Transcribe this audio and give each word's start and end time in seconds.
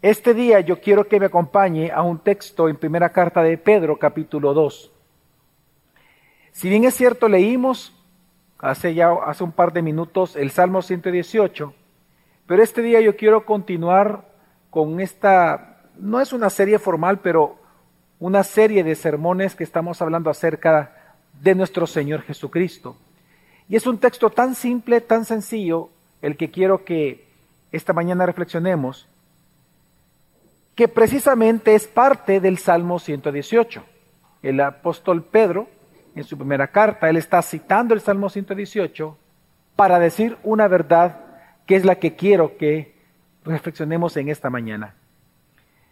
Este 0.00 0.32
día 0.32 0.60
yo 0.60 0.80
quiero 0.80 1.08
que 1.08 1.18
me 1.18 1.26
acompañe 1.26 1.90
a 1.90 2.02
un 2.02 2.20
texto 2.20 2.68
en 2.68 2.76
primera 2.76 3.08
carta 3.08 3.42
de 3.42 3.58
Pedro, 3.58 3.98
capítulo 3.98 4.54
2. 4.54 4.92
Si 6.52 6.68
bien 6.68 6.84
es 6.84 6.94
cierto, 6.94 7.28
leímos 7.28 7.92
hace 8.60 8.94
ya 8.94 9.10
hace 9.26 9.42
un 9.42 9.50
par 9.50 9.72
de 9.72 9.82
minutos 9.82 10.36
el 10.36 10.52
Salmo 10.52 10.82
118, 10.82 11.74
pero 12.46 12.62
este 12.62 12.80
día 12.80 13.00
yo 13.00 13.16
quiero 13.16 13.44
continuar 13.44 14.24
con 14.70 15.00
esta, 15.00 15.82
no 15.96 16.20
es 16.20 16.32
una 16.32 16.48
serie 16.48 16.78
formal, 16.78 17.18
pero 17.18 17.56
una 18.20 18.44
serie 18.44 18.84
de 18.84 18.94
sermones 18.94 19.56
que 19.56 19.64
estamos 19.64 20.00
hablando 20.00 20.30
acerca 20.30 21.16
de 21.40 21.56
nuestro 21.56 21.88
Señor 21.88 22.22
Jesucristo. 22.22 22.96
Y 23.68 23.74
es 23.74 23.84
un 23.84 23.98
texto 23.98 24.30
tan 24.30 24.54
simple, 24.54 25.00
tan 25.00 25.24
sencillo, 25.24 25.90
el 26.22 26.36
que 26.36 26.52
quiero 26.52 26.84
que 26.84 27.26
esta 27.72 27.92
mañana 27.92 28.26
reflexionemos, 28.26 29.08
que 30.78 30.86
precisamente 30.86 31.74
es 31.74 31.88
parte 31.88 32.38
del 32.38 32.56
Salmo 32.56 33.00
118. 33.00 33.82
El 34.44 34.60
apóstol 34.60 35.24
Pedro, 35.24 35.66
en 36.14 36.22
su 36.22 36.38
primera 36.38 36.68
carta, 36.68 37.10
él 37.10 37.16
está 37.16 37.42
citando 37.42 37.94
el 37.94 38.00
Salmo 38.00 38.30
118 38.30 39.18
para 39.74 39.98
decir 39.98 40.38
una 40.44 40.68
verdad 40.68 41.18
que 41.66 41.74
es 41.74 41.84
la 41.84 41.96
que 41.96 42.14
quiero 42.14 42.56
que 42.56 42.94
reflexionemos 43.44 44.16
en 44.18 44.28
esta 44.28 44.50
mañana. 44.50 44.94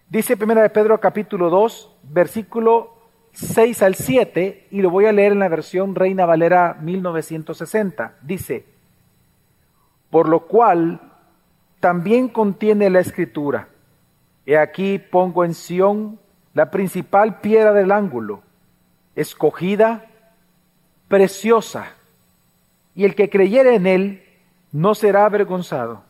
Dice 0.08 0.36
primera 0.36 0.62
de 0.62 0.70
Pedro 0.70 1.00
capítulo 1.00 1.50
2, 1.50 1.96
versículo 2.04 2.94
6 3.32 3.82
al 3.82 3.96
7, 3.96 4.68
y 4.70 4.82
lo 4.82 4.90
voy 4.90 5.06
a 5.06 5.12
leer 5.12 5.32
en 5.32 5.40
la 5.40 5.48
versión 5.48 5.96
Reina 5.96 6.26
Valera 6.26 6.78
1960. 6.80 8.18
Dice, 8.22 8.64
por 10.10 10.28
lo 10.28 10.46
cual 10.46 11.00
también 11.80 12.28
contiene 12.28 12.88
la 12.88 13.00
escritura. 13.00 13.70
He 14.46 14.56
aquí 14.56 14.98
pongo 14.98 15.44
en 15.44 15.54
Sión 15.54 16.20
la 16.54 16.70
principal 16.70 17.40
piedra 17.40 17.72
del 17.72 17.90
ángulo, 17.90 18.42
escogida, 19.16 20.06
preciosa, 21.08 21.92
y 22.94 23.04
el 23.04 23.14
que 23.14 23.28
creyere 23.28 23.74
en 23.74 23.86
él 23.86 24.24
no 24.72 24.94
será 24.94 25.26
avergonzado. 25.26 26.02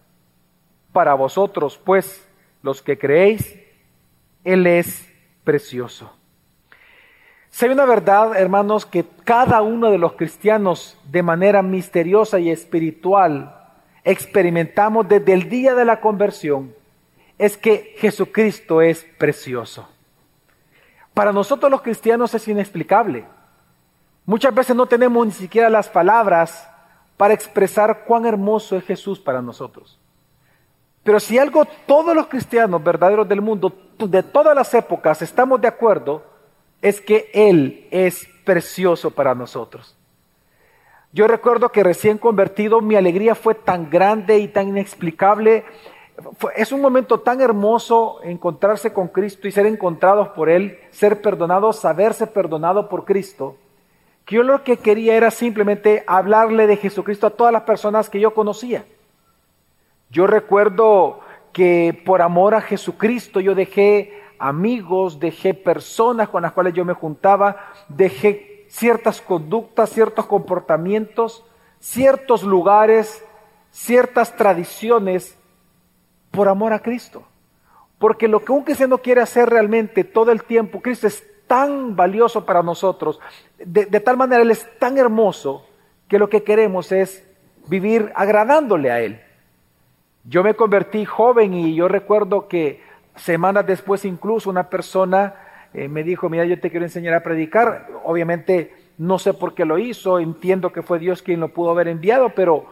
Para 0.92 1.14
vosotros, 1.14 1.80
pues, 1.82 2.28
los 2.62 2.82
que 2.82 2.98
creéis, 2.98 3.58
él 4.44 4.66
es 4.66 5.08
precioso. 5.42 6.12
Sé 7.50 7.70
una 7.70 7.86
verdad, 7.86 8.36
hermanos, 8.36 8.84
que 8.84 9.06
cada 9.24 9.62
uno 9.62 9.90
de 9.90 9.98
los 9.98 10.12
cristianos 10.12 11.00
de 11.10 11.22
manera 11.22 11.62
misteriosa 11.62 12.38
y 12.38 12.50
espiritual 12.50 13.56
experimentamos 14.04 15.08
desde 15.08 15.32
el 15.32 15.48
día 15.48 15.74
de 15.74 15.86
la 15.86 16.00
conversión 16.00 16.74
es 17.38 17.56
que 17.56 17.94
Jesucristo 17.98 18.80
es 18.80 19.04
precioso. 19.18 19.88
Para 21.14 21.32
nosotros 21.32 21.70
los 21.70 21.82
cristianos 21.82 22.34
es 22.34 22.46
inexplicable. 22.48 23.24
Muchas 24.24 24.54
veces 24.54 24.74
no 24.74 24.86
tenemos 24.86 25.26
ni 25.26 25.32
siquiera 25.32 25.70
las 25.70 25.88
palabras 25.88 26.68
para 27.16 27.34
expresar 27.34 28.04
cuán 28.04 28.26
hermoso 28.26 28.76
es 28.76 28.84
Jesús 28.84 29.18
para 29.18 29.40
nosotros. 29.40 29.98
Pero 31.02 31.20
si 31.20 31.38
algo 31.38 31.64
todos 31.86 32.14
los 32.14 32.26
cristianos 32.26 32.82
verdaderos 32.82 33.28
del 33.28 33.40
mundo, 33.40 33.72
de 33.98 34.22
todas 34.22 34.54
las 34.54 34.74
épocas, 34.74 35.22
estamos 35.22 35.60
de 35.60 35.68
acuerdo, 35.68 36.24
es 36.82 37.00
que 37.00 37.30
Él 37.32 37.86
es 37.90 38.28
precioso 38.44 39.10
para 39.10 39.34
nosotros. 39.34 39.96
Yo 41.12 41.26
recuerdo 41.26 41.70
que 41.70 41.82
recién 41.82 42.18
convertido 42.18 42.80
mi 42.80 42.96
alegría 42.96 43.34
fue 43.34 43.54
tan 43.54 43.88
grande 43.88 44.38
y 44.38 44.48
tan 44.48 44.68
inexplicable. 44.68 45.64
Es 46.54 46.72
un 46.72 46.80
momento 46.80 47.20
tan 47.20 47.40
hermoso 47.40 48.20
encontrarse 48.22 48.92
con 48.92 49.08
Cristo 49.08 49.48
y 49.48 49.52
ser 49.52 49.66
encontrados 49.66 50.28
por 50.28 50.48
Él, 50.48 50.78
ser 50.90 51.20
perdonados, 51.20 51.78
saberse 51.78 52.26
perdonado 52.26 52.88
por 52.88 53.04
Cristo, 53.04 53.56
que 54.24 54.36
yo 54.36 54.42
lo 54.42 54.64
que 54.64 54.78
quería 54.78 55.16
era 55.16 55.30
simplemente 55.30 56.04
hablarle 56.06 56.66
de 56.66 56.76
Jesucristo 56.76 57.26
a 57.26 57.30
todas 57.30 57.52
las 57.52 57.62
personas 57.62 58.10
que 58.10 58.20
yo 58.20 58.34
conocía. 58.34 58.86
Yo 60.10 60.26
recuerdo 60.26 61.20
que 61.52 62.00
por 62.04 62.22
amor 62.22 62.54
a 62.54 62.60
Jesucristo 62.60 63.40
yo 63.40 63.54
dejé 63.54 64.12
amigos, 64.38 65.20
dejé 65.20 65.54
personas 65.54 66.28
con 66.28 66.42
las 66.42 66.52
cuales 66.52 66.74
yo 66.74 66.84
me 66.84 66.94
juntaba, 66.94 67.72
dejé 67.88 68.66
ciertas 68.68 69.20
conductas, 69.20 69.90
ciertos 69.90 70.26
comportamientos, 70.26 71.44
ciertos 71.78 72.42
lugares, 72.42 73.24
ciertas 73.70 74.34
tradiciones 74.36 75.38
por 76.36 76.48
amor 76.48 76.72
a 76.72 76.80
Cristo. 76.80 77.24
Porque 77.98 78.28
lo 78.28 78.44
que 78.44 78.52
un 78.52 78.62
cristiano 78.62 78.98
quiere 78.98 79.22
hacer 79.22 79.48
realmente 79.48 80.04
todo 80.04 80.30
el 80.30 80.44
tiempo, 80.44 80.82
Cristo 80.82 81.06
es 81.06 81.24
tan 81.46 81.96
valioso 81.96 82.44
para 82.44 82.62
nosotros, 82.62 83.18
de, 83.58 83.86
tal 84.00 84.16
manera 84.16 84.42
Él 84.42 84.50
es 84.50 84.68
tan 84.78 84.98
hermoso, 84.98 85.66
que 86.08 86.18
lo 86.18 86.28
que 86.28 86.42
queremos 86.42 86.92
es 86.92 87.26
vivir 87.68 88.12
agradándole 88.14 88.90
a 88.90 89.00
Él. 89.00 89.20
Yo 90.24 90.42
me 90.42 90.54
convertí 90.54 91.04
joven 91.04 91.54
y 91.54 91.74
yo 91.74 91.88
recuerdo 91.88 92.48
que 92.48 92.84
Semanas 93.16 93.66
después 93.66 94.04
incluso 94.04 94.50
una 94.50 94.68
persona 94.68 95.34
eh, 95.72 95.88
me 95.88 96.02
dijo, 96.02 96.28
mira, 96.28 96.44
yo 96.44 96.60
te 96.60 96.70
quiero 96.70 96.84
enseñar 96.84 97.14
a 97.14 97.22
predicar. 97.22 97.88
Obviamente 98.04 98.74
no 98.98 99.18
sé 99.18 99.32
por 99.32 99.54
qué 99.54 99.64
lo 99.64 99.78
hizo, 99.78 100.18
entiendo 100.18 100.70
que 100.70 100.82
fue 100.82 100.98
Dios 100.98 101.22
quien 101.22 101.40
lo 101.40 101.48
pudo 101.48 101.70
haber 101.70 101.88
enviado, 101.88 102.30
pero, 102.30 102.66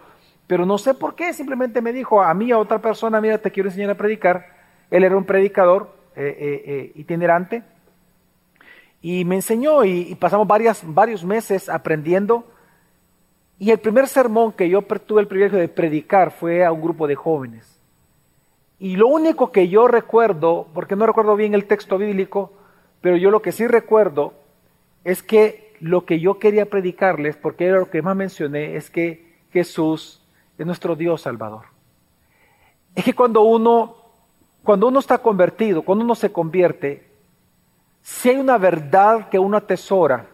pero 0.46 0.66
no 0.66 0.78
sé 0.78 0.94
por 0.94 1.14
qué. 1.14 1.32
Simplemente 1.32 1.80
me 1.80 1.92
dijo 1.92 2.22
a 2.22 2.32
mí, 2.34 2.52
a 2.52 2.58
otra 2.58 2.80
persona, 2.80 3.20
mira, 3.20 3.38
te 3.38 3.50
quiero 3.50 3.68
enseñar 3.68 3.90
a 3.90 3.96
predicar. 3.96 4.46
Él 4.90 5.04
era 5.04 5.16
un 5.16 5.24
predicador 5.24 5.94
eh, 6.16 6.62
eh, 6.66 6.92
itinerante 6.94 7.62
y 9.06 9.26
me 9.26 9.34
enseñó 9.34 9.84
y, 9.84 10.14
pasamos 10.14 10.48
varios 10.48 11.24
meses 11.24 11.68
aprendiendo. 11.68 12.46
Y 13.58 13.70
el 13.70 13.78
primer 13.78 14.08
sermón 14.08 14.52
que 14.52 14.70
yo 14.70 14.80
tuve 14.80 15.20
el 15.20 15.28
privilegio 15.28 15.58
de 15.58 15.68
predicar 15.68 16.30
fue 16.30 16.64
a 16.64 16.72
un 16.72 16.80
grupo 16.80 17.06
de 17.06 17.14
jóvenes. 17.14 17.78
Y 18.78 18.96
lo 18.96 19.08
único 19.08 19.52
que 19.52 19.68
yo 19.68 19.88
recuerdo, 19.88 20.68
porque 20.72 20.96
no 20.96 21.04
recuerdo 21.04 21.36
bien 21.36 21.52
el 21.52 21.66
texto 21.66 21.98
bíblico, 21.98 22.54
pero 23.02 23.18
yo 23.18 23.30
lo 23.30 23.42
que 23.42 23.52
sí 23.52 23.66
recuerdo 23.66 24.32
es 25.04 25.22
que 25.22 25.74
lo 25.80 26.06
que 26.06 26.18
yo 26.18 26.38
quería 26.38 26.64
predicarles, 26.64 27.36
porque 27.36 27.66
era 27.66 27.80
lo 27.80 27.90
que 27.90 28.00
más 28.00 28.16
mencioné, 28.16 28.76
es 28.76 28.88
que 28.88 29.34
Jesús 29.52 30.23
es 30.58 30.66
nuestro 30.66 30.96
Dios 30.96 31.22
Salvador. 31.22 31.66
Es 32.94 33.04
que 33.04 33.14
cuando 33.14 33.42
uno, 33.42 33.96
cuando 34.62 34.88
uno 34.88 35.00
está 35.00 35.18
convertido, 35.18 35.82
cuando 35.82 36.04
uno 36.04 36.14
se 36.14 36.32
convierte, 36.32 37.10
si 38.02 38.30
hay 38.30 38.36
una 38.36 38.58
verdad 38.58 39.28
que 39.28 39.38
uno 39.38 39.56
atesora 39.56 40.28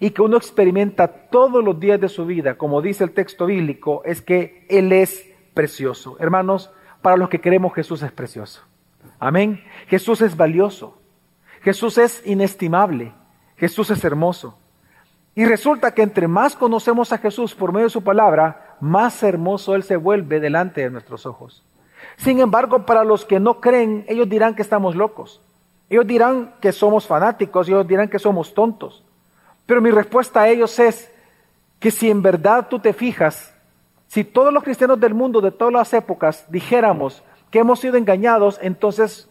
y 0.00 0.10
que 0.10 0.22
uno 0.22 0.36
experimenta 0.36 1.06
todos 1.06 1.62
los 1.62 1.78
días 1.78 2.00
de 2.00 2.08
su 2.08 2.26
vida, 2.26 2.56
como 2.56 2.82
dice 2.82 3.04
el 3.04 3.12
texto 3.12 3.46
bíblico, 3.46 4.02
es 4.04 4.20
que 4.20 4.66
Él 4.68 4.92
es 4.92 5.24
precioso. 5.54 6.16
Hermanos, 6.18 6.70
para 7.00 7.16
los 7.16 7.28
que 7.28 7.40
queremos 7.40 7.72
Jesús 7.74 8.02
es 8.02 8.12
precioso. 8.12 8.62
Amén. 9.18 9.62
Jesús 9.86 10.20
es 10.20 10.36
valioso. 10.36 10.98
Jesús 11.62 11.98
es 11.98 12.26
inestimable. 12.26 13.12
Jesús 13.56 13.90
es 13.90 14.02
hermoso. 14.04 14.58
Y 15.34 15.44
resulta 15.44 15.94
que 15.94 16.02
entre 16.02 16.28
más 16.28 16.56
conocemos 16.56 17.12
a 17.12 17.18
Jesús 17.18 17.54
por 17.54 17.72
medio 17.72 17.86
de 17.86 17.90
su 17.90 18.02
palabra, 18.02 18.71
más 18.82 19.22
hermoso 19.22 19.74
Él 19.74 19.82
se 19.82 19.96
vuelve 19.96 20.40
delante 20.40 20.82
de 20.82 20.90
nuestros 20.90 21.24
ojos. 21.24 21.62
Sin 22.16 22.40
embargo, 22.40 22.84
para 22.84 23.04
los 23.04 23.24
que 23.24 23.40
no 23.40 23.60
creen, 23.60 24.04
ellos 24.08 24.28
dirán 24.28 24.54
que 24.54 24.62
estamos 24.62 24.96
locos. 24.96 25.40
Ellos 25.88 26.06
dirán 26.06 26.54
que 26.60 26.72
somos 26.72 27.06
fanáticos, 27.06 27.68
ellos 27.68 27.86
dirán 27.86 28.08
que 28.08 28.18
somos 28.18 28.52
tontos. 28.52 29.04
Pero 29.66 29.80
mi 29.80 29.90
respuesta 29.90 30.42
a 30.42 30.48
ellos 30.48 30.78
es 30.78 31.10
que 31.78 31.90
si 31.90 32.10
en 32.10 32.22
verdad 32.22 32.66
tú 32.68 32.78
te 32.78 32.92
fijas 32.92 33.52
si 34.12 34.24
todos 34.24 34.52
los 34.52 34.62
cristianos 34.62 35.00
del 35.00 35.14
mundo 35.14 35.40
de 35.40 35.50
todas 35.50 35.72
las 35.72 35.94
épocas 35.94 36.44
dijéramos 36.50 37.22
que 37.50 37.60
hemos 37.60 37.80
sido 37.80 37.96
engañados, 37.96 38.58
entonces, 38.60 39.26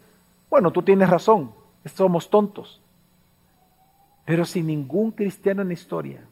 bueno, 0.50 0.72
tú 0.72 0.82
tienes 0.82 1.08
razón, 1.08 1.52
somos 1.94 2.28
tontos. 2.28 2.82
Pero 4.24 4.44
si 4.44 4.60
ningún 4.60 5.12
cristiano 5.12 5.62
en 5.62 5.68
la 5.68 5.74
historia, 5.74 6.24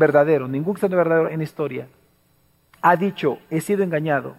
verdadero, 0.00 0.48
ningún 0.48 0.72
cristiano 0.72 0.96
verdadero 0.96 1.28
en 1.28 1.42
historia, 1.42 1.86
ha 2.80 2.96
dicho, 2.96 3.38
he 3.50 3.60
sido 3.60 3.84
engañado, 3.84 4.34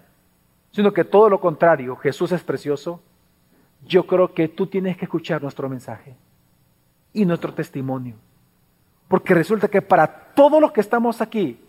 sino 0.71 0.91
que 0.91 1.05
todo 1.05 1.29
lo 1.29 1.39
contrario, 1.39 1.95
Jesús 1.95 2.31
es 2.31 2.41
precioso, 2.43 2.99
yo 3.85 4.07
creo 4.07 4.33
que 4.33 4.47
tú 4.47 4.67
tienes 4.67 4.97
que 4.97 5.05
escuchar 5.05 5.41
nuestro 5.41 5.69
mensaje 5.69 6.15
y 7.13 7.25
nuestro 7.25 7.53
testimonio. 7.53 8.15
Porque 9.07 9.35
resulta 9.35 9.67
que 9.67 9.81
para 9.81 10.07
todos 10.33 10.59
los 10.59 10.71
que 10.71 10.81
estamos 10.81 11.21
aquí, 11.21 11.59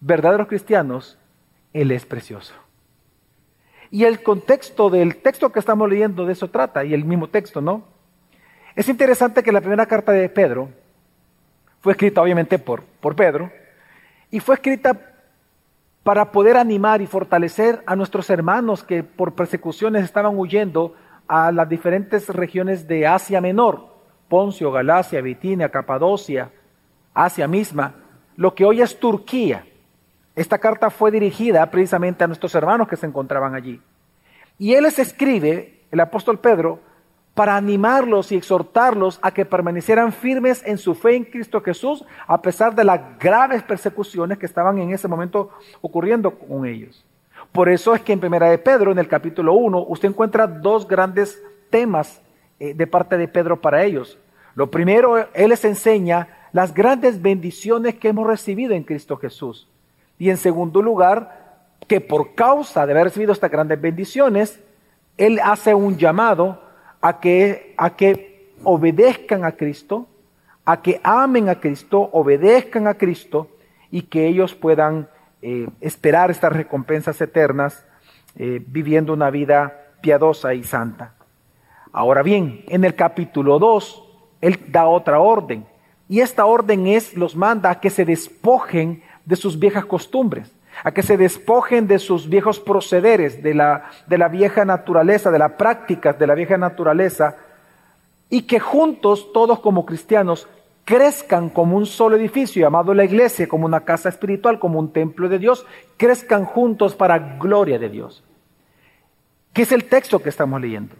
verdaderos 0.00 0.46
cristianos, 0.46 1.18
Él 1.72 1.90
es 1.90 2.06
precioso. 2.06 2.54
Y 3.90 4.04
el 4.04 4.22
contexto 4.22 4.90
del 4.90 5.16
texto 5.16 5.50
que 5.50 5.58
estamos 5.58 5.88
leyendo 5.88 6.24
de 6.24 6.34
eso 6.34 6.48
trata, 6.48 6.84
y 6.84 6.94
el 6.94 7.04
mismo 7.04 7.28
texto, 7.28 7.60
¿no? 7.60 7.82
Es 8.76 8.88
interesante 8.88 9.42
que 9.42 9.50
la 9.50 9.60
primera 9.60 9.86
carta 9.86 10.12
de 10.12 10.28
Pedro 10.28 10.68
fue 11.80 11.92
escrita 11.92 12.22
obviamente 12.22 12.58
por, 12.58 12.82
por 12.82 13.16
Pedro, 13.16 13.50
y 14.30 14.40
fue 14.40 14.54
escrita 14.54 15.10
para 16.02 16.32
poder 16.32 16.56
animar 16.56 17.02
y 17.02 17.06
fortalecer 17.06 17.82
a 17.86 17.96
nuestros 17.96 18.30
hermanos 18.30 18.84
que 18.84 19.02
por 19.02 19.34
persecuciones 19.34 20.04
estaban 20.04 20.38
huyendo 20.38 20.94
a 21.28 21.52
las 21.52 21.68
diferentes 21.68 22.28
regiones 22.28 22.88
de 22.88 23.06
Asia 23.06 23.40
Menor, 23.40 23.88
Poncio, 24.28 24.72
Galacia, 24.72 25.20
Bitinia, 25.20 25.68
Capadocia, 25.68 26.50
Asia 27.14 27.46
misma, 27.46 27.94
lo 28.36 28.54
que 28.54 28.64
hoy 28.64 28.80
es 28.80 28.98
Turquía. 28.98 29.66
Esta 30.34 30.58
carta 30.58 30.90
fue 30.90 31.10
dirigida 31.10 31.70
precisamente 31.70 32.24
a 32.24 32.26
nuestros 32.26 32.54
hermanos 32.54 32.88
que 32.88 32.96
se 32.96 33.06
encontraban 33.06 33.54
allí. 33.54 33.80
Y 34.58 34.74
él 34.74 34.84
les 34.84 34.98
escribe, 34.98 35.82
el 35.90 36.00
apóstol 36.00 36.38
Pedro, 36.38 36.80
para 37.34 37.56
animarlos 37.56 38.32
y 38.32 38.36
exhortarlos 38.36 39.18
a 39.22 39.32
que 39.32 39.44
permanecieran 39.44 40.12
firmes 40.12 40.62
en 40.66 40.78
su 40.78 40.94
fe 40.94 41.16
en 41.16 41.24
Cristo 41.24 41.60
Jesús, 41.60 42.04
a 42.26 42.42
pesar 42.42 42.74
de 42.74 42.84
las 42.84 43.18
graves 43.18 43.62
persecuciones 43.62 44.38
que 44.38 44.46
estaban 44.46 44.78
en 44.78 44.92
ese 44.92 45.08
momento 45.08 45.50
ocurriendo 45.80 46.32
con 46.32 46.66
ellos. 46.66 47.04
Por 47.52 47.68
eso 47.68 47.94
es 47.94 48.02
que 48.02 48.12
en 48.12 48.20
Primera 48.20 48.48
de 48.50 48.58
Pedro, 48.58 48.92
en 48.92 48.98
el 48.98 49.08
capítulo 49.08 49.54
1, 49.54 49.86
usted 49.88 50.08
encuentra 50.08 50.46
dos 50.46 50.86
grandes 50.86 51.42
temas 51.70 52.20
eh, 52.58 52.74
de 52.74 52.86
parte 52.86 53.16
de 53.16 53.28
Pedro 53.28 53.60
para 53.60 53.84
ellos. 53.84 54.18
Lo 54.54 54.70
primero, 54.70 55.16
él 55.32 55.50
les 55.50 55.64
enseña 55.64 56.28
las 56.52 56.74
grandes 56.74 57.22
bendiciones 57.22 57.94
que 57.94 58.08
hemos 58.08 58.26
recibido 58.26 58.74
en 58.74 58.82
Cristo 58.82 59.16
Jesús. 59.16 59.68
Y 60.18 60.30
en 60.30 60.36
segundo 60.36 60.82
lugar, 60.82 61.64
que 61.86 62.00
por 62.00 62.34
causa 62.34 62.86
de 62.86 62.92
haber 62.92 63.04
recibido 63.04 63.32
estas 63.32 63.50
grandes 63.50 63.80
bendiciones, 63.80 64.60
él 65.16 65.40
hace 65.42 65.74
un 65.74 65.96
llamado 65.96 66.62
a 67.00 67.20
que, 67.20 67.74
a 67.76 67.96
que 67.96 68.52
obedezcan 68.64 69.44
a 69.44 69.52
Cristo, 69.52 70.06
a 70.64 70.82
que 70.82 71.00
amen 71.02 71.48
a 71.48 71.60
Cristo, 71.60 72.10
obedezcan 72.12 72.86
a 72.86 72.94
Cristo 72.94 73.48
y 73.90 74.02
que 74.02 74.26
ellos 74.26 74.54
puedan 74.54 75.08
eh, 75.42 75.68
esperar 75.80 76.30
estas 76.30 76.52
recompensas 76.52 77.20
eternas 77.20 77.84
eh, 78.36 78.62
viviendo 78.66 79.12
una 79.12 79.30
vida 79.30 79.94
piadosa 80.00 80.54
y 80.54 80.62
santa. 80.62 81.14
Ahora 81.92 82.22
bien, 82.22 82.64
en 82.68 82.84
el 82.84 82.94
capítulo 82.94 83.58
2, 83.58 84.02
Él 84.40 84.58
da 84.68 84.86
otra 84.86 85.20
orden. 85.20 85.66
Y 86.08 86.20
esta 86.20 86.44
orden 86.46 86.86
es, 86.86 87.16
los 87.16 87.34
manda 87.34 87.70
a 87.70 87.80
que 87.80 87.90
se 87.90 88.04
despojen 88.04 89.02
de 89.24 89.36
sus 89.36 89.58
viejas 89.58 89.84
costumbres, 89.84 90.52
a 90.82 90.92
que 90.92 91.02
se 91.02 91.16
despojen 91.16 91.86
de 91.86 91.98
sus 91.98 92.28
viejos 92.28 92.60
procederes, 92.60 93.42
de 93.42 93.54
la, 93.54 93.90
de 94.06 94.18
la 94.18 94.28
vieja 94.28 94.64
naturaleza, 94.64 95.30
de 95.30 95.38
las 95.38 95.52
prácticas 95.52 96.18
de 96.18 96.26
la 96.26 96.34
vieja 96.34 96.56
naturaleza, 96.56 97.36
y 98.28 98.42
que 98.42 98.60
juntos, 98.60 99.32
todos 99.32 99.60
como 99.60 99.84
cristianos, 99.84 100.48
crezcan 100.84 101.50
como 101.50 101.76
un 101.76 101.86
solo 101.86 102.16
edificio 102.16 102.62
llamado 102.62 102.94
la 102.94 103.04
iglesia, 103.04 103.48
como 103.48 103.66
una 103.66 103.80
casa 103.80 104.08
espiritual, 104.08 104.58
como 104.58 104.78
un 104.78 104.92
templo 104.92 105.28
de 105.28 105.38
Dios, 105.38 105.66
crezcan 105.96 106.44
juntos 106.44 106.94
para 106.94 107.18
gloria 107.38 107.78
de 107.78 107.88
Dios. 107.88 108.24
¿Qué 109.52 109.62
es 109.62 109.72
el 109.72 109.84
texto 109.84 110.20
que 110.20 110.28
estamos 110.28 110.60
leyendo? 110.60 110.94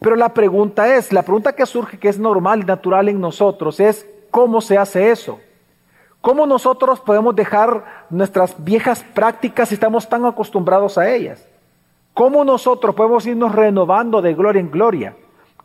Pero 0.00 0.16
la 0.16 0.34
pregunta 0.34 0.96
es, 0.96 1.12
la 1.12 1.22
pregunta 1.22 1.54
que 1.54 1.66
surge, 1.66 1.98
que 1.98 2.08
es 2.08 2.18
normal 2.18 2.66
natural 2.66 3.08
en 3.08 3.20
nosotros, 3.20 3.80
es 3.80 4.06
¿cómo 4.30 4.60
se 4.60 4.76
hace 4.76 5.10
eso? 5.10 5.40
¿Cómo 6.24 6.46
nosotros 6.46 7.00
podemos 7.00 7.36
dejar 7.36 8.06
nuestras 8.08 8.64
viejas 8.64 9.04
prácticas 9.12 9.68
si 9.68 9.74
estamos 9.74 10.08
tan 10.08 10.24
acostumbrados 10.24 10.96
a 10.96 11.14
ellas? 11.14 11.46
¿Cómo 12.14 12.46
nosotros 12.46 12.94
podemos 12.94 13.26
irnos 13.26 13.54
renovando 13.54 14.22
de 14.22 14.32
gloria 14.32 14.60
en 14.60 14.70
gloria? 14.70 15.14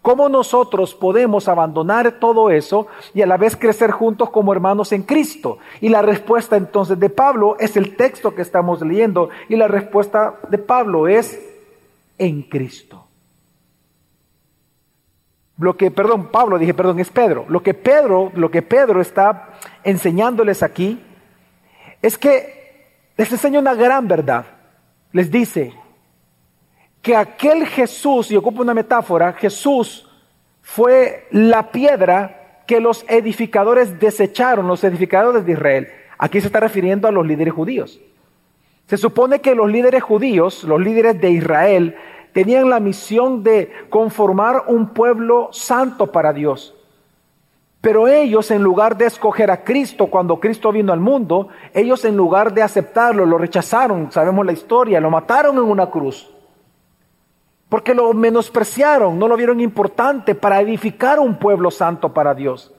¿Cómo 0.02 0.28
nosotros 0.28 0.94
podemos 0.94 1.48
abandonar 1.48 2.20
todo 2.20 2.50
eso 2.50 2.88
y 3.14 3.22
a 3.22 3.26
la 3.26 3.38
vez 3.38 3.56
crecer 3.56 3.92
juntos 3.92 4.32
como 4.32 4.52
hermanos 4.52 4.92
en 4.92 5.04
Cristo? 5.04 5.60
Y 5.80 5.88
la 5.88 6.02
respuesta 6.02 6.58
entonces 6.58 7.00
de 7.00 7.10
Pablo 7.10 7.56
es 7.58 7.78
el 7.78 7.96
texto 7.96 8.36
que 8.36 8.42
estamos 8.42 8.82
leyendo 8.82 9.30
y 9.48 9.56
la 9.56 9.70
respuesta 9.70 10.42
de 10.50 10.58
Pablo 10.58 11.08
es 11.08 11.40
en 12.18 12.42
Cristo. 12.42 13.06
Lo 15.60 15.76
que, 15.76 15.92
perdón, 15.92 16.28
Pablo 16.32 16.58
dije, 16.58 16.74
perdón, 16.74 17.00
es 17.00 17.10
Pedro. 17.10 17.46
Lo 17.50 17.62
que 17.62 17.74
Pedro, 17.74 18.32
lo 18.34 18.50
que 18.50 18.62
Pedro 18.62 19.02
está 19.02 19.50
enseñándoles 19.84 20.64
aquí 20.64 21.04
es 22.02 22.18
que 22.18 22.88
les 23.18 23.32
enseña 23.32 23.60
una 23.60 23.76
gran 23.76 24.08
verdad. 24.08 24.46
Les 25.12 25.30
dice, 25.30 25.74
que 27.02 27.16
aquel 27.16 27.66
Jesús, 27.66 28.32
y 28.32 28.36
ocupo 28.36 28.62
una 28.62 28.74
metáfora, 28.74 29.34
Jesús 29.34 30.08
fue 30.62 31.28
la 31.32 31.72
piedra 31.72 32.64
que 32.68 32.80
los 32.80 33.06
edificadores 33.08 34.00
desecharon, 34.00 34.68
los 34.68 34.84
edificadores 34.84 35.46
de 35.46 35.54
Israel. 35.54 35.88
Aquí 36.18 36.42
se 36.42 36.48
está 36.48 36.60
refiriendo 36.60 37.08
a 37.08 37.12
los 37.12 37.26
líderes 37.26 37.54
judíos. 37.54 38.00
Se 38.88 38.98
supone 38.98 39.40
que 39.40 39.56
los 39.56 39.70
líderes 39.70 40.04
judíos, 40.04 40.64
los 40.64 40.80
líderes 40.82 41.20
de 41.20 41.32
Israel, 41.32 41.96
tenían 42.34 42.70
la 42.70 42.80
misión 42.80 43.44
de 43.44 43.72
conformar 43.90 44.64
un 44.68 44.90
pueblo 44.90 45.50
santo 45.52 46.12
para 46.12 46.34
Dios. 46.34 46.76
Pero 47.82 48.08
ellos, 48.08 48.52
en 48.52 48.62
lugar 48.62 48.98
de 48.98 49.06
escoger 49.06 49.52
a 49.52 49.64
Cristo 49.64 50.08
cuando 50.08 50.40
Cristo 50.40 50.72
vino 50.72 50.92
al 50.92 51.00
mundo, 51.00 51.48
ellos 51.74 52.04
en 52.04 52.18
lugar 52.18 52.54
de 52.54 52.62
aceptarlo, 52.62 53.26
lo 53.26 53.38
rechazaron, 53.38 54.12
sabemos 54.12 54.46
la 54.46 54.52
historia, 54.52 55.00
lo 55.00 55.10
mataron 55.10 55.56
en 55.58 55.64
una 55.64 55.90
cruz 55.90 56.30
porque 57.70 57.94
lo 57.94 58.12
menospreciaron, 58.14 59.18
no 59.18 59.28
lo 59.28 59.38
vieron 59.38 59.62
importante 59.62 60.34
para 60.34 60.60
edificar 60.60 61.20
un 61.20 61.38
pueblo 61.38 61.70
santo 61.70 62.14
para 62.14 62.34
Dios. 62.34 62.74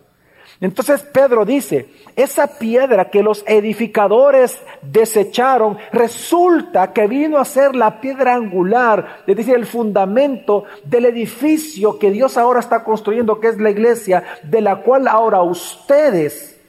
Entonces 0.61 1.03
Pedro 1.03 1.47
dice, 1.47 1.89
esa 2.17 2.59
piedra 2.59 3.07
que 3.07 3.23
los 3.23 3.43
edificadores 3.47 4.63
desecharon, 4.83 5.79
resulta 5.91 6.93
que 6.93 7.07
vino 7.07 7.39
a 7.39 7.47
ser 7.47 7.75
la 7.75 7.99
piedra 8.01 8.35
angular, 8.35 9.23
es 9.27 9.37
decir, 9.37 9.55
el 9.55 9.65
fundamento 9.65 10.65
del 10.85 11.07
edificio 11.07 11.99
que 11.99 12.11
Dios 12.11 12.37
ahora 12.37 12.61
está 12.61 12.85
construyendo, 12.85 13.41
que 13.41 13.49
es 13.49 13.59
la 13.59 13.71
iglesia, 13.71 14.23
de 14.43 14.61
la 14.61 14.83
cual 14.83 15.09
ahora 15.09 15.41
ustedes 15.43 16.61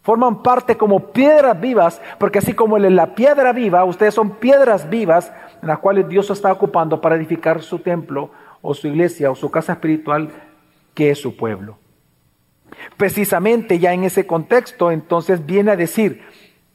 forman 0.00 0.42
parte 0.42 0.78
como 0.78 1.12
piedras 1.12 1.60
vivas, 1.60 2.00
porque 2.18 2.38
así 2.38 2.54
como 2.54 2.78
la 2.78 3.14
piedra 3.14 3.52
viva, 3.52 3.84
ustedes 3.84 4.14
son 4.14 4.36
piedras 4.36 4.88
vivas, 4.88 5.30
en 5.60 5.68
las 5.68 5.80
cuales 5.80 6.08
Dios 6.08 6.30
está 6.30 6.50
ocupando 6.50 6.98
para 7.02 7.16
edificar 7.16 7.60
su 7.60 7.80
templo 7.80 8.30
o 8.62 8.72
su 8.72 8.88
iglesia 8.88 9.30
o 9.30 9.34
su 9.34 9.50
casa 9.50 9.74
espiritual, 9.74 10.30
que 10.94 11.10
es 11.10 11.20
su 11.20 11.36
pueblo. 11.36 11.76
Precisamente 12.96 13.78
ya 13.78 13.92
en 13.92 14.04
ese 14.04 14.26
contexto, 14.26 14.90
entonces 14.90 15.44
viene 15.46 15.72
a 15.72 15.76
decir 15.76 16.22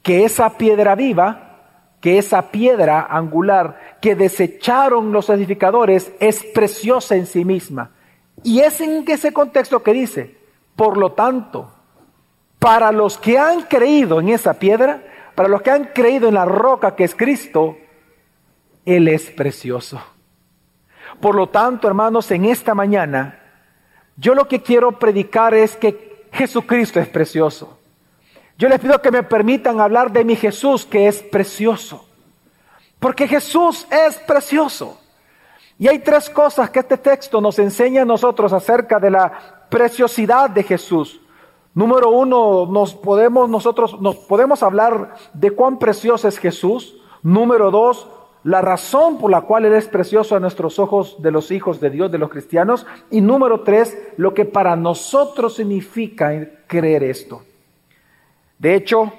que 0.02 0.24
esa 0.24 0.56
piedra 0.58 0.94
viva, 0.94 1.98
que 2.00 2.18
esa 2.18 2.50
piedra 2.50 3.06
angular 3.08 3.96
que 4.00 4.14
desecharon 4.14 5.12
los 5.12 5.30
edificadores 5.30 6.12
es 6.20 6.44
preciosa 6.44 7.16
en 7.16 7.26
sí 7.26 7.44
misma. 7.44 7.92
Y 8.42 8.60
es 8.60 8.80
en 8.80 9.04
ese 9.06 9.32
contexto 9.32 9.82
que 9.82 9.92
dice, 9.92 10.36
por 10.76 10.98
lo 10.98 11.12
tanto, 11.12 11.72
para 12.58 12.92
los 12.92 13.16
que 13.16 13.38
han 13.38 13.62
creído 13.62 14.20
en 14.20 14.28
esa 14.28 14.54
piedra, 14.54 15.02
para 15.34 15.48
los 15.48 15.62
que 15.62 15.70
han 15.70 15.84
creído 15.94 16.28
en 16.28 16.34
la 16.34 16.44
roca 16.44 16.94
que 16.94 17.04
es 17.04 17.14
Cristo, 17.14 17.76
él 18.84 19.08
es 19.08 19.30
precioso. 19.30 20.00
Por 21.20 21.34
lo 21.34 21.48
tanto, 21.48 21.88
hermanos, 21.88 22.30
en 22.30 22.44
esta 22.44 22.74
mañana, 22.74 23.43
yo 24.16 24.34
lo 24.34 24.46
que 24.46 24.62
quiero 24.62 24.92
predicar 24.92 25.54
es 25.54 25.76
que 25.76 26.26
Jesucristo 26.32 27.00
es 27.00 27.08
precioso. 27.08 27.78
Yo 28.56 28.68
les 28.68 28.80
pido 28.80 29.00
que 29.02 29.10
me 29.10 29.22
permitan 29.22 29.80
hablar 29.80 30.12
de 30.12 30.24
mi 30.24 30.36
Jesús 30.36 30.84
que 30.84 31.08
es 31.08 31.22
precioso. 31.22 32.04
Porque 33.00 33.26
Jesús 33.26 33.86
es 33.90 34.16
precioso. 34.16 34.98
Y 35.78 35.88
hay 35.88 35.98
tres 35.98 36.30
cosas 36.30 36.70
que 36.70 36.78
este 36.78 36.96
texto 36.96 37.40
nos 37.40 37.58
enseña 37.58 38.02
a 38.02 38.06
nosotros 38.06 38.52
acerca 38.52 39.00
de 39.00 39.10
la 39.10 39.66
preciosidad 39.68 40.50
de 40.50 40.62
Jesús. 40.62 41.20
Número 41.74 42.10
uno, 42.10 42.66
nos 42.66 42.94
podemos 42.94 43.50
nosotros 43.50 44.00
nos 44.00 44.14
podemos 44.14 44.62
hablar 44.62 45.16
de 45.32 45.50
cuán 45.50 45.78
precioso 45.78 46.28
es 46.28 46.38
Jesús. 46.38 46.94
Número 47.22 47.72
dos, 47.72 48.06
la 48.44 48.60
razón 48.60 49.18
por 49.18 49.30
la 49.30 49.40
cual 49.40 49.64
Él 49.64 49.72
es 49.72 49.88
precioso 49.88 50.36
a 50.36 50.40
nuestros 50.40 50.78
ojos 50.78 51.20
de 51.22 51.30
los 51.30 51.50
hijos 51.50 51.80
de 51.80 51.88
Dios, 51.88 52.12
de 52.12 52.18
los 52.18 52.28
cristianos. 52.28 52.86
Y 53.10 53.22
número 53.22 53.62
tres, 53.62 53.98
lo 54.18 54.34
que 54.34 54.44
para 54.44 54.76
nosotros 54.76 55.56
significa 55.56 56.32
creer 56.66 57.02
esto. 57.02 57.42
De 58.58 58.74
hecho, 58.74 59.12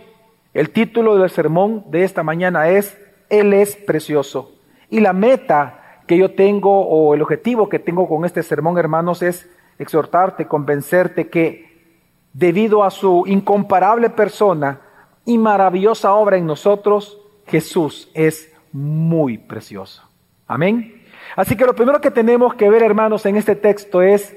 el 0.53 0.70
título 0.70 1.17
del 1.17 1.32
sermón 1.32 1.86
de 1.89 2.03
esta 2.03 2.22
mañana 2.22 2.70
es 2.70 2.98
Él 3.29 3.53
es 3.53 3.75
precioso. 3.75 4.51
Y 4.91 5.00
la 5.00 5.12
meta 5.12 6.01
que 6.05 6.17
yo 6.17 6.36
tengo 6.36 6.88
o 6.88 7.15
el 7.15 7.24
objetivo 7.24 7.67
que 7.67 7.79
tengo 7.79 8.08
con 8.08 8.25
este 8.25 8.44
sermón, 8.44 8.77
hermanos, 8.77 9.24
es 9.24 9.50
exhortarte, 9.79 10.46
convencerte 10.46 11.29
que 11.29 11.98
debido 12.32 12.84
a 12.84 12.91
su 12.91 13.24
incomparable 13.25 14.12
persona 14.12 14.82
y 15.25 15.39
maravillosa 15.39 16.13
obra 16.13 16.38
en 16.38 16.46
nosotros, 16.46 17.20
Jesús 17.48 18.12
es 18.13 18.55
muy 18.75 19.38
precioso. 19.38 20.03
Amén. 20.48 21.01
Así 21.38 21.55
que 21.55 21.65
lo 21.65 21.74
primero 21.74 22.01
que 22.01 22.12
tenemos 22.12 22.55
que 22.55 22.70
ver, 22.70 22.84
hermanos, 22.84 23.25
en 23.25 23.38
este 23.38 23.55
texto 23.55 24.01
es 24.01 24.36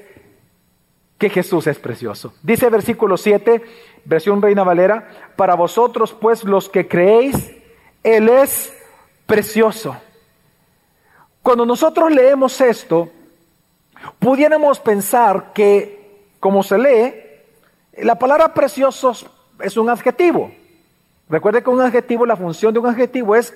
que 1.17 1.29
Jesús 1.29 1.67
es 1.67 1.77
precioso. 1.77 2.33
Dice 2.41 2.69
versículo 2.69 3.17
7, 3.17 3.61
versión 4.05 4.41
Reina 4.41 4.63
Valera, 4.63 5.09
para 5.35 5.55
vosotros 5.55 6.13
pues 6.13 6.45
los 6.45 6.69
que 6.69 6.87
creéis, 6.87 7.53
Él 8.01 8.29
es 8.29 8.73
precioso. 9.25 9.97
Cuando 11.43 11.65
nosotros 11.65 12.09
leemos 12.09 12.61
esto, 12.61 13.09
pudiéramos 14.19 14.79
pensar 14.79 15.51
que, 15.51 16.29
como 16.39 16.63
se 16.63 16.77
lee, 16.77 17.13
la 18.05 18.17
palabra 18.17 18.53
precioso 18.53 19.13
es 19.59 19.75
un 19.75 19.89
adjetivo. 19.89 20.49
Recuerde 21.27 21.61
que 21.61 21.69
un 21.69 21.81
adjetivo, 21.81 22.25
la 22.25 22.37
función 22.37 22.73
de 22.73 22.79
un 22.79 22.87
adjetivo 22.87 23.35
es 23.35 23.53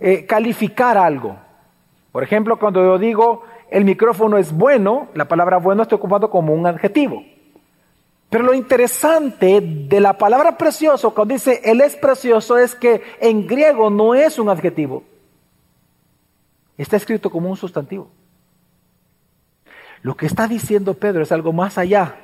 eh, 0.00 0.26
calificar 0.26 0.96
algo. 0.96 1.36
Por 2.12 2.22
ejemplo, 2.22 2.58
cuando 2.58 2.82
yo 2.82 2.98
digo 2.98 3.42
el 3.70 3.84
micrófono 3.84 4.38
es 4.38 4.52
bueno, 4.52 5.08
la 5.14 5.28
palabra 5.28 5.58
bueno 5.58 5.82
estoy 5.82 5.96
ocupando 5.96 6.30
como 6.30 6.54
un 6.54 6.66
adjetivo. 6.66 7.22
Pero 8.30 8.44
lo 8.44 8.54
interesante 8.54 9.60
de 9.60 10.00
la 10.00 10.18
palabra 10.18 10.58
precioso, 10.58 11.14
cuando 11.14 11.34
dice 11.34 11.60
él 11.64 11.80
es 11.80 11.96
precioso, 11.96 12.58
es 12.58 12.74
que 12.74 13.02
en 13.20 13.46
griego 13.46 13.90
no 13.90 14.14
es 14.14 14.38
un 14.38 14.48
adjetivo. 14.48 15.02
Está 16.76 16.96
escrito 16.96 17.30
como 17.30 17.50
un 17.50 17.56
sustantivo. 17.56 18.08
Lo 20.02 20.16
que 20.16 20.26
está 20.26 20.46
diciendo 20.46 20.94
Pedro 20.94 21.22
es 21.22 21.32
algo 21.32 21.52
más 21.52 21.76
allá 21.76 22.16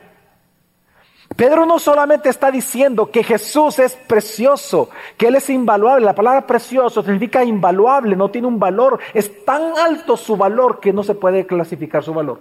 Pedro 1.37 1.67
no 1.67 1.81
solamente 1.81 2.29
está 2.29 2.50
diciendo 2.50 3.11
que 3.11 3.25
Jesús 3.25 3.81
es 3.81 3.97
precioso, 3.97 4.91
que 5.17 5.26
Él 5.26 5.35
es 5.35 5.50
invaluable. 5.50 6.07
La 6.07 6.14
palabra 6.14 6.47
precioso 6.47 7.03
significa 7.03 7.43
invaluable, 7.43 8.14
no 8.14 8.31
tiene 8.31 8.47
un 8.47 8.61
valor. 8.61 9.00
Es 9.12 9.45
tan 9.45 9.76
alto 9.76 10.17
su 10.17 10.37
valor 10.37 10.79
que 10.79 10.93
no 10.93 11.03
se 11.03 11.14
puede 11.14 11.45
clasificar 11.45 12.05
su 12.05 12.14
valor. 12.14 12.41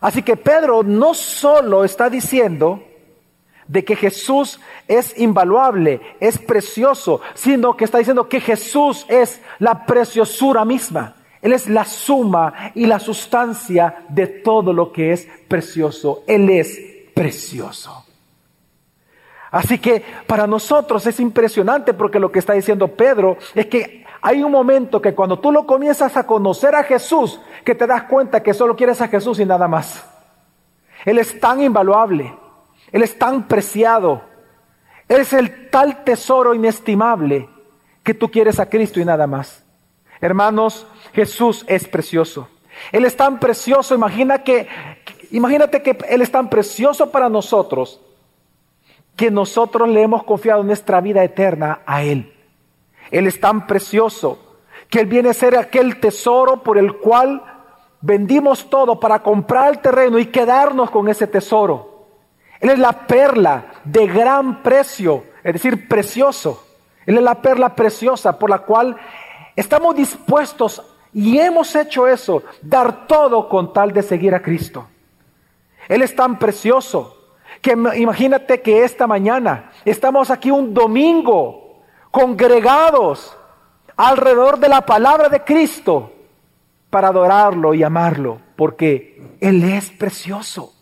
Así 0.00 0.22
que 0.22 0.36
Pedro 0.36 0.82
no 0.82 1.12
solo 1.12 1.84
está 1.84 2.08
diciendo 2.08 2.82
de 3.68 3.84
que 3.84 3.96
Jesús 3.96 4.58
es 4.88 5.16
invaluable, 5.18 6.00
es 6.20 6.38
precioso, 6.38 7.20
sino 7.34 7.76
que 7.76 7.84
está 7.84 7.98
diciendo 7.98 8.28
que 8.28 8.40
Jesús 8.40 9.04
es 9.08 9.40
la 9.58 9.84
preciosura 9.84 10.64
misma. 10.64 11.16
Él 11.42 11.52
es 11.52 11.68
la 11.68 11.84
suma 11.84 12.72
y 12.74 12.86
la 12.86 12.98
sustancia 12.98 14.04
de 14.08 14.26
todo 14.26 14.72
lo 14.72 14.92
que 14.92 15.12
es 15.12 15.28
precioso. 15.48 16.22
Él 16.26 16.48
es 16.48 16.91
precioso. 17.14 18.04
Así 19.50 19.78
que 19.78 20.02
para 20.26 20.46
nosotros 20.46 21.06
es 21.06 21.20
impresionante 21.20 21.92
porque 21.92 22.18
lo 22.18 22.32
que 22.32 22.38
está 22.38 22.54
diciendo 22.54 22.88
Pedro 22.88 23.36
es 23.54 23.66
que 23.66 24.06
hay 24.22 24.42
un 24.42 24.52
momento 24.52 25.02
que 25.02 25.14
cuando 25.14 25.38
tú 25.38 25.52
lo 25.52 25.66
comienzas 25.66 26.16
a 26.16 26.26
conocer 26.26 26.74
a 26.74 26.84
Jesús, 26.84 27.40
que 27.64 27.74
te 27.74 27.86
das 27.86 28.04
cuenta 28.04 28.42
que 28.42 28.54
solo 28.54 28.76
quieres 28.76 29.00
a 29.00 29.08
Jesús 29.08 29.40
y 29.40 29.44
nada 29.44 29.68
más. 29.68 30.08
Él 31.04 31.18
es 31.18 31.38
tan 31.40 31.60
invaluable, 31.60 32.34
Él 32.92 33.02
es 33.02 33.18
tan 33.18 33.48
preciado, 33.48 34.22
Él 35.08 35.20
es 35.20 35.32
el 35.32 35.68
tal 35.70 36.04
tesoro 36.04 36.54
inestimable 36.54 37.48
que 38.02 38.14
tú 38.14 38.30
quieres 38.30 38.60
a 38.60 38.70
Cristo 38.70 39.00
y 39.00 39.04
nada 39.04 39.26
más. 39.26 39.64
Hermanos, 40.20 40.86
Jesús 41.12 41.64
es 41.68 41.88
precioso. 41.88 42.48
Él 42.92 43.04
es 43.04 43.16
tan 43.16 43.38
precioso, 43.38 43.94
imagina 43.94 44.42
que, 44.42 44.68
Imagínate 45.32 45.82
que 45.82 45.96
Él 46.08 46.22
es 46.22 46.30
tan 46.30 46.48
precioso 46.48 47.10
para 47.10 47.28
nosotros 47.28 48.00
que 49.16 49.30
nosotros 49.30 49.88
le 49.88 50.02
hemos 50.02 50.24
confiado 50.24 50.62
nuestra 50.62 51.00
vida 51.00 51.24
eterna 51.24 51.80
a 51.86 52.02
Él. 52.02 52.32
Él 53.10 53.26
es 53.26 53.40
tan 53.40 53.66
precioso 53.66 54.38
que 54.88 55.00
Él 55.00 55.06
viene 55.06 55.30
a 55.30 55.34
ser 55.34 55.56
aquel 55.56 56.00
tesoro 56.00 56.62
por 56.62 56.76
el 56.78 56.98
cual 56.98 57.42
vendimos 58.02 58.68
todo 58.68 59.00
para 59.00 59.22
comprar 59.22 59.70
el 59.70 59.78
terreno 59.80 60.18
y 60.18 60.26
quedarnos 60.26 60.90
con 60.90 61.08
ese 61.08 61.26
tesoro. 61.26 62.06
Él 62.60 62.70
es 62.70 62.78
la 62.78 63.06
perla 63.06 63.72
de 63.84 64.06
gran 64.06 64.62
precio, 64.62 65.24
es 65.42 65.54
decir, 65.54 65.88
precioso. 65.88 66.62
Él 67.06 67.16
es 67.16 67.22
la 67.22 67.40
perla 67.40 67.74
preciosa 67.74 68.38
por 68.38 68.50
la 68.50 68.60
cual 68.60 68.96
estamos 69.56 69.96
dispuestos 69.96 70.82
y 71.14 71.38
hemos 71.38 71.74
hecho 71.74 72.06
eso, 72.06 72.42
dar 72.60 73.06
todo 73.06 73.48
con 73.48 73.72
tal 73.72 73.92
de 73.92 74.02
seguir 74.02 74.34
a 74.34 74.42
Cristo. 74.42 74.88
Él 75.88 76.02
es 76.02 76.14
tan 76.14 76.38
precioso 76.38 77.18
que 77.60 77.72
imagínate 77.96 78.60
que 78.60 78.84
esta 78.84 79.06
mañana 79.06 79.70
estamos 79.84 80.30
aquí 80.30 80.50
un 80.50 80.74
domingo 80.74 81.82
congregados 82.10 83.36
alrededor 83.96 84.58
de 84.58 84.68
la 84.68 84.84
palabra 84.84 85.28
de 85.28 85.44
Cristo 85.44 86.12
para 86.90 87.08
adorarlo 87.08 87.72
y 87.72 87.82
amarlo, 87.82 88.38
porque 88.56 89.36
Él 89.40 89.64
es 89.64 89.90
precioso. 89.90 90.74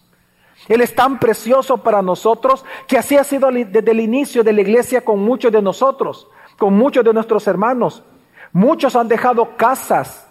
Él 0.68 0.80
es 0.80 0.94
tan 0.94 1.18
precioso 1.18 1.78
para 1.78 2.02
nosotros 2.02 2.64
que 2.86 2.98
así 2.98 3.16
ha 3.16 3.24
sido 3.24 3.50
desde 3.50 3.90
el 3.90 4.00
inicio 4.00 4.44
de 4.44 4.52
la 4.52 4.60
iglesia 4.60 5.04
con 5.04 5.20
muchos 5.20 5.52
de 5.52 5.62
nosotros, 5.62 6.28
con 6.58 6.74
muchos 6.74 7.04
de 7.04 7.12
nuestros 7.12 7.46
hermanos. 7.46 8.02
Muchos 8.52 8.96
han 8.96 9.08
dejado 9.08 9.56
casas, 9.56 10.28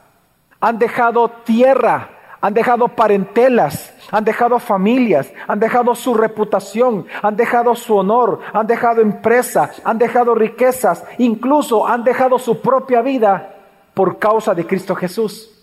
han 0.59 0.79
dejado 0.79 1.29
tierra, 1.45 2.09
han 2.41 2.53
dejado 2.53 2.89
parentelas, 2.89 3.93
han 4.11 4.23
dejado 4.23 4.59
familias, 4.59 5.31
han 5.47 5.59
dejado 5.59 5.95
su 5.95 6.13
reputación, 6.13 7.05
han 7.21 7.35
dejado 7.35 7.75
su 7.75 7.95
honor, 7.95 8.39
han 8.53 8.67
dejado 8.67 9.01
empresa, 9.01 9.71
han 9.83 9.97
dejado 9.97 10.35
riquezas, 10.35 11.05
incluso 11.17 11.87
han 11.87 12.03
dejado 12.03 12.39
su 12.39 12.61
propia 12.61 13.01
vida 13.01 13.55
por 13.93 14.19
causa 14.19 14.53
de 14.53 14.65
Cristo 14.65 14.95
Jesús. 14.95 15.55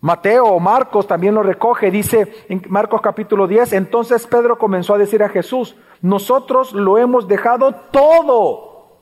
Mateo 0.00 0.44
o 0.44 0.60
Marcos 0.60 1.06
también 1.06 1.34
lo 1.34 1.42
recoge, 1.42 1.90
dice 1.90 2.44
en 2.50 2.62
Marcos 2.68 3.00
capítulo 3.00 3.46
10, 3.46 3.72
entonces 3.72 4.26
Pedro 4.26 4.58
comenzó 4.58 4.94
a 4.94 4.98
decir 4.98 5.22
a 5.22 5.30
Jesús, 5.30 5.76
nosotros 6.02 6.74
lo 6.74 6.98
hemos 6.98 7.26
dejado 7.26 7.74
todo 7.90 8.98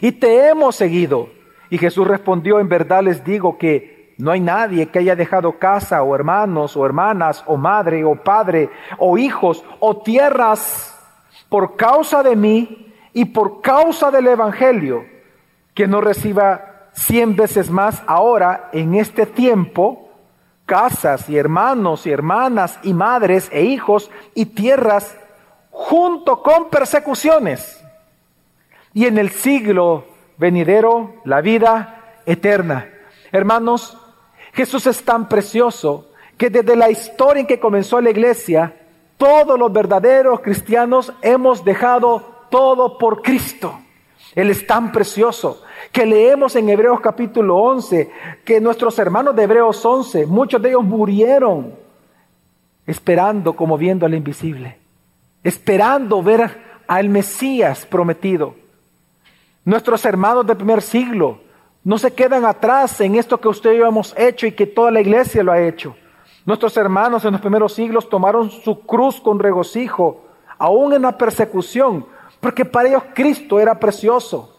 y 0.00 0.12
te 0.12 0.48
hemos 0.48 0.76
seguido. 0.76 1.28
Y 1.70 1.78
Jesús 1.78 2.06
respondió, 2.06 2.60
en 2.60 2.68
verdad 2.68 3.02
les 3.02 3.24
digo 3.24 3.58
que 3.58 3.95
no 4.18 4.30
hay 4.30 4.40
nadie 4.40 4.86
que 4.86 5.00
haya 5.00 5.14
dejado 5.14 5.58
casa 5.58 6.02
o 6.02 6.14
hermanos 6.14 6.76
o 6.76 6.86
hermanas 6.86 7.44
o 7.46 7.56
madre 7.56 8.04
o 8.04 8.14
padre 8.16 8.70
o 8.98 9.18
hijos 9.18 9.64
o 9.80 9.98
tierras 9.98 10.94
por 11.48 11.76
causa 11.76 12.22
de 12.22 12.34
mí 12.34 12.94
y 13.12 13.26
por 13.26 13.60
causa 13.60 14.10
del 14.10 14.26
Evangelio 14.28 15.04
que 15.74 15.86
no 15.86 16.00
reciba 16.00 16.88
cien 16.92 17.36
veces 17.36 17.70
más 17.70 18.02
ahora 18.06 18.70
en 18.72 18.94
este 18.94 19.26
tiempo 19.26 20.10
casas 20.64 21.28
y 21.28 21.36
hermanos 21.36 22.06
y 22.06 22.10
hermanas 22.10 22.78
y 22.82 22.94
madres 22.94 23.48
e 23.52 23.64
hijos 23.64 24.10
y 24.34 24.46
tierras 24.46 25.16
junto 25.70 26.42
con 26.42 26.70
persecuciones 26.70 27.84
y 28.94 29.04
en 29.04 29.18
el 29.18 29.28
siglo 29.30 30.06
venidero 30.38 31.16
la 31.24 31.42
vida 31.42 32.20
eterna. 32.24 32.88
Hermanos, 33.30 33.98
Jesús 34.56 34.86
es 34.86 35.04
tan 35.04 35.28
precioso 35.28 36.08
que 36.38 36.48
desde 36.48 36.76
la 36.76 36.90
historia 36.90 37.42
en 37.42 37.46
que 37.46 37.60
comenzó 37.60 38.00
la 38.00 38.08
iglesia, 38.08 38.74
todos 39.18 39.58
los 39.58 39.70
verdaderos 39.70 40.40
cristianos 40.40 41.12
hemos 41.20 41.62
dejado 41.62 42.46
todo 42.50 42.96
por 42.96 43.20
Cristo. 43.20 43.78
Él 44.34 44.50
es 44.50 44.66
tan 44.66 44.92
precioso 44.92 45.62
que 45.92 46.06
leemos 46.06 46.56
en 46.56 46.70
Hebreos 46.70 47.00
capítulo 47.00 47.56
11 47.56 48.10
que 48.46 48.58
nuestros 48.58 48.98
hermanos 48.98 49.36
de 49.36 49.42
Hebreos 49.42 49.84
11, 49.84 50.24
muchos 50.24 50.60
de 50.62 50.70
ellos 50.70 50.84
murieron 50.84 51.74
esperando 52.86 53.54
como 53.54 53.76
viendo 53.76 54.06
al 54.06 54.14
invisible, 54.14 54.78
esperando 55.44 56.22
ver 56.22 56.80
al 56.86 57.10
Mesías 57.10 57.84
prometido. 57.84 58.54
Nuestros 59.66 60.02
hermanos 60.06 60.46
del 60.46 60.56
primer 60.56 60.80
siglo 60.80 61.45
no 61.86 61.98
se 61.98 62.12
quedan 62.12 62.44
atrás 62.44 63.00
en 63.00 63.14
esto 63.14 63.40
que 63.40 63.46
usted 63.46 63.74
y 63.74 63.80
hemos 63.80 64.12
hecho 64.18 64.44
y 64.44 64.50
que 64.50 64.66
toda 64.66 64.90
la 64.90 65.00
iglesia 65.00 65.44
lo 65.44 65.52
ha 65.52 65.60
hecho. 65.60 65.94
Nuestros 66.44 66.76
hermanos 66.76 67.24
en 67.24 67.30
los 67.30 67.40
primeros 67.40 67.74
siglos 67.74 68.08
tomaron 68.08 68.50
su 68.50 68.80
cruz 68.80 69.20
con 69.20 69.38
regocijo, 69.38 70.24
aún 70.58 70.94
en 70.94 71.02
la 71.02 71.16
persecución, 71.16 72.04
porque 72.40 72.64
para 72.64 72.88
ellos 72.88 73.04
Cristo 73.14 73.60
era 73.60 73.78
precioso. 73.78 74.58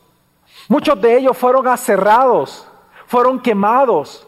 Muchos 0.69 1.01
de 1.01 1.17
ellos 1.17 1.38
fueron 1.38 1.67
aserrados, 1.67 2.65
fueron 3.07 3.41
quemados. 3.41 4.25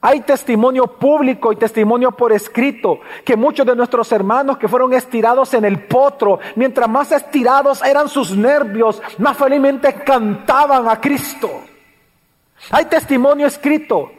Hay 0.00 0.20
testimonio 0.20 0.86
público 0.86 1.52
y 1.52 1.56
testimonio 1.56 2.12
por 2.12 2.30
escrito 2.30 3.00
que 3.24 3.36
muchos 3.36 3.66
de 3.66 3.74
nuestros 3.74 4.12
hermanos 4.12 4.56
que 4.58 4.68
fueron 4.68 4.92
estirados 4.92 5.52
en 5.52 5.64
el 5.64 5.88
potro, 5.88 6.38
mientras 6.54 6.88
más 6.88 7.10
estirados 7.10 7.82
eran 7.82 8.08
sus 8.08 8.36
nervios, 8.36 9.02
más 9.18 9.36
felizmente 9.36 9.92
cantaban 10.04 10.88
a 10.88 11.00
Cristo. 11.00 11.50
Hay 12.70 12.86
testimonio 12.86 13.46
escrito 13.46 14.12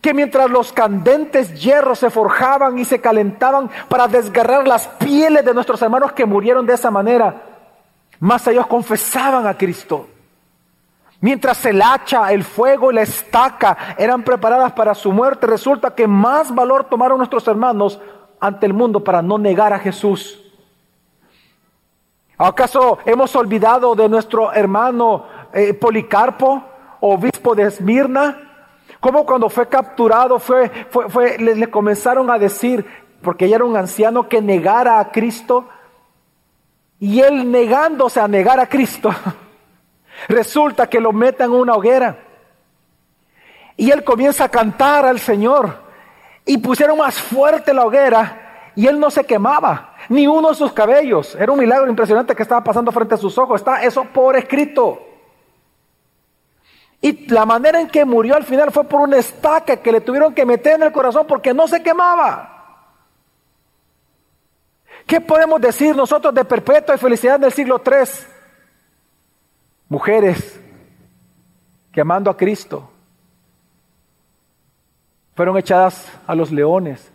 que 0.00 0.14
mientras 0.14 0.50
los 0.50 0.72
candentes 0.72 1.60
hierros 1.60 1.98
se 1.98 2.10
forjaban 2.10 2.78
y 2.78 2.84
se 2.84 3.00
calentaban 3.00 3.70
para 3.88 4.06
desgarrar 4.06 4.66
las 4.66 4.86
pieles 4.86 5.44
de 5.44 5.54
nuestros 5.54 5.82
hermanos 5.82 6.12
que 6.12 6.26
murieron 6.26 6.66
de 6.66 6.74
esa 6.74 6.90
manera, 6.90 7.42
más 8.20 8.46
ellos 8.46 8.66
confesaban 8.66 9.46
a 9.46 9.56
Cristo. 9.56 10.08
Mientras 11.20 11.64
el 11.66 11.82
hacha, 11.82 12.32
el 12.32 12.44
fuego 12.44 12.92
y 12.92 12.94
la 12.94 13.02
estaca 13.02 13.96
eran 13.98 14.22
preparadas 14.22 14.72
para 14.72 14.94
su 14.94 15.10
muerte, 15.10 15.48
resulta 15.48 15.94
que 15.94 16.06
más 16.06 16.54
valor 16.54 16.84
tomaron 16.84 17.18
nuestros 17.18 17.46
hermanos 17.48 18.00
ante 18.38 18.66
el 18.66 18.72
mundo 18.72 19.02
para 19.02 19.20
no 19.20 19.36
negar 19.36 19.72
a 19.72 19.80
Jesús. 19.80 20.40
¿Acaso 22.36 22.98
hemos 23.04 23.34
olvidado 23.34 23.96
de 23.96 24.08
nuestro 24.08 24.52
hermano 24.52 25.26
eh, 25.52 25.74
Policarpo, 25.74 26.62
obispo 27.00 27.54
de 27.54 27.64
Esmirna? 27.64 28.48
Como 29.00 29.24
cuando 29.24 29.48
fue 29.48 29.68
capturado 29.68 30.38
fue, 30.38 30.70
le, 31.38 31.70
comenzaron 31.70 32.30
a 32.30 32.38
decir, 32.38 32.84
porque 33.22 33.44
ella 33.44 33.56
era 33.56 33.64
un 33.64 33.76
anciano, 33.76 34.28
que 34.28 34.42
negara 34.42 34.98
a 34.98 35.10
Cristo. 35.10 35.68
Y 36.98 37.20
él 37.20 37.50
negándose 37.50 38.20
a 38.20 38.26
negar 38.26 38.58
a 38.58 38.68
Cristo, 38.68 39.10
resulta 40.28 40.88
que 40.88 41.00
lo 41.00 41.12
meten 41.12 41.46
en 41.46 41.52
una 41.52 41.74
hoguera. 41.74 42.18
Y 43.76 43.92
él 43.92 44.02
comienza 44.02 44.44
a 44.44 44.48
cantar 44.48 45.06
al 45.06 45.20
Señor. 45.20 45.86
Y 46.44 46.58
pusieron 46.58 46.98
más 46.98 47.20
fuerte 47.20 47.72
la 47.72 47.84
hoguera 47.84 48.48
y 48.78 48.86
él 48.86 49.00
no 49.00 49.10
se 49.10 49.24
quemaba, 49.24 49.94
ni 50.08 50.28
uno 50.28 50.50
de 50.50 50.54
sus 50.54 50.72
cabellos. 50.72 51.34
Era 51.34 51.50
un 51.50 51.58
milagro 51.58 51.90
impresionante 51.90 52.36
que 52.36 52.44
estaba 52.44 52.62
pasando 52.62 52.92
frente 52.92 53.16
a 53.16 53.18
sus 53.18 53.36
ojos. 53.36 53.60
Está 53.60 53.82
eso 53.82 54.04
por 54.04 54.36
escrito. 54.36 55.07
Y 57.00 57.28
la 57.28 57.46
manera 57.46 57.80
en 57.80 57.88
que 57.88 58.04
murió 58.04 58.34
al 58.34 58.44
final 58.44 58.72
fue 58.72 58.84
por 58.84 59.00
una 59.00 59.18
estaca 59.18 59.76
que 59.76 59.92
le 59.92 60.00
tuvieron 60.00 60.34
que 60.34 60.44
meter 60.44 60.74
en 60.74 60.82
el 60.82 60.92
corazón 60.92 61.26
porque 61.26 61.54
no 61.54 61.68
se 61.68 61.82
quemaba. 61.82 62.56
¿Qué 65.06 65.20
podemos 65.20 65.60
decir 65.60 65.96
nosotros 65.96 66.34
de 66.34 66.44
perpetua 66.44 66.94
y 66.94 66.98
felicidad 66.98 67.40
del 67.40 67.52
siglo 67.52 67.80
III? 67.84 68.26
Mujeres 69.88 70.60
que 71.92 72.00
amando 72.00 72.30
a 72.30 72.36
Cristo 72.36 72.90
fueron 75.34 75.56
echadas 75.56 76.12
a 76.26 76.34
los 76.34 76.50
leones 76.50 77.10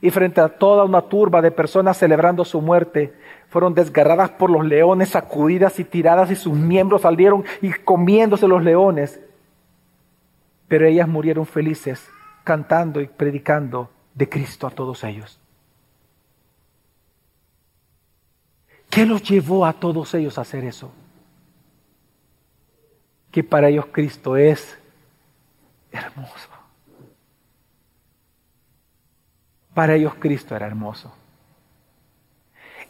y 0.00 0.10
frente 0.10 0.40
a 0.40 0.48
toda 0.48 0.84
una 0.84 1.02
turba 1.02 1.40
de 1.40 1.50
personas 1.50 1.96
celebrando 1.96 2.44
su 2.44 2.60
muerte, 2.60 3.14
fueron 3.48 3.72
desgarradas 3.72 4.30
por 4.30 4.50
los 4.50 4.64
leones, 4.64 5.10
sacudidas 5.10 5.78
y 5.78 5.84
tiradas 5.84 6.30
y 6.30 6.36
sus 6.36 6.52
miembros 6.52 7.02
salieron 7.02 7.44
y 7.62 7.72
comiéndose 7.72 8.46
los 8.46 8.62
leones. 8.62 9.20
Pero 10.68 10.86
ellas 10.86 11.08
murieron 11.08 11.46
felices, 11.46 12.08
cantando 12.44 13.00
y 13.00 13.08
predicando 13.08 13.90
de 14.14 14.28
Cristo 14.28 14.66
a 14.66 14.70
todos 14.70 15.02
ellos. 15.04 15.40
¿Qué 18.90 19.04
los 19.06 19.22
llevó 19.22 19.66
a 19.66 19.72
todos 19.72 20.14
ellos 20.14 20.38
a 20.38 20.42
hacer 20.42 20.64
eso? 20.64 20.90
Que 23.30 23.44
para 23.44 23.68
ellos 23.68 23.86
Cristo 23.92 24.36
es 24.36 24.78
hermoso. 25.92 26.48
Para 29.74 29.94
ellos 29.94 30.14
Cristo 30.18 30.56
era 30.56 30.66
hermoso. 30.66 31.14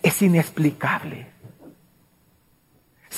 Es 0.03 0.23
inexplicable. 0.23 1.27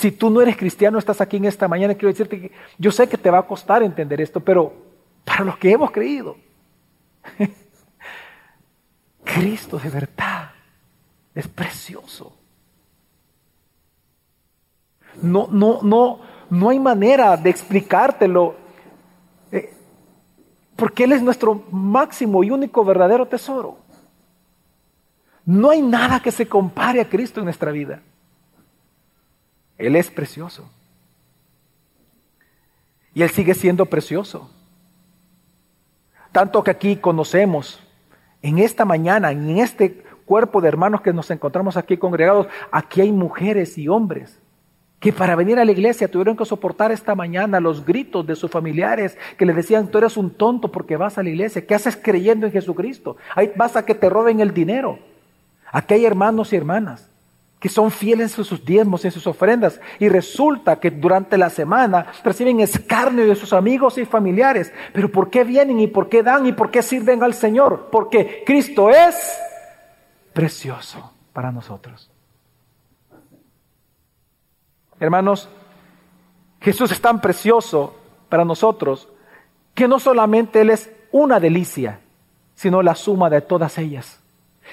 Si 0.01 0.11
tú 0.11 0.31
no 0.31 0.41
eres 0.41 0.57
cristiano, 0.57 0.97
estás 0.97 1.21
aquí 1.21 1.37
en 1.37 1.45
esta 1.45 1.67
mañana, 1.67 1.93
quiero 1.93 2.07
decirte 2.07 2.41
que 2.41 2.51
yo 2.79 2.91
sé 2.91 3.07
que 3.07 3.19
te 3.19 3.29
va 3.29 3.37
a 3.37 3.45
costar 3.45 3.83
entender 3.83 4.19
esto, 4.19 4.39
pero 4.39 4.73
para 5.23 5.43
los 5.43 5.59
que 5.59 5.69
hemos 5.69 5.91
creído, 5.91 6.37
Cristo 9.23 9.77
de 9.77 9.89
verdad 9.91 10.53
es 11.35 11.47
precioso. 11.47 12.35
No, 15.21 15.47
no, 15.51 15.83
no, 15.83 16.19
no 16.49 16.69
hay 16.69 16.79
manera 16.79 17.37
de 17.37 17.51
explicártelo 17.51 18.55
porque 20.75 21.03
Él 21.03 21.11
es 21.11 21.21
nuestro 21.21 21.63
máximo 21.69 22.43
y 22.43 22.49
único 22.49 22.83
verdadero 22.83 23.27
tesoro. 23.27 23.77
No 25.45 25.69
hay 25.69 25.83
nada 25.83 26.19
que 26.23 26.31
se 26.31 26.47
compare 26.47 27.01
a 27.01 27.07
Cristo 27.07 27.39
en 27.39 27.43
nuestra 27.43 27.71
vida. 27.71 28.01
Él 29.81 29.95
es 29.95 30.09
precioso. 30.11 30.69
Y 33.13 33.23
Él 33.23 33.29
sigue 33.29 33.53
siendo 33.53 33.85
precioso. 33.87 34.49
Tanto 36.31 36.63
que 36.63 36.71
aquí 36.71 36.95
conocemos, 36.95 37.81
en 38.41 38.59
esta 38.59 38.85
mañana, 38.85 39.31
en 39.31 39.57
este 39.57 40.03
cuerpo 40.25 40.61
de 40.61 40.69
hermanos 40.69 41.01
que 41.01 41.11
nos 41.11 41.29
encontramos 41.29 41.75
aquí 41.75 41.97
congregados, 41.97 42.47
aquí 42.71 43.01
hay 43.01 43.11
mujeres 43.11 43.77
y 43.77 43.87
hombres 43.87 44.39
que 45.01 45.11
para 45.11 45.35
venir 45.35 45.59
a 45.59 45.65
la 45.65 45.71
iglesia 45.71 46.09
tuvieron 46.09 46.37
que 46.37 46.45
soportar 46.45 46.91
esta 46.91 47.15
mañana 47.15 47.59
los 47.59 47.83
gritos 47.83 48.25
de 48.25 48.35
sus 48.35 48.49
familiares 48.51 49.17
que 49.35 49.47
le 49.47 49.53
decían, 49.53 49.87
tú 49.87 49.97
eres 49.97 50.15
un 50.15 50.29
tonto 50.29 50.71
porque 50.71 50.95
vas 50.95 51.17
a 51.17 51.23
la 51.23 51.29
iglesia, 51.29 51.65
¿qué 51.65 51.73
haces 51.73 51.97
creyendo 51.97 52.45
en 52.45 52.53
Jesucristo? 52.53 53.17
Ahí 53.35 53.51
vas 53.55 53.75
a 53.75 53.83
que 53.83 53.95
te 53.95 54.09
roben 54.09 54.39
el 54.39 54.53
dinero. 54.53 54.99
Aquí 55.71 55.95
hay 55.95 56.05
hermanos 56.05 56.53
y 56.53 56.55
hermanas 56.55 57.10
que 57.61 57.69
son 57.69 57.91
fieles 57.91 58.35
en 58.39 58.43
sus 58.43 58.65
diezmos 58.65 59.03
y 59.03 59.07
en 59.07 59.11
sus 59.11 59.27
ofrendas 59.27 59.79
y 59.99 60.09
resulta 60.09 60.79
que 60.79 60.89
durante 60.89 61.37
la 61.37 61.51
semana 61.51 62.07
reciben 62.23 62.59
escarnio 62.59 63.27
de 63.27 63.35
sus 63.35 63.53
amigos 63.53 63.99
y 63.99 64.05
familiares. 64.05 64.73
Pero 64.91 65.11
¿por 65.11 65.29
qué 65.29 65.43
vienen 65.43 65.79
y 65.79 65.85
por 65.85 66.09
qué 66.09 66.23
dan 66.23 66.47
y 66.47 66.53
por 66.53 66.71
qué 66.71 66.81
sirven 66.81 67.21
al 67.21 67.35
Señor? 67.35 67.89
Porque 67.91 68.41
Cristo 68.47 68.89
es 68.89 69.37
precioso 70.33 71.13
para 71.33 71.51
nosotros. 71.51 72.09
Hermanos, 74.99 75.47
Jesús 76.61 76.91
es 76.91 76.99
tan 76.99 77.21
precioso 77.21 77.95
para 78.27 78.43
nosotros 78.43 79.07
que 79.75 79.87
no 79.87 79.99
solamente 79.99 80.61
Él 80.61 80.71
es 80.71 80.89
una 81.11 81.39
delicia, 81.39 81.99
sino 82.55 82.81
la 82.81 82.95
suma 82.95 83.29
de 83.29 83.41
todas 83.41 83.77
ellas. 83.77 84.20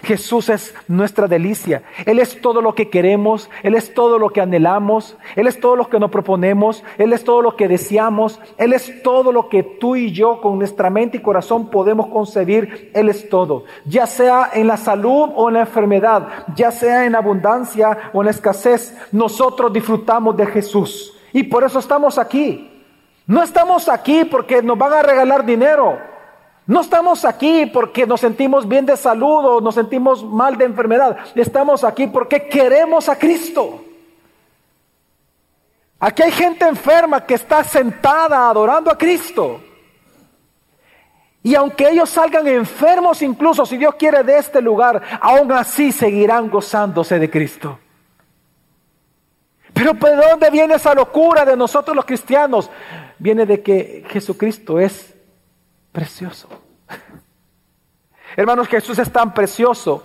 Jesús 0.03 0.49
es 0.49 0.75
nuestra 0.87 1.27
delicia. 1.27 1.83
Él 2.07 2.19
es 2.19 2.41
todo 2.41 2.61
lo 2.61 2.75
que 2.75 2.89
queremos, 2.89 3.51
Él 3.63 3.75
es 3.75 3.95
todo 3.95 4.19
lo 4.19 4.31
que 4.31 4.41
anhelamos, 4.41 5.17
Él 5.37 5.47
es 5.47 5.61
todo 5.61 5.77
lo 5.77 5.89
que 5.89 5.99
nos 5.99 6.11
proponemos, 6.11 6.85
Él 6.99 7.13
es 7.13 7.25
todo 7.25 7.43
lo 7.43 7.57
que 7.57 7.69
deseamos, 7.69 8.41
Él 8.57 8.73
es 8.73 9.03
todo 9.03 9.33
lo 9.33 9.49
que 9.49 9.63
tú 9.63 9.97
y 9.97 10.13
yo 10.13 10.41
con 10.41 10.59
nuestra 10.59 10.91
mente 10.91 11.19
y 11.19 11.23
corazón 11.23 11.71
podemos 11.71 12.09
concebir, 12.09 12.91
Él 12.95 13.09
es 13.09 13.29
todo. 13.29 13.65
Ya 13.85 14.07
sea 14.07 14.51
en 14.53 14.67
la 14.67 14.77
salud 14.77 15.31
o 15.35 15.49
en 15.49 15.55
la 15.55 15.61
enfermedad, 15.61 16.29
ya 16.55 16.71
sea 16.71 17.05
en 17.05 17.15
abundancia 17.15 18.11
o 18.13 18.23
en 18.23 18.29
escasez, 18.29 18.97
nosotros 19.13 19.73
disfrutamos 19.73 20.37
de 20.37 20.47
Jesús. 20.47 21.15
Y 21.33 21.45
por 21.45 21.65
eso 21.65 21.79
estamos 21.79 22.19
aquí. 22.19 22.71
No 23.27 23.43
estamos 23.43 23.89
aquí 23.89 24.25
porque 24.25 24.63
nos 24.63 24.79
van 24.79 24.93
a 24.95 25.03
regalar 25.03 25.45
dinero. 25.45 25.99
No 26.69 26.83
estamos 26.83 27.25
aquí 27.25 27.65
porque 27.65 28.07
nos 28.07 28.21
sentimos 28.21 28.69
bien 28.69 28.85
de 28.85 28.95
salud 28.95 29.43
o 29.43 29.61
nos 29.63 29.75
sentimos 29.75 30.23
mal 30.23 30.59
de 30.59 30.67
enfermedad. 30.67 31.17
Estamos 31.35 31.83
aquí 31.83 32.09
porque 32.09 32.47
queremos 32.47 33.09
a 33.09 33.19
Cristo. 33.19 33.83
Aquí 35.99 36.23
hay 36.23 36.31
gente 36.31 36.69
enferma 36.69 37.25
que 37.25 37.33
está 37.33 37.65
sentada 37.65 38.51
adorando 38.51 38.91
a 38.91 38.99
Cristo. 38.99 39.63
Y 41.43 41.55
aunque 41.55 41.89
ellos 41.89 42.11
salgan 42.11 42.47
enfermos 42.47 43.23
incluso, 43.23 43.65
si 43.65 43.79
Dios 43.79 43.95
quiere, 43.95 44.23
de 44.23 44.37
este 44.37 44.61
lugar, 44.61 45.01
aún 45.23 45.51
así 45.53 45.91
seguirán 45.91 46.51
gozándose 46.51 47.19
de 47.19 47.31
Cristo. 47.31 47.79
Pero 49.73 49.95
¿de 49.95 50.17
dónde 50.17 50.51
viene 50.51 50.75
esa 50.75 50.93
locura 50.93 51.47
de 51.47 51.57
nosotros 51.57 51.97
los 51.97 52.05
cristianos? 52.05 52.71
Viene 53.19 53.47
de 53.47 53.63
que 53.63 54.05
Jesucristo 54.11 54.79
es 54.79 55.15
precioso. 55.93 56.49
Hermanos, 58.37 58.69
Jesús 58.69 58.99
es 58.99 59.11
tan 59.11 59.35
precioso 59.35 60.05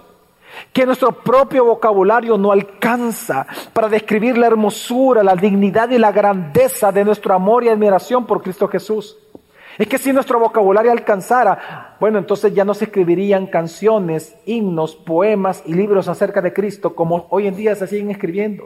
que 0.71 0.85
nuestro 0.85 1.11
propio 1.11 1.65
vocabulario 1.65 2.37
no 2.37 2.51
alcanza 2.51 3.45
para 3.73 3.89
describir 3.89 4.37
la 4.37 4.47
hermosura, 4.47 5.23
la 5.23 5.35
dignidad 5.35 5.89
y 5.89 5.97
la 5.97 6.11
grandeza 6.11 6.91
de 6.91 7.03
nuestro 7.03 7.33
amor 7.33 7.63
y 7.63 7.69
admiración 7.69 8.25
por 8.25 8.41
Cristo 8.41 8.67
Jesús. 8.67 9.17
Es 9.77 9.87
que 9.87 9.97
si 9.97 10.13
nuestro 10.13 10.39
vocabulario 10.39 10.91
alcanzara, 10.91 11.97
bueno, 11.99 12.19
entonces 12.19 12.53
ya 12.53 12.63
no 12.63 12.75
se 12.75 12.85
escribirían 12.85 13.47
canciones, 13.47 14.35
himnos, 14.45 14.95
poemas 14.95 15.63
y 15.65 15.73
libros 15.73 16.07
acerca 16.07 16.41
de 16.41 16.53
Cristo 16.53 16.95
como 16.95 17.27
hoy 17.31 17.47
en 17.47 17.55
día 17.55 17.75
se 17.75 17.87
siguen 17.87 18.11
escribiendo. 18.11 18.65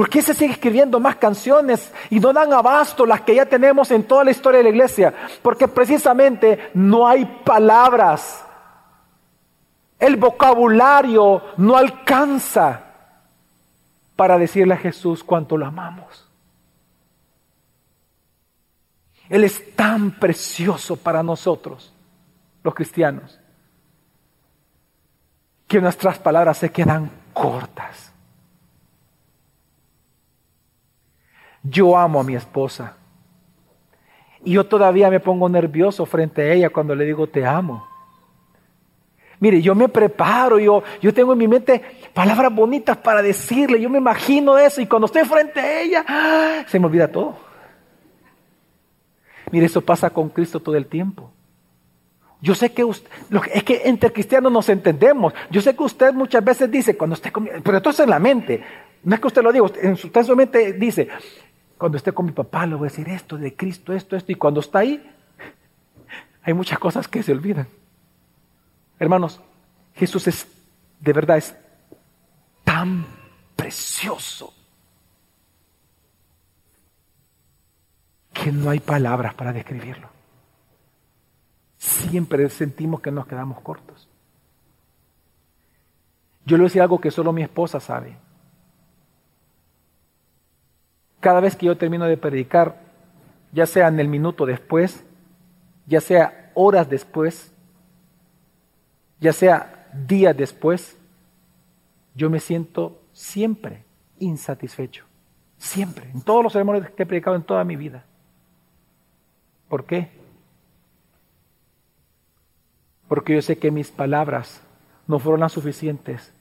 ¿Por 0.00 0.08
qué 0.08 0.22
se 0.22 0.32
sigue 0.32 0.54
escribiendo 0.54 0.98
más 0.98 1.16
canciones 1.16 1.92
y 2.08 2.20
no 2.20 2.32
dan 2.32 2.54
abasto 2.54 3.04
las 3.04 3.20
que 3.20 3.34
ya 3.34 3.44
tenemos 3.44 3.90
en 3.90 4.04
toda 4.04 4.24
la 4.24 4.30
historia 4.30 4.56
de 4.56 4.64
la 4.64 4.70
iglesia? 4.70 5.12
Porque 5.42 5.68
precisamente 5.68 6.70
no 6.72 7.06
hay 7.06 7.26
palabras. 7.44 8.42
El 9.98 10.16
vocabulario 10.16 11.42
no 11.58 11.76
alcanza 11.76 12.80
para 14.16 14.38
decirle 14.38 14.72
a 14.72 14.78
Jesús 14.78 15.22
cuánto 15.22 15.58
lo 15.58 15.66
amamos. 15.66 16.26
Él 19.28 19.44
es 19.44 19.76
tan 19.76 20.12
precioso 20.12 20.96
para 20.96 21.22
nosotros, 21.22 21.92
los 22.64 22.74
cristianos, 22.74 23.38
que 25.68 25.78
nuestras 25.78 26.18
palabras 26.18 26.56
se 26.56 26.72
quedan 26.72 27.10
cortas. 27.34 28.09
Yo 31.62 31.96
amo 31.96 32.20
a 32.20 32.24
mi 32.24 32.34
esposa. 32.34 32.96
Y 34.44 34.52
yo 34.52 34.64
todavía 34.64 35.10
me 35.10 35.20
pongo 35.20 35.48
nervioso 35.48 36.06
frente 36.06 36.42
a 36.42 36.52
ella 36.52 36.70
cuando 36.70 36.94
le 36.94 37.04
digo 37.04 37.26
te 37.26 37.44
amo. 37.44 37.86
Mire, 39.38 39.62
yo 39.62 39.74
me 39.74 39.88
preparo, 39.88 40.58
yo, 40.58 40.82
yo 41.00 41.14
tengo 41.14 41.32
en 41.32 41.38
mi 41.38 41.48
mente 41.48 41.82
palabras 42.12 42.54
bonitas 42.54 42.98
para 42.98 43.22
decirle, 43.22 43.80
yo 43.80 43.88
me 43.88 43.96
imagino 43.96 44.58
eso 44.58 44.82
y 44.82 44.86
cuando 44.86 45.06
estoy 45.06 45.24
frente 45.24 45.60
a 45.60 45.80
ella, 45.80 46.04
¡ah! 46.06 46.64
se 46.66 46.78
me 46.78 46.86
olvida 46.86 47.08
todo. 47.08 47.36
Mire, 49.50 49.66
eso 49.66 49.80
pasa 49.80 50.10
con 50.10 50.28
Cristo 50.28 50.60
todo 50.60 50.76
el 50.76 50.86
tiempo. 50.86 51.32
Yo 52.42 52.54
sé 52.54 52.72
que 52.72 52.84
usted, 52.84 53.10
es 53.52 53.64
que 53.64 53.82
entre 53.84 54.12
cristianos 54.12 54.52
nos 54.52 54.68
entendemos. 54.68 55.32
Yo 55.50 55.60
sé 55.60 55.74
que 55.74 55.82
usted 55.82 56.12
muchas 56.12 56.42
veces 56.44 56.70
dice, 56.70 56.96
cuando 56.96 57.16
con 57.32 57.48
pero 57.62 57.78
esto 57.78 57.90
es 57.90 58.00
en 58.00 58.10
la 58.10 58.18
mente. 58.18 58.62
No 59.02 59.14
es 59.14 59.20
que 59.20 59.26
usted 59.26 59.42
lo 59.42 59.52
diga, 59.52 59.66
su, 59.96 60.10
en 60.12 60.24
su 60.24 60.36
mente 60.36 60.74
dice, 60.74 61.08
cuando 61.80 61.96
esté 61.96 62.12
con 62.12 62.26
mi 62.26 62.32
papá 62.32 62.66
le 62.66 62.74
voy 62.74 62.88
a 62.88 62.90
decir 62.90 63.08
esto 63.08 63.38
de 63.38 63.56
Cristo, 63.56 63.94
esto, 63.94 64.14
esto. 64.14 64.30
Y 64.30 64.34
cuando 64.34 64.60
está 64.60 64.80
ahí, 64.80 65.02
hay 66.42 66.52
muchas 66.52 66.78
cosas 66.78 67.08
que 67.08 67.22
se 67.22 67.32
olvidan. 67.32 67.66
Hermanos, 68.98 69.40
Jesús 69.94 70.26
es, 70.28 70.46
de 71.00 71.12
verdad, 71.14 71.38
es 71.38 71.56
tan 72.64 73.06
precioso 73.56 74.52
que 78.30 78.52
no 78.52 78.68
hay 78.68 78.80
palabras 78.80 79.32
para 79.32 79.50
describirlo. 79.50 80.10
Siempre 81.78 82.46
sentimos 82.50 83.00
que 83.00 83.10
nos 83.10 83.26
quedamos 83.26 83.58
cortos. 83.62 84.06
Yo 86.44 86.58
le 86.58 86.62
voy 86.62 86.66
a 86.66 86.68
decir 86.68 86.82
algo 86.82 87.00
que 87.00 87.10
solo 87.10 87.32
mi 87.32 87.42
esposa 87.42 87.80
sabe. 87.80 88.18
Cada 91.20 91.40
vez 91.40 91.54
que 91.54 91.66
yo 91.66 91.76
termino 91.76 92.06
de 92.06 92.16
predicar, 92.16 92.80
ya 93.52 93.66
sea 93.66 93.88
en 93.88 94.00
el 94.00 94.08
minuto 94.08 94.46
después, 94.46 95.04
ya 95.86 96.00
sea 96.00 96.50
horas 96.54 96.88
después, 96.88 97.52
ya 99.20 99.32
sea 99.32 99.88
días 100.06 100.36
después, 100.36 100.96
yo 102.14 102.30
me 102.30 102.40
siento 102.40 103.00
siempre 103.12 103.84
insatisfecho. 104.18 105.04
Siempre. 105.58 106.08
En 106.14 106.22
todos 106.22 106.42
los 106.42 106.52
sermones 106.52 106.88
que 106.90 107.02
he 107.02 107.06
predicado 107.06 107.36
en 107.36 107.42
toda 107.42 107.64
mi 107.64 107.76
vida. 107.76 108.04
¿Por 109.68 109.84
qué? 109.84 110.10
Porque 113.08 113.34
yo 113.34 113.42
sé 113.42 113.58
que 113.58 113.70
mis 113.70 113.90
palabras 113.90 114.62
no 115.06 115.18
fueron 115.18 115.40
las 115.40 115.52
suficientes 115.52 116.32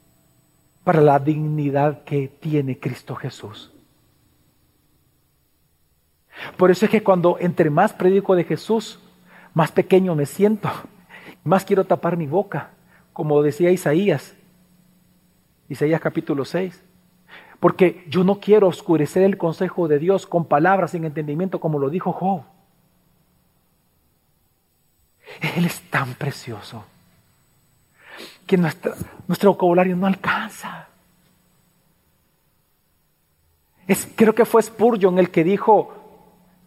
para 0.84 1.02
la 1.02 1.20
dignidad 1.20 2.04
que 2.04 2.28
tiene 2.28 2.80
Cristo 2.80 3.16
Jesús. 3.16 3.74
Por 6.58 6.72
eso 6.72 6.86
es 6.86 6.92
que 6.92 7.04
cuando 7.04 7.38
entre 7.40 7.70
más 7.70 7.94
predico 7.94 8.36
de 8.36 8.44
Jesús, 8.44 9.00
más 9.54 9.72
pequeño 9.72 10.16
me 10.16 10.26
siento, 10.26 10.70
más 11.44 11.66
quiero 11.66 11.86
tapar 11.86 12.18
mi 12.18 12.28
boca, 12.28 12.72
como 13.14 13.42
decía 13.42 13.72
Isaías, 13.72 14.36
Isaías 15.68 16.02
capítulo 16.02 16.46
6. 16.46 16.84
Porque 17.60 18.06
yo 18.08 18.24
no 18.24 18.40
quiero 18.40 18.68
oscurecer 18.68 19.24
el 19.24 19.38
consejo 19.38 19.88
de 19.88 20.00
Dios 20.00 20.26
con 20.26 20.46
palabras 20.46 20.92
sin 20.92 21.04
entendimiento 21.04 21.60
como 21.60 21.78
lo 21.78 21.90
dijo 21.90 22.14
Job. 22.14 22.44
Él 25.56 25.66
es 25.66 25.82
tan 25.90 26.14
precioso 26.16 26.86
que 28.48 28.58
nuestro 28.58 29.52
vocabulario 29.52 29.96
no 29.96 30.08
alcanza. 30.08 30.88
Es, 33.88 34.08
creo 34.16 34.34
que 34.34 34.46
fue 34.46 34.64
Spurgeon 34.64 35.20
el 35.20 35.30
que 35.30 35.44
dijo 35.44 35.99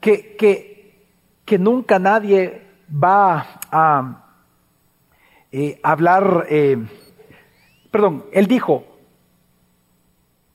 que, 0.03 0.35
que, 0.37 1.07
que 1.45 1.59
nunca 1.59 2.01
nadie 2.01 2.61
va 2.93 3.61
a 3.71 4.25
eh, 5.53 5.79
hablar, 5.83 6.47
eh, 6.51 6.77
perdón, 7.91 8.25
él 8.33 8.49
dijo 8.49 8.85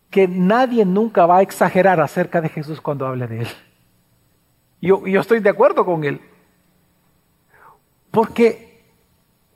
que 0.10 0.28
nadie 0.28 0.84
nunca 0.86 1.26
va 1.26 1.38
a 1.38 1.42
exagerar 1.42 2.02
acerca 2.02 2.42
de 2.42 2.50
Jesús 2.50 2.82
cuando 2.82 3.08
hable 3.08 3.26
de 3.28 3.40
él. 3.40 3.48
Yo, 4.82 5.08
yo 5.08 5.22
estoy 5.22 5.40
de 5.40 5.50
acuerdo 5.50 5.86
con 5.86 6.04
él. 6.04 6.20
Porque, 8.12 8.84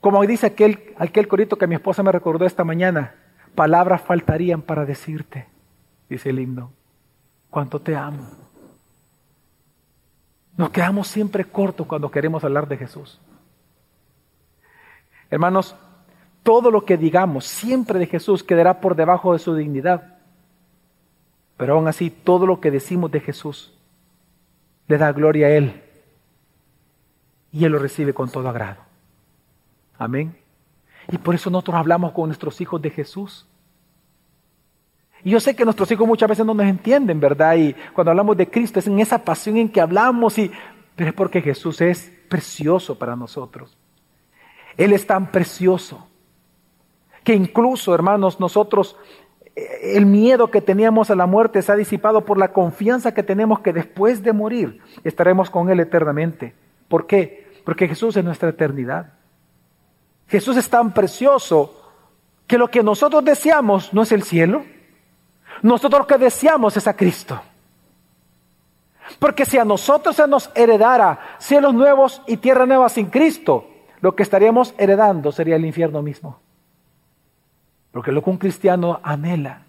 como 0.00 0.22
dice 0.26 0.46
aquel, 0.46 0.94
aquel 0.96 1.28
corito 1.28 1.58
que 1.58 1.66
mi 1.66 1.74
esposa 1.74 2.02
me 2.02 2.12
recordó 2.12 2.46
esta 2.46 2.64
mañana, 2.64 3.14
palabras 3.54 4.00
faltarían 4.00 4.62
para 4.62 4.86
decirte, 4.86 5.48
dice 6.08 6.30
el 6.30 6.38
himno, 6.38 6.72
cuánto 7.50 7.78
te 7.78 7.94
amo. 7.94 8.51
Nos 10.62 10.70
quedamos 10.70 11.08
siempre 11.08 11.44
cortos 11.44 11.88
cuando 11.88 12.08
queremos 12.08 12.44
hablar 12.44 12.68
de 12.68 12.76
Jesús. 12.76 13.18
Hermanos, 15.28 15.74
todo 16.44 16.70
lo 16.70 16.84
que 16.84 16.96
digamos 16.96 17.46
siempre 17.46 17.98
de 17.98 18.06
Jesús 18.06 18.44
quedará 18.44 18.80
por 18.80 18.94
debajo 18.94 19.32
de 19.32 19.40
su 19.40 19.56
dignidad. 19.56 20.18
Pero 21.56 21.74
aún 21.74 21.88
así, 21.88 22.10
todo 22.10 22.46
lo 22.46 22.60
que 22.60 22.70
decimos 22.70 23.10
de 23.10 23.18
Jesús 23.18 23.76
le 24.86 24.98
da 24.98 25.10
gloria 25.10 25.48
a 25.48 25.50
Él 25.50 25.82
y 27.50 27.64
Él 27.64 27.72
lo 27.72 27.80
recibe 27.80 28.14
con 28.14 28.30
todo 28.30 28.48
agrado. 28.48 28.82
Amén. 29.98 30.38
Y 31.10 31.18
por 31.18 31.34
eso 31.34 31.50
nosotros 31.50 31.74
hablamos 31.74 32.12
con 32.12 32.28
nuestros 32.28 32.60
hijos 32.60 32.80
de 32.80 32.90
Jesús. 32.90 33.48
Y 35.24 35.30
yo 35.30 35.40
sé 35.40 35.54
que 35.54 35.64
nuestros 35.64 35.90
hijos 35.90 36.06
muchas 36.06 36.28
veces 36.28 36.44
no 36.44 36.54
nos 36.54 36.66
entienden, 36.66 37.20
¿verdad? 37.20 37.56
Y 37.56 37.74
cuando 37.92 38.10
hablamos 38.10 38.36
de 38.36 38.48
Cristo 38.50 38.78
es 38.78 38.86
en 38.86 38.98
esa 38.98 39.18
pasión 39.24 39.56
en 39.56 39.68
que 39.68 39.80
hablamos, 39.80 40.36
y, 40.38 40.50
pero 40.96 41.10
es 41.10 41.14
porque 41.14 41.40
Jesús 41.40 41.80
es 41.80 42.12
precioso 42.28 42.98
para 42.98 43.14
nosotros. 43.14 43.76
Él 44.76 44.92
es 44.92 45.06
tan 45.06 45.30
precioso 45.30 46.08
que 47.22 47.34
incluso, 47.34 47.94
hermanos, 47.94 48.40
nosotros, 48.40 48.96
eh, 49.54 49.96
el 49.96 50.06
miedo 50.06 50.50
que 50.50 50.60
teníamos 50.60 51.10
a 51.10 51.14
la 51.14 51.26
muerte 51.26 51.62
se 51.62 51.70
ha 51.70 51.76
disipado 51.76 52.24
por 52.24 52.38
la 52.38 52.52
confianza 52.52 53.14
que 53.14 53.22
tenemos 53.22 53.60
que 53.60 53.72
después 53.72 54.22
de 54.22 54.32
morir 54.32 54.80
estaremos 55.04 55.50
con 55.50 55.70
Él 55.70 55.80
eternamente. 55.80 56.54
¿Por 56.88 57.06
qué? 57.06 57.52
Porque 57.64 57.86
Jesús 57.86 58.16
es 58.16 58.24
nuestra 58.24 58.48
eternidad. 58.48 59.12
Jesús 60.26 60.56
es 60.56 60.68
tan 60.68 60.92
precioso 60.92 61.78
que 62.46 62.58
lo 62.58 62.68
que 62.68 62.82
nosotros 62.82 63.24
deseamos 63.24 63.92
no 63.94 64.02
es 64.02 64.12
el 64.12 64.22
cielo. 64.22 64.64
Nosotros 65.62 66.00
lo 66.00 66.06
que 66.06 66.18
deseamos 66.18 66.76
es 66.76 66.86
a 66.86 66.94
Cristo. 66.94 67.40
Porque 69.18 69.46
si 69.46 69.58
a 69.58 69.64
nosotros 69.64 70.16
se 70.16 70.26
nos 70.26 70.50
heredara 70.54 71.36
cielos 71.38 71.74
nuevos 71.74 72.22
y 72.26 72.36
tierra 72.36 72.66
nueva 72.66 72.88
sin 72.88 73.06
Cristo, 73.06 73.68
lo 74.00 74.14
que 74.16 74.22
estaríamos 74.22 74.74
heredando 74.78 75.32
sería 75.32 75.56
el 75.56 75.64
infierno 75.64 76.02
mismo. 76.02 76.40
Porque 77.92 78.10
lo 78.10 78.22
que 78.22 78.30
un 78.30 78.38
cristiano 78.38 79.00
anhela 79.02 79.62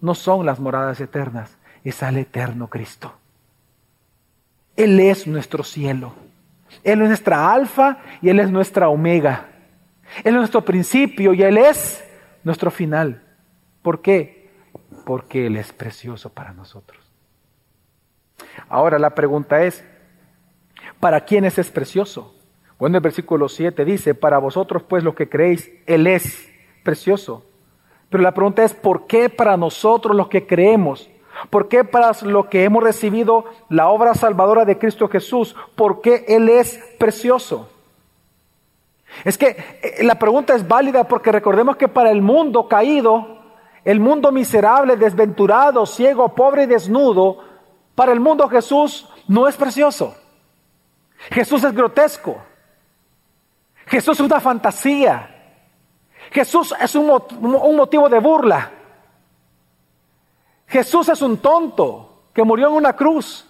no 0.00 0.14
son 0.14 0.46
las 0.46 0.58
moradas 0.58 1.00
eternas, 1.00 1.56
es 1.84 2.02
al 2.02 2.16
eterno 2.16 2.68
Cristo. 2.68 3.12
Él 4.76 4.98
es 5.00 5.26
nuestro 5.26 5.62
cielo. 5.62 6.14
Él 6.84 7.02
es 7.02 7.08
nuestra 7.08 7.52
alfa 7.52 7.98
y 8.22 8.28
Él 8.28 8.40
es 8.40 8.50
nuestra 8.50 8.88
omega. 8.88 9.48
Él 10.24 10.34
es 10.34 10.40
nuestro 10.40 10.64
principio 10.64 11.34
y 11.34 11.42
Él 11.42 11.58
es 11.58 12.04
nuestro 12.44 12.70
final. 12.70 13.22
¿Por 13.82 14.00
qué? 14.02 14.37
Porque 15.08 15.46
Él 15.46 15.56
es 15.56 15.72
precioso 15.72 16.28
para 16.28 16.52
nosotros. 16.52 17.02
Ahora 18.68 18.98
la 18.98 19.14
pregunta 19.14 19.62
es, 19.62 19.82
¿para 21.00 21.22
quiénes 21.22 21.56
es 21.56 21.70
precioso? 21.70 22.34
Bueno, 22.78 22.98
el 22.98 23.02
versículo 23.02 23.48
7 23.48 23.86
dice, 23.86 24.14
para 24.14 24.36
vosotros 24.36 24.82
pues 24.82 25.02
lo 25.02 25.14
que 25.14 25.30
creéis, 25.30 25.72
Él 25.86 26.06
es 26.06 26.50
precioso. 26.82 27.46
Pero 28.10 28.22
la 28.22 28.34
pregunta 28.34 28.62
es, 28.62 28.74
¿por 28.74 29.06
qué 29.06 29.30
para 29.30 29.56
nosotros 29.56 30.14
los 30.14 30.28
que 30.28 30.46
creemos? 30.46 31.08
¿Por 31.48 31.68
qué 31.68 31.84
para 31.84 32.12
lo 32.26 32.50
que 32.50 32.64
hemos 32.64 32.84
recibido 32.84 33.46
la 33.70 33.88
obra 33.88 34.12
salvadora 34.12 34.66
de 34.66 34.76
Cristo 34.76 35.08
Jesús? 35.08 35.56
¿Por 35.74 36.02
qué 36.02 36.26
Él 36.28 36.50
es 36.50 36.84
precioso? 36.98 37.70
Es 39.24 39.38
que 39.38 39.56
eh, 39.82 40.04
la 40.04 40.18
pregunta 40.18 40.54
es 40.54 40.68
válida 40.68 41.08
porque 41.08 41.32
recordemos 41.32 41.78
que 41.78 41.88
para 41.88 42.10
el 42.10 42.20
mundo 42.20 42.68
caído, 42.68 43.37
el 43.88 44.00
mundo 44.00 44.30
miserable, 44.30 44.98
desventurado, 44.98 45.86
ciego, 45.86 46.34
pobre 46.34 46.64
y 46.64 46.66
desnudo, 46.66 47.42
para 47.94 48.12
el 48.12 48.20
mundo 48.20 48.46
Jesús 48.46 49.08
no 49.28 49.48
es 49.48 49.56
precioso. 49.56 50.14
Jesús 51.30 51.64
es 51.64 51.72
grotesco. 51.72 52.36
Jesús 53.86 54.20
es 54.20 54.26
una 54.26 54.40
fantasía. 54.40 55.34
Jesús 56.30 56.74
es 56.78 56.94
un, 56.96 57.06
motivo 57.06 58.10
de 58.10 58.18
burla. 58.18 58.70
Jesús 60.66 61.08
es 61.08 61.22
un 61.22 61.38
tonto 61.38 62.24
que 62.34 62.44
murió 62.44 62.68
en 62.68 62.74
una 62.74 62.92
cruz. 62.92 63.46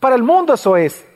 Para 0.00 0.16
el 0.16 0.24
mundo 0.24 0.54
eso 0.54 0.76
es. 0.76 1.06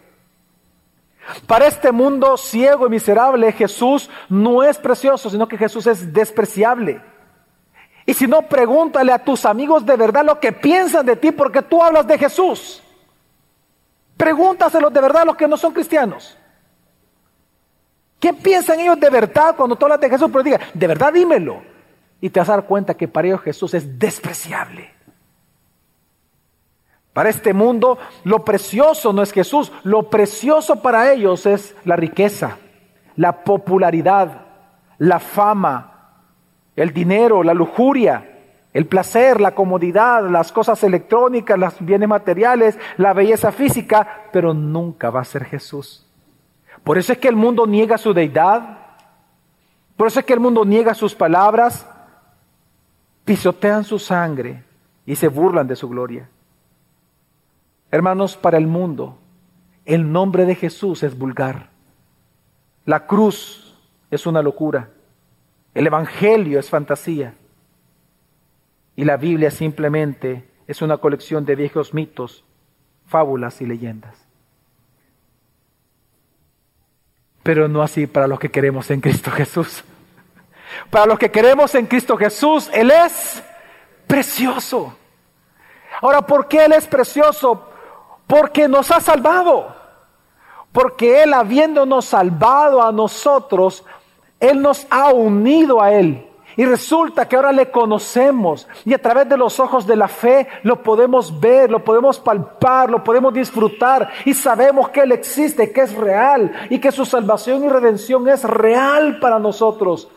Para 1.48 1.66
este 1.66 1.90
mundo 1.90 2.36
ciego 2.36 2.86
y 2.86 2.90
miserable, 2.90 3.50
Jesús 3.50 4.08
no 4.28 4.62
es 4.62 4.78
precioso, 4.78 5.28
sino 5.28 5.48
que 5.48 5.58
Jesús 5.58 5.88
es 5.88 6.12
despreciable. 6.12 7.02
Y 8.08 8.14
si 8.14 8.26
no, 8.26 8.40
pregúntale 8.40 9.12
a 9.12 9.18
tus 9.18 9.44
amigos 9.44 9.84
de 9.84 9.94
verdad 9.94 10.24
lo 10.24 10.40
que 10.40 10.50
piensan 10.50 11.04
de 11.04 11.14
ti 11.14 11.30
porque 11.30 11.60
tú 11.60 11.82
hablas 11.82 12.06
de 12.06 12.16
Jesús. 12.16 12.82
Pregúntaselos 14.16 14.90
de 14.90 15.00
verdad 15.02 15.22
a 15.22 15.24
los 15.26 15.36
que 15.36 15.46
no 15.46 15.58
son 15.58 15.74
cristianos. 15.74 16.34
¿Qué 18.18 18.30
¿Qué 18.30 18.32
piensan 18.32 18.80
ellos 18.80 18.98
de 18.98 19.10
verdad 19.10 19.54
cuando 19.54 19.76
tú 19.76 19.84
hablas 19.84 20.00
de 20.00 20.08
Jesús? 20.08 20.30
Pero 20.32 20.42
diga, 20.42 20.58
de 20.72 20.86
verdad 20.86 21.12
dímelo. 21.12 21.60
Y 22.18 22.30
te 22.30 22.40
vas 22.40 22.48
a 22.48 22.52
dar 22.52 22.64
cuenta 22.64 22.94
que 22.94 23.08
para 23.08 23.28
ellos 23.28 23.42
Jesús 23.42 23.74
es 23.74 23.98
despreciable. 23.98 24.90
Para 27.12 27.28
este 27.28 27.52
mundo 27.52 27.98
lo 28.24 28.42
precioso 28.42 29.12
no 29.12 29.20
es 29.20 29.32
Jesús, 29.32 29.70
lo 29.82 30.08
precioso 30.08 30.80
para 30.80 31.12
ellos 31.12 31.44
es 31.44 31.76
la 31.84 31.96
riqueza, 31.96 32.56
la 33.16 33.44
popularidad, 33.44 34.46
la 34.96 35.20
fama, 35.20 35.97
el 36.82 36.92
dinero, 36.92 37.42
la 37.42 37.54
lujuria, 37.54 38.38
el 38.72 38.86
placer, 38.86 39.40
la 39.40 39.54
comodidad, 39.54 40.28
las 40.30 40.52
cosas 40.52 40.82
electrónicas, 40.84 41.58
los 41.58 41.74
bienes 41.80 42.08
materiales, 42.08 42.78
la 42.96 43.12
belleza 43.12 43.50
física, 43.50 44.28
pero 44.32 44.54
nunca 44.54 45.10
va 45.10 45.20
a 45.20 45.24
ser 45.24 45.44
Jesús. 45.44 46.06
Por 46.84 46.96
eso 46.96 47.12
es 47.12 47.18
que 47.18 47.28
el 47.28 47.36
mundo 47.36 47.66
niega 47.66 47.98
su 47.98 48.14
deidad, 48.14 48.78
por 49.96 50.06
eso 50.06 50.20
es 50.20 50.26
que 50.26 50.34
el 50.34 50.40
mundo 50.40 50.64
niega 50.64 50.94
sus 50.94 51.14
palabras, 51.16 51.84
pisotean 53.24 53.82
su 53.82 53.98
sangre 53.98 54.62
y 55.04 55.16
se 55.16 55.26
burlan 55.26 55.66
de 55.66 55.74
su 55.74 55.88
gloria. 55.88 56.28
Hermanos, 57.90 58.36
para 58.36 58.58
el 58.58 58.68
mundo, 58.68 59.18
el 59.84 60.12
nombre 60.12 60.44
de 60.44 60.54
Jesús 60.54 61.02
es 61.02 61.18
vulgar. 61.18 61.70
La 62.84 63.06
cruz 63.06 63.76
es 64.10 64.26
una 64.26 64.42
locura. 64.42 64.90
El 65.78 65.86
Evangelio 65.86 66.58
es 66.58 66.68
fantasía. 66.68 67.34
Y 68.96 69.04
la 69.04 69.16
Biblia 69.16 69.52
simplemente 69.52 70.50
es 70.66 70.82
una 70.82 70.96
colección 70.96 71.44
de 71.44 71.54
viejos 71.54 71.94
mitos, 71.94 72.42
fábulas 73.06 73.60
y 73.60 73.66
leyendas. 73.66 74.16
Pero 77.44 77.68
no 77.68 77.80
así 77.80 78.08
para 78.08 78.26
los 78.26 78.40
que 78.40 78.50
queremos 78.50 78.90
en 78.90 79.00
Cristo 79.00 79.30
Jesús. 79.30 79.84
Para 80.90 81.06
los 81.06 81.16
que 81.16 81.30
queremos 81.30 81.72
en 81.76 81.86
Cristo 81.86 82.16
Jesús, 82.16 82.68
Él 82.74 82.90
es 82.90 83.40
precioso. 84.08 84.98
Ahora, 86.02 86.22
¿por 86.22 86.48
qué 86.48 86.64
Él 86.64 86.72
es 86.72 86.88
precioso? 86.88 87.70
Porque 88.26 88.66
nos 88.66 88.90
ha 88.90 88.98
salvado. 88.98 89.76
Porque 90.72 91.22
Él, 91.22 91.34
habiéndonos 91.34 92.06
salvado 92.06 92.82
a 92.82 92.90
nosotros, 92.90 93.84
Él 94.40 94.62
nos 94.62 94.86
ha 94.90 95.12
unido 95.12 95.80
a 95.82 95.92
Él. 95.92 96.24
Y 96.58 96.64
resulta 96.64 97.28
que 97.28 97.36
ahora 97.36 97.52
le 97.52 97.70
conocemos 97.70 98.66
y 98.84 98.92
a 98.92 99.00
través 99.00 99.28
de 99.28 99.36
los 99.36 99.60
ojos 99.60 99.86
de 99.86 99.94
la 99.94 100.08
fe 100.08 100.48
lo 100.64 100.82
podemos 100.82 101.38
ver, 101.38 101.70
lo 101.70 101.84
podemos 101.84 102.18
palpar, 102.18 102.90
lo 102.90 103.04
podemos 103.04 103.32
disfrutar 103.32 104.10
y 104.24 104.34
sabemos 104.34 104.88
que 104.88 105.02
Él 105.02 105.12
existe, 105.12 105.70
que 105.72 105.82
es 105.82 105.94
real 105.94 106.50
y 106.68 106.80
que 106.80 106.90
su 106.90 107.04
salvación 107.04 107.62
y 107.62 107.68
redención 107.68 108.28
es 108.28 108.42
real 108.42 109.20
para 109.20 109.38
nosotros. 109.38 110.08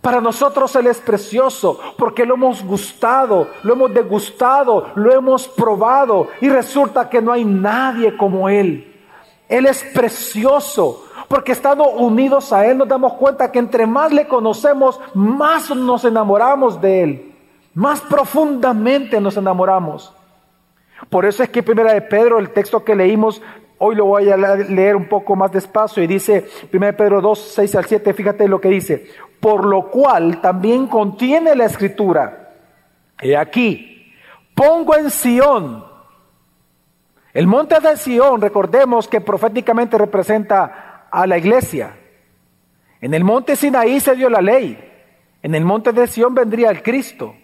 Para 0.00 0.22
nosotros 0.22 0.74
Él 0.74 0.86
es 0.86 1.00
precioso 1.00 1.78
porque 1.98 2.24
lo 2.24 2.36
hemos 2.36 2.64
gustado, 2.64 3.48
lo 3.62 3.74
hemos 3.74 3.92
degustado, 3.92 4.86
lo 4.94 5.12
hemos 5.12 5.48
probado 5.48 6.28
y 6.40 6.48
resulta 6.48 7.10
que 7.10 7.20
no 7.20 7.30
hay 7.30 7.44
nadie 7.44 8.16
como 8.16 8.48
Él. 8.48 8.94
Él 9.50 9.66
es 9.66 9.84
precioso 9.92 11.07
porque 11.28 11.52
estando 11.52 11.90
unidos 11.90 12.52
a 12.52 12.66
Él 12.66 12.78
nos 12.78 12.88
damos 12.88 13.12
cuenta 13.14 13.52
que 13.52 13.58
entre 13.58 13.86
más 13.86 14.12
le 14.12 14.26
conocemos, 14.26 14.98
más 15.14 15.70
nos 15.70 16.04
enamoramos 16.04 16.80
de 16.80 17.02
Él, 17.02 17.32
más 17.74 18.00
profundamente 18.00 19.20
nos 19.20 19.36
enamoramos. 19.36 20.12
Por 21.10 21.26
eso 21.26 21.42
es 21.42 21.50
que 21.50 21.62
primera 21.62 21.92
de 21.92 22.00
Pedro, 22.00 22.38
el 22.38 22.50
texto 22.50 22.82
que 22.82 22.96
leímos, 22.96 23.42
hoy 23.76 23.94
lo 23.94 24.06
voy 24.06 24.30
a 24.30 24.36
leer 24.36 24.96
un 24.96 25.08
poco 25.08 25.36
más 25.36 25.52
despacio 25.52 26.02
y 26.02 26.06
dice, 26.06 26.48
primera 26.70 26.92
de 26.92 26.98
Pedro 26.98 27.20
2, 27.20 27.38
6 27.38 27.74
al 27.76 27.84
7, 27.84 28.14
fíjate 28.14 28.48
lo 28.48 28.60
que 28.60 28.70
dice, 28.70 29.06
por 29.38 29.66
lo 29.66 29.90
cual 29.90 30.40
también 30.40 30.86
contiene 30.86 31.54
la 31.54 31.66
escritura, 31.66 32.54
he 33.20 33.36
aquí, 33.36 34.12
pongo 34.54 34.96
en 34.96 35.10
Sión, 35.10 35.84
el 37.34 37.46
monte 37.46 37.78
de 37.78 37.96
Sión, 37.96 38.40
recordemos 38.40 39.06
que 39.06 39.20
proféticamente 39.20 39.96
representa 39.98 40.87
a 41.10 41.26
la 41.26 41.38
iglesia. 41.38 41.96
En 43.00 43.14
el 43.14 43.24
monte 43.24 43.56
Sinaí 43.56 44.00
se 44.00 44.16
dio 44.16 44.28
la 44.28 44.40
ley. 44.40 44.78
En 45.42 45.54
el 45.54 45.64
monte 45.64 45.92
de 45.92 46.06
Sión 46.06 46.34
vendría 46.34 46.70
el 46.70 46.82
Cristo. 46.82 47.34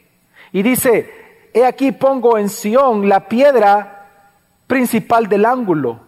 Y 0.53 0.63
dice, 0.63 1.51
he 1.53 1.65
aquí 1.65 1.93
pongo 1.93 2.39
en 2.39 2.49
Sión 2.49 3.09
la 3.09 3.29
piedra 3.29 4.09
principal 4.67 5.29
del 5.29 5.45
ángulo, 5.45 6.01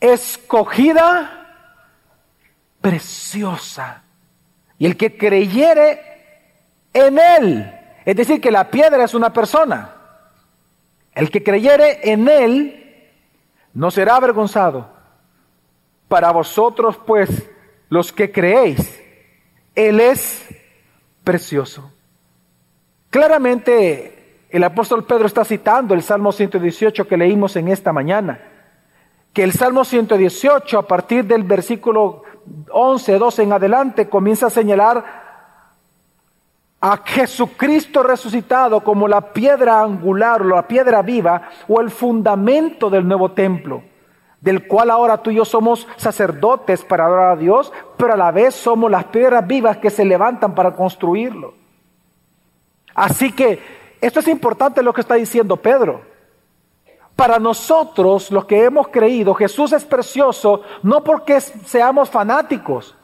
escogida, 0.00 1.44
preciosa. 2.80 4.02
Y 4.78 4.86
el 4.86 4.96
que 4.96 5.16
creyere 5.16 6.00
en 6.92 7.18
él, 7.18 7.80
es 8.04 8.16
decir, 8.16 8.40
que 8.40 8.50
la 8.50 8.70
piedra 8.70 9.04
es 9.04 9.14
una 9.14 9.32
persona, 9.32 9.94
el 11.14 11.30
que 11.30 11.42
creyere 11.42 12.10
en 12.10 12.28
él 12.28 13.10
no 13.72 13.90
será 13.90 14.16
avergonzado. 14.16 14.93
Para 16.14 16.30
vosotros, 16.30 16.96
pues, 17.04 17.28
los 17.88 18.12
que 18.12 18.30
creéis, 18.30 19.02
Él 19.74 19.98
es 19.98 20.46
precioso. 21.24 21.90
Claramente, 23.10 24.46
el 24.48 24.62
apóstol 24.62 25.02
Pedro 25.02 25.26
está 25.26 25.44
citando 25.44 25.92
el 25.92 26.04
Salmo 26.04 26.30
118 26.30 27.08
que 27.08 27.16
leímos 27.16 27.56
en 27.56 27.66
esta 27.66 27.92
mañana. 27.92 28.40
Que 29.32 29.42
el 29.42 29.50
Salmo 29.54 29.84
118, 29.84 30.78
a 30.78 30.86
partir 30.86 31.24
del 31.24 31.42
versículo 31.42 32.22
11, 32.70 33.18
12 33.18 33.42
en 33.42 33.52
adelante, 33.52 34.08
comienza 34.08 34.46
a 34.46 34.50
señalar 34.50 35.04
a 36.80 36.96
Jesucristo 36.98 38.04
resucitado 38.04 38.84
como 38.84 39.08
la 39.08 39.32
piedra 39.32 39.80
angular, 39.80 40.42
o 40.42 40.44
la 40.44 40.68
piedra 40.68 41.02
viva 41.02 41.50
o 41.66 41.80
el 41.80 41.90
fundamento 41.90 42.88
del 42.88 43.04
nuevo 43.04 43.32
templo 43.32 43.82
del 44.44 44.68
cual 44.68 44.90
ahora 44.90 45.22
tú 45.22 45.30
y 45.30 45.36
yo 45.36 45.46
somos 45.46 45.88
sacerdotes 45.96 46.84
para 46.84 47.06
adorar 47.06 47.30
a 47.30 47.36
Dios, 47.36 47.72
pero 47.96 48.12
a 48.12 48.16
la 48.18 48.30
vez 48.30 48.54
somos 48.54 48.90
las 48.90 49.04
piedras 49.04 49.46
vivas 49.46 49.78
que 49.78 49.88
se 49.88 50.04
levantan 50.04 50.54
para 50.54 50.76
construirlo. 50.76 51.54
Así 52.94 53.32
que 53.32 53.58
esto 54.02 54.20
es 54.20 54.28
importante 54.28 54.82
lo 54.82 54.92
que 54.92 55.00
está 55.00 55.14
diciendo 55.14 55.56
Pedro. 55.56 56.02
Para 57.16 57.38
nosotros, 57.38 58.30
los 58.30 58.44
que 58.44 58.64
hemos 58.64 58.88
creído, 58.88 59.32
Jesús 59.32 59.72
es 59.72 59.86
precioso 59.86 60.60
no 60.82 61.02
porque 61.02 61.40
seamos 61.40 62.10
fanáticos. 62.10 62.94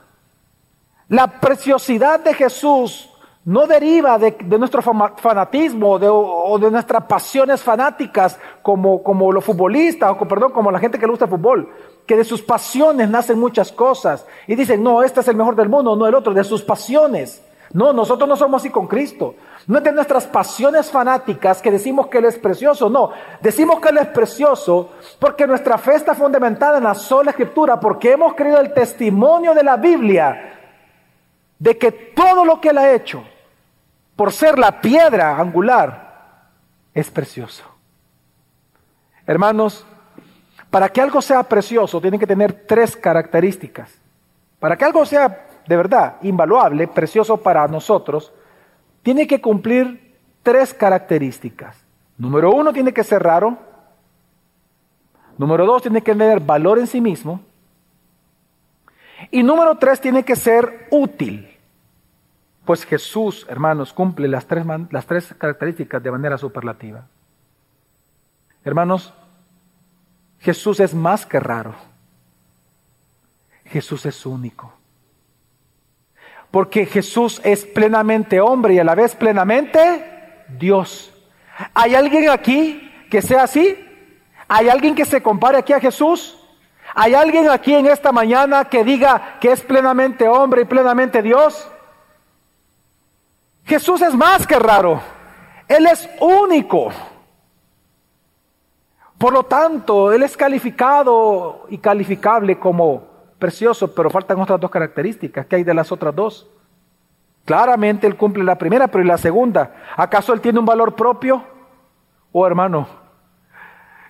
La 1.08 1.40
preciosidad 1.40 2.20
de 2.20 2.34
Jesús 2.34 3.09
no 3.44 3.66
deriva 3.66 4.18
de, 4.18 4.36
nuestro 4.58 4.82
fanatismo 4.82 5.92
o 5.92 6.58
de 6.58 6.70
nuestras 6.70 7.04
pasiones 7.04 7.62
fanáticas 7.62 8.38
como, 8.62 9.02
como 9.02 9.32
los 9.32 9.44
futbolistas, 9.44 10.14
o 10.18 10.28
perdón, 10.28 10.52
como 10.52 10.70
la 10.70 10.78
gente 10.78 10.98
que 10.98 11.06
le 11.06 11.10
gusta 11.10 11.24
el 11.24 11.30
fútbol, 11.30 11.68
que 12.06 12.16
de 12.16 12.24
sus 12.24 12.42
pasiones 12.42 13.08
nacen 13.08 13.38
muchas 13.38 13.72
cosas 13.72 14.26
y 14.46 14.54
dicen, 14.54 14.82
no, 14.82 15.02
este 15.02 15.20
es 15.20 15.28
el 15.28 15.36
mejor 15.36 15.56
del 15.56 15.70
mundo, 15.70 15.96
no 15.96 16.06
el 16.06 16.14
otro, 16.14 16.34
de 16.34 16.44
sus 16.44 16.62
pasiones. 16.62 17.42
No, 17.72 17.92
nosotros 17.92 18.28
no 18.28 18.34
somos 18.36 18.60
así 18.60 18.70
con 18.70 18.88
Cristo. 18.88 19.36
No 19.68 19.78
es 19.78 19.84
de 19.84 19.92
nuestras 19.92 20.26
pasiones 20.26 20.90
fanáticas 20.90 21.62
que 21.62 21.70
decimos 21.70 22.08
que 22.08 22.18
Él 22.18 22.24
es 22.24 22.36
precioso, 22.36 22.90
no. 22.90 23.10
Decimos 23.40 23.78
que 23.80 23.90
Él 23.90 23.98
es 23.98 24.08
precioso 24.08 24.90
porque 25.20 25.46
nuestra 25.46 25.78
fe 25.78 25.94
está 25.94 26.14
fundamentada 26.14 26.78
en 26.78 26.84
la 26.84 26.94
sola 26.94 27.30
escritura, 27.30 27.78
porque 27.78 28.12
hemos 28.12 28.34
creído 28.34 28.60
el 28.60 28.74
testimonio 28.74 29.54
de 29.54 29.62
la 29.62 29.76
Biblia 29.76 30.59
de 31.60 31.78
que 31.78 31.92
todo 31.92 32.44
lo 32.44 32.60
que 32.60 32.70
Él 32.70 32.78
ha 32.78 32.92
hecho, 32.92 33.22
por 34.16 34.32
ser 34.32 34.58
la 34.58 34.80
piedra 34.80 35.38
angular, 35.38 36.48
es 36.92 37.08
precioso. 37.10 37.62
Hermanos, 39.26 39.86
para 40.70 40.88
que 40.88 41.00
algo 41.00 41.22
sea 41.22 41.42
precioso, 41.44 42.00
tiene 42.00 42.18
que 42.18 42.26
tener 42.26 42.64
tres 42.66 42.96
características. 42.96 43.92
Para 44.58 44.76
que 44.76 44.84
algo 44.84 45.04
sea 45.04 45.46
de 45.66 45.76
verdad 45.76 46.16
invaluable, 46.22 46.88
precioso 46.88 47.36
para 47.36 47.68
nosotros, 47.68 48.32
tiene 49.02 49.26
que 49.26 49.40
cumplir 49.40 50.16
tres 50.42 50.72
características. 50.72 51.76
Número 52.16 52.50
uno, 52.52 52.72
tiene 52.72 52.92
que 52.92 53.04
ser 53.04 53.22
raro. 53.22 53.56
Número 55.36 55.66
dos, 55.66 55.82
tiene 55.82 56.02
que 56.02 56.12
tener 56.12 56.40
valor 56.40 56.78
en 56.78 56.86
sí 56.86 57.00
mismo. 57.00 57.40
Y 59.30 59.42
número 59.42 59.76
tres, 59.78 60.00
tiene 60.00 60.24
que 60.24 60.36
ser 60.36 60.88
útil. 60.90 61.58
Pues 62.64 62.84
Jesús, 62.84 63.46
hermanos, 63.48 63.92
cumple 63.92 64.28
las 64.28 64.46
tres, 64.46 64.64
las 64.90 65.06
tres 65.06 65.34
características 65.36 66.02
de 66.02 66.10
manera 66.10 66.38
superlativa. 66.38 67.06
Hermanos, 68.64 69.12
Jesús 70.40 70.80
es 70.80 70.94
más 70.94 71.26
que 71.26 71.40
raro. 71.40 71.74
Jesús 73.64 74.06
es 74.06 74.26
único. 74.26 74.72
Porque 76.50 76.86
Jesús 76.86 77.40
es 77.44 77.64
plenamente 77.64 78.40
hombre 78.40 78.74
y 78.74 78.78
a 78.78 78.84
la 78.84 78.94
vez 78.94 79.14
plenamente 79.14 80.44
Dios. 80.58 81.12
¿Hay 81.74 81.94
alguien 81.94 82.28
aquí 82.30 82.90
que 83.10 83.22
sea 83.22 83.44
así? 83.44 83.76
¿Hay 84.48 84.68
alguien 84.68 84.94
que 84.94 85.04
se 85.04 85.22
compare 85.22 85.58
aquí 85.58 85.72
a 85.72 85.80
Jesús? 85.80 86.39
¿Hay 86.94 87.14
alguien 87.14 87.48
aquí 87.48 87.74
en 87.74 87.86
esta 87.86 88.12
mañana 88.12 88.64
que 88.64 88.84
diga 88.84 89.38
que 89.40 89.52
es 89.52 89.60
plenamente 89.60 90.28
hombre 90.28 90.62
y 90.62 90.64
plenamente 90.64 91.22
Dios? 91.22 91.68
Jesús 93.64 94.02
es 94.02 94.14
más 94.14 94.46
que 94.46 94.58
raro. 94.58 95.00
Él 95.68 95.86
es 95.86 96.08
único. 96.20 96.90
Por 99.16 99.32
lo 99.32 99.44
tanto, 99.44 100.12
Él 100.12 100.22
es 100.22 100.36
calificado 100.36 101.66
y 101.68 101.78
calificable 101.78 102.58
como 102.58 103.04
precioso, 103.38 103.94
pero 103.94 104.10
faltan 104.10 104.40
otras 104.40 104.58
dos 104.58 104.70
características. 104.70 105.46
¿Qué 105.46 105.56
hay 105.56 105.64
de 105.64 105.74
las 105.74 105.92
otras 105.92 106.14
dos? 106.14 106.48
Claramente 107.44 108.06
Él 108.06 108.16
cumple 108.16 108.42
la 108.42 108.56
primera, 108.56 108.88
pero 108.88 109.04
¿y 109.04 109.06
la 109.06 109.18
segunda? 109.18 109.74
¿Acaso 109.96 110.32
Él 110.32 110.40
tiene 110.40 110.58
un 110.58 110.66
valor 110.66 110.96
propio? 110.96 111.44
Oh 112.32 112.46
hermano, 112.46 112.88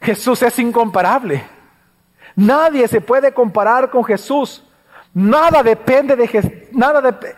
Jesús 0.01 0.43
es 0.43 0.59
incomparable. 0.59 1.60
Nadie 2.37 2.89
se 2.89 3.01
puede 3.01 3.33
comparar 3.33 3.91
con 3.91 4.05
Jesús. 4.05 4.63
Nada 5.13 5.63
depende 5.63 6.17
de 6.17 6.27
Jesús. 6.27 6.53
Nada 6.73 7.01
de, 7.01 7.35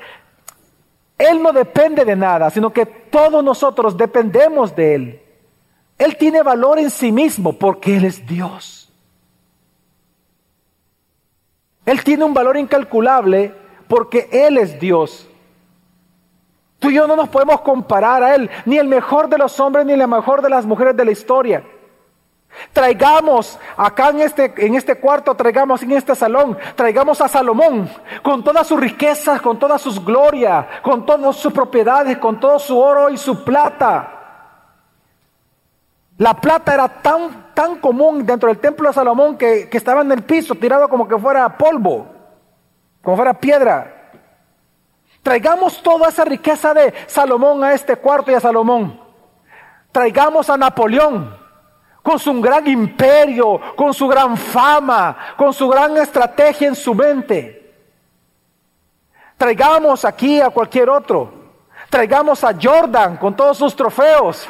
Él 1.18 1.42
no 1.42 1.52
depende 1.52 2.05
de 2.05 2.16
nada, 2.16 2.50
sino 2.50 2.72
que 2.72 2.87
todos 2.87 3.42
nosotros 3.42 3.96
dependemos 3.96 4.74
de 4.74 4.94
Él. 4.94 5.22
Él 5.98 6.16
tiene 6.16 6.42
valor 6.42 6.78
en 6.78 6.90
sí 6.90 7.12
mismo 7.12 7.52
porque 7.52 7.96
Él 7.96 8.05
es 8.05 8.26
Dios. 8.26 8.92
Él 11.85 12.02
tiene 12.05 12.24
un 12.24 12.35
valor 12.35 12.57
incalculable 12.57 13.55
porque 13.88 14.28
Él 14.33 14.59
es 14.59 14.78
Dios. 14.78 15.28
Tú 16.78 16.90
y 16.90 16.94
yo 16.94 17.07
no 17.07 17.14
nos 17.14 17.28
podemos 17.28 17.61
comparar 17.61 18.22
a 18.22 18.35
Él, 18.35 18.50
ni 18.64 18.78
el 18.78 18.88
mejor 18.88 19.28
de 19.28 19.38
los 19.38 19.59
hombres, 19.61 19.87
ni 19.87 19.96
la 19.96 20.07
mejor 20.07 20.42
de 20.42 20.50
las 20.50 20.66
mujeres 20.66 20.96
de 20.96 21.05
la 21.05 21.12
historia. 21.12 21.64
Traigamos 22.73 23.59
acá 23.77 24.11
en 24.11 24.21
este, 24.21 24.53
en 24.57 24.75
este 24.75 24.97
cuarto, 24.97 25.35
traigamos 25.35 25.83
en 25.83 25.93
este 25.93 26.15
salón, 26.15 26.57
traigamos 26.75 27.21
a 27.21 27.29
Salomón 27.29 27.88
con 28.23 28.43
todas 28.43 28.67
sus 28.67 28.81
riquezas, 28.81 29.41
con 29.41 29.59
toda 29.59 29.79
sus 29.79 30.03
gloria, 30.03 30.67
con 30.83 31.05
todas 31.05 31.37
sus 31.37 31.53
propiedades, 31.53 32.19
con 32.19 32.41
todo 32.41 32.59
su 32.59 32.79
oro 32.79 33.11
y 33.11 33.17
su 33.17 33.45
plata. 33.45 34.19
La 36.19 36.35
plata 36.35 36.75
era 36.75 36.88
tan, 36.88 37.53
tan 37.53 37.77
común 37.77 38.25
dentro 38.25 38.49
del 38.49 38.59
templo 38.59 38.88
de 38.88 38.95
Salomón 38.95 39.37
que, 39.37 39.69
que 39.69 39.77
estaba 39.77 40.03
en 40.03 40.12
el 40.12 40.23
piso, 40.23 40.55
tirado 40.55 40.88
como 40.88 41.09
que 41.09 41.19
fuera 41.19 41.57
polvo, 41.59 42.07
como 43.03 43.17
fuera 43.17 43.35
piedra. 43.35 44.12
Traigamos 45.23 45.83
toda 45.83 46.09
esa 46.09 46.25
riqueza 46.25 46.75
de 46.75 46.93
Salomón 47.07 47.65
a 47.65 47.73
este 47.73 47.97
cuarto 47.97 48.31
y 48.31 48.35
a 48.35 48.41
Salomón. 48.41 49.01
Traigamos 49.91 50.49
a 50.49 50.57
Napoleón 50.57 51.41
con 52.03 52.19
su 52.19 52.41
gran 52.41 52.67
imperio, 52.67 53.61
con 53.77 53.95
su 53.95 54.09
gran 54.09 54.37
fama, 54.37 55.17
con 55.37 55.55
su 55.55 55.69
gran 55.69 55.97
estrategia 55.97 56.69
en 56.69 56.75
su 56.75 56.95
mente. 56.95 57.75
Traigamos 59.37 60.05
aquí 60.05 60.41
a 60.41 60.51
cualquier 60.51 60.91
otro. 60.91 61.33
Traigamos 61.88 62.43
a 62.43 62.55
Jordan 62.61 63.17
con 63.17 63.37
todos 63.37 63.59
sus 63.59 63.77
trofeos. 63.77 64.49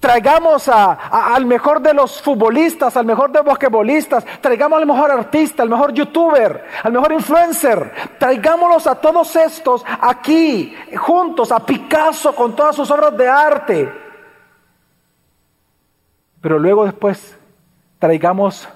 Traigamos 0.00 0.68
al 0.68 1.44
mejor 1.44 1.80
de 1.80 1.92
los 1.92 2.20
futbolistas, 2.22 2.96
al 2.96 3.04
mejor 3.04 3.30
de 3.30 3.40
los 3.40 3.46
basquetbolistas, 3.46 4.24
traigamos 4.40 4.78
al 4.78 4.86
mejor 4.86 5.10
artista, 5.10 5.62
al 5.62 5.68
mejor 5.68 5.92
youtuber, 5.92 6.64
al 6.82 6.92
mejor 6.92 7.12
influencer. 7.12 7.92
Traigámoslos 8.18 8.86
a 8.86 8.94
todos 8.94 9.36
estos 9.36 9.84
aquí, 10.00 10.74
juntos, 10.96 11.52
a 11.52 11.60
Picasso 11.60 12.34
con 12.34 12.56
todas 12.56 12.74
sus 12.74 12.90
obras 12.90 13.16
de 13.16 13.28
arte 13.28 14.05
pero 16.46 16.60
luego 16.60 16.84
después 16.84 17.36
traigamos 17.98 18.68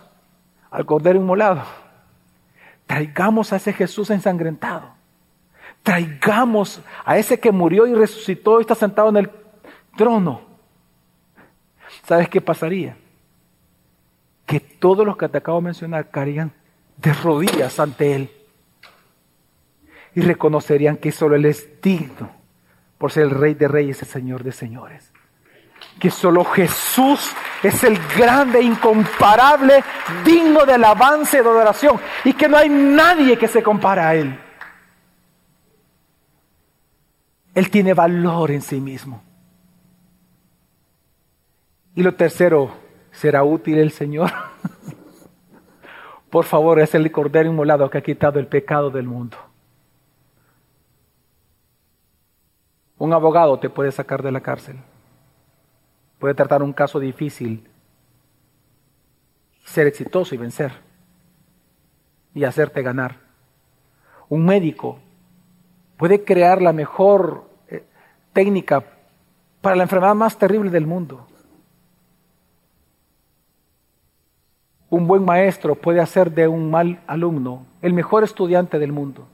al 0.73 0.85
Cordero 0.85 1.21
inmolado. 1.21 1.63
Traigamos 2.85 3.53
a 3.53 3.57
ese 3.59 3.73
Jesús 3.73 4.11
ensangrentado. 4.11 4.91
Traigamos 5.85 6.81
a 7.05 7.17
ese 7.17 7.39
que 7.39 7.53
murió 7.53 7.87
y 7.87 7.95
resucitó 7.95 8.59
y 8.59 8.63
está 8.63 8.75
sentado 8.75 9.11
en 9.11 9.19
el 9.19 9.31
trono. 9.97 10.41
¿Sabes 12.03 12.29
qué 12.29 12.41
pasaría? 12.41 12.97
Que 14.47 14.59
todos 14.59 15.07
los 15.07 15.17
que 15.17 15.29
te 15.29 15.39
acabo 15.39 15.59
de 15.59 15.67
mencionar 15.67 16.11
caerían 16.11 16.51
de 16.97 17.13
rodillas 17.13 17.79
ante 17.79 18.17
Él 18.17 18.31
y 20.17 20.23
reconocerían 20.23 20.97
que 20.97 21.13
solo 21.13 21.37
Él 21.37 21.45
es 21.45 21.81
digno 21.81 22.33
por 22.99 23.13
ser 23.13 23.23
el 23.23 23.31
Rey 23.31 23.55
de 23.55 23.69
Reyes, 23.69 24.03
el 24.03 24.09
Señor 24.09 24.43
de 24.43 24.51
Señores 24.51 25.13
que 26.01 26.11
solo 26.11 26.45
Jesús 26.45 27.31
es 27.63 27.85
el 27.85 27.99
grande, 28.17 28.63
incomparable, 28.63 29.85
digno 30.25 30.65
de 30.65 30.73
alabanza 30.73 31.39
y 31.39 31.43
de 31.43 31.49
adoración, 31.49 32.01
y 32.25 32.33
que 32.33 32.49
no 32.49 32.57
hay 32.57 32.71
nadie 32.71 33.37
que 33.37 33.47
se 33.47 33.63
compara 33.63 34.09
a 34.09 34.15
Él. 34.17 34.37
Él 37.55 37.71
tiene 37.71 37.93
valor 37.93 38.51
en 38.51 38.63
sí 38.63 38.81
mismo. 38.81 39.23
Y 41.95 42.03
lo 42.03 42.15
tercero, 42.15 42.73
¿será 43.13 43.45
útil 43.45 43.79
el 43.79 43.91
Señor? 43.91 44.33
Por 46.31 46.45
favor, 46.45 46.81
es 46.81 46.95
el 46.95 47.13
Cordero 47.13 47.51
Inmolado 47.51 47.91
que 47.91 47.99
ha 47.99 48.03
quitado 48.03 48.39
el 48.39 48.47
pecado 48.47 48.91
del 48.91 49.07
mundo. 49.07 49.37
Un 52.97 53.13
abogado 53.13 53.59
te 53.59 53.69
puede 53.69 53.93
sacar 53.93 54.23
de 54.23 54.33
la 54.33 54.41
cárcel 54.41 54.79
puede 56.21 56.35
tratar 56.35 56.63
un 56.63 56.75
caso 56.75 57.01
difícil, 57.01 57.67
ser 59.65 59.87
exitoso 59.87 60.35
y 60.35 60.39
vencer 60.39 60.71
y 62.35 62.45
hacerte 62.45 62.83
ganar. 62.83 63.17
Un 64.29 64.45
médico 64.45 64.99
puede 65.97 66.23
crear 66.23 66.61
la 66.61 66.75
mejor 66.75 67.49
eh, 67.69 67.85
técnica 68.35 68.85
para 69.63 69.77
la 69.77 69.85
enfermedad 69.85 70.15
más 70.15 70.39
terrible 70.39 70.71
del 70.71 70.87
mundo. 70.87 71.27
Un 74.91 75.07
buen 75.07 75.25
maestro 75.25 75.75
puede 75.75 76.01
hacer 76.01 76.33
de 76.33 76.49
un 76.49 76.71
mal 76.71 77.03
alumno 77.07 77.65
el 77.81 77.95
mejor 77.95 78.25
estudiante 78.25 78.79
del 78.79 78.93
mundo, 78.93 79.27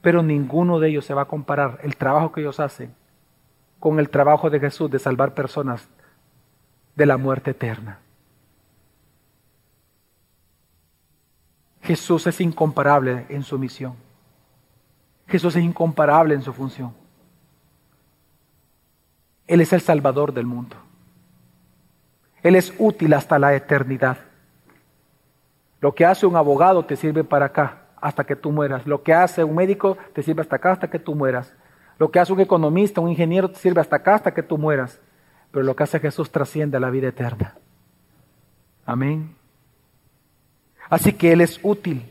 pero 0.00 0.22
ninguno 0.22 0.80
de 0.80 0.88
ellos 0.88 1.04
se 1.04 1.14
va 1.14 1.22
a 1.22 1.28
comparar 1.28 1.80
el 1.82 1.96
trabajo 1.96 2.32
que 2.32 2.40
ellos 2.40 2.60
hacen 2.60 2.94
con 3.80 3.98
el 3.98 4.10
trabajo 4.10 4.50
de 4.50 4.60
Jesús 4.60 4.90
de 4.90 4.98
salvar 4.98 5.34
personas 5.34 5.88
de 6.94 7.06
la 7.06 7.16
muerte 7.16 7.52
eterna. 7.52 7.98
Jesús 11.82 12.26
es 12.26 12.40
incomparable 12.40 13.26
en 13.30 13.42
su 13.42 13.58
misión. 13.58 13.94
Jesús 15.26 15.56
es 15.56 15.64
incomparable 15.64 16.34
en 16.34 16.42
su 16.42 16.52
función. 16.52 16.94
Él 19.46 19.60
es 19.60 19.72
el 19.72 19.80
Salvador 19.80 20.32
del 20.32 20.46
mundo. 20.46 20.76
Él 22.42 22.54
es 22.54 22.72
útil 22.78 23.14
hasta 23.14 23.38
la 23.38 23.54
eternidad. 23.54 24.18
Lo 25.80 25.94
que 25.94 26.04
hace 26.04 26.26
un 26.26 26.36
abogado 26.36 26.84
te 26.84 26.96
sirve 26.96 27.24
para 27.24 27.46
acá 27.46 27.86
hasta 28.00 28.24
que 28.24 28.36
tú 28.36 28.52
mueras. 28.52 28.86
Lo 28.86 29.02
que 29.02 29.14
hace 29.14 29.42
un 29.42 29.56
médico 29.56 29.96
te 30.12 30.22
sirve 30.22 30.42
hasta 30.42 30.56
acá 30.56 30.72
hasta 30.72 30.90
que 30.90 30.98
tú 30.98 31.14
mueras. 31.14 31.54
Lo 32.00 32.10
que 32.10 32.18
hace 32.18 32.32
un 32.32 32.40
economista, 32.40 33.02
un 33.02 33.10
ingeniero, 33.10 33.50
te 33.50 33.58
sirve 33.58 33.82
hasta 33.82 33.96
acá, 33.96 34.14
hasta 34.14 34.32
que 34.32 34.42
tú 34.42 34.56
mueras. 34.56 34.98
Pero 35.50 35.66
lo 35.66 35.76
que 35.76 35.82
hace 35.82 36.00
Jesús 36.00 36.30
trasciende 36.30 36.78
a 36.78 36.80
la 36.80 36.88
vida 36.88 37.08
eterna. 37.08 37.56
Amén. 38.86 39.36
Así 40.88 41.12
que 41.12 41.30
Él 41.30 41.42
es 41.42 41.60
útil, 41.62 42.10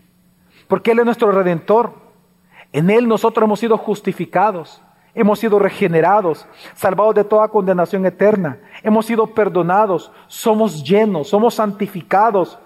porque 0.68 0.92
Él 0.92 1.00
es 1.00 1.06
nuestro 1.06 1.32
redentor. 1.32 1.92
En 2.72 2.92
Él 2.92 3.08
nosotros 3.08 3.44
hemos 3.44 3.60
sido 3.60 3.80
justificados, 3.80 4.80
hemos 5.16 5.40
sido 5.40 5.58
regenerados, 5.58 6.46
salvados 6.76 7.16
de 7.16 7.24
toda 7.24 7.48
condenación 7.48 8.06
eterna, 8.06 8.60
hemos 8.84 9.08
sido 9.08 9.26
perdonados, 9.34 10.12
somos 10.28 10.84
llenos, 10.84 11.30
somos 11.30 11.56
santificados, 11.56 12.60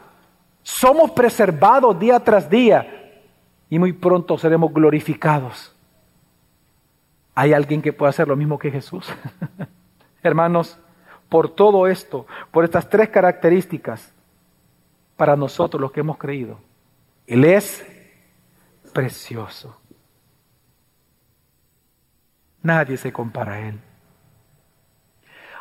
somos 0.61 1.11
preservados 1.11 1.97
día 1.97 2.19
tras 2.19 2.49
día 2.49 3.23
y 3.69 3.79
muy 3.79 3.93
pronto 3.93 4.37
seremos 4.37 4.73
glorificados. 4.73 5.73
¿Hay 7.35 7.53
alguien 7.53 7.81
que 7.81 7.93
pueda 7.93 8.09
hacer 8.09 8.27
lo 8.27 8.35
mismo 8.35 8.59
que 8.59 8.71
Jesús? 8.71 9.11
Hermanos, 10.23 10.79
por 11.29 11.49
todo 11.49 11.87
esto, 11.87 12.27
por 12.51 12.63
estas 12.63 12.89
tres 12.89 13.09
características, 13.09 14.13
para 15.17 15.35
nosotros 15.35 15.81
los 15.81 15.91
que 15.91 16.01
hemos 16.01 16.17
creído, 16.17 16.59
Él 17.25 17.43
es 17.45 17.85
precioso. 18.93 19.77
Nadie 22.61 22.97
se 22.97 23.11
compara 23.11 23.53
a 23.53 23.67
Él. 23.67 23.79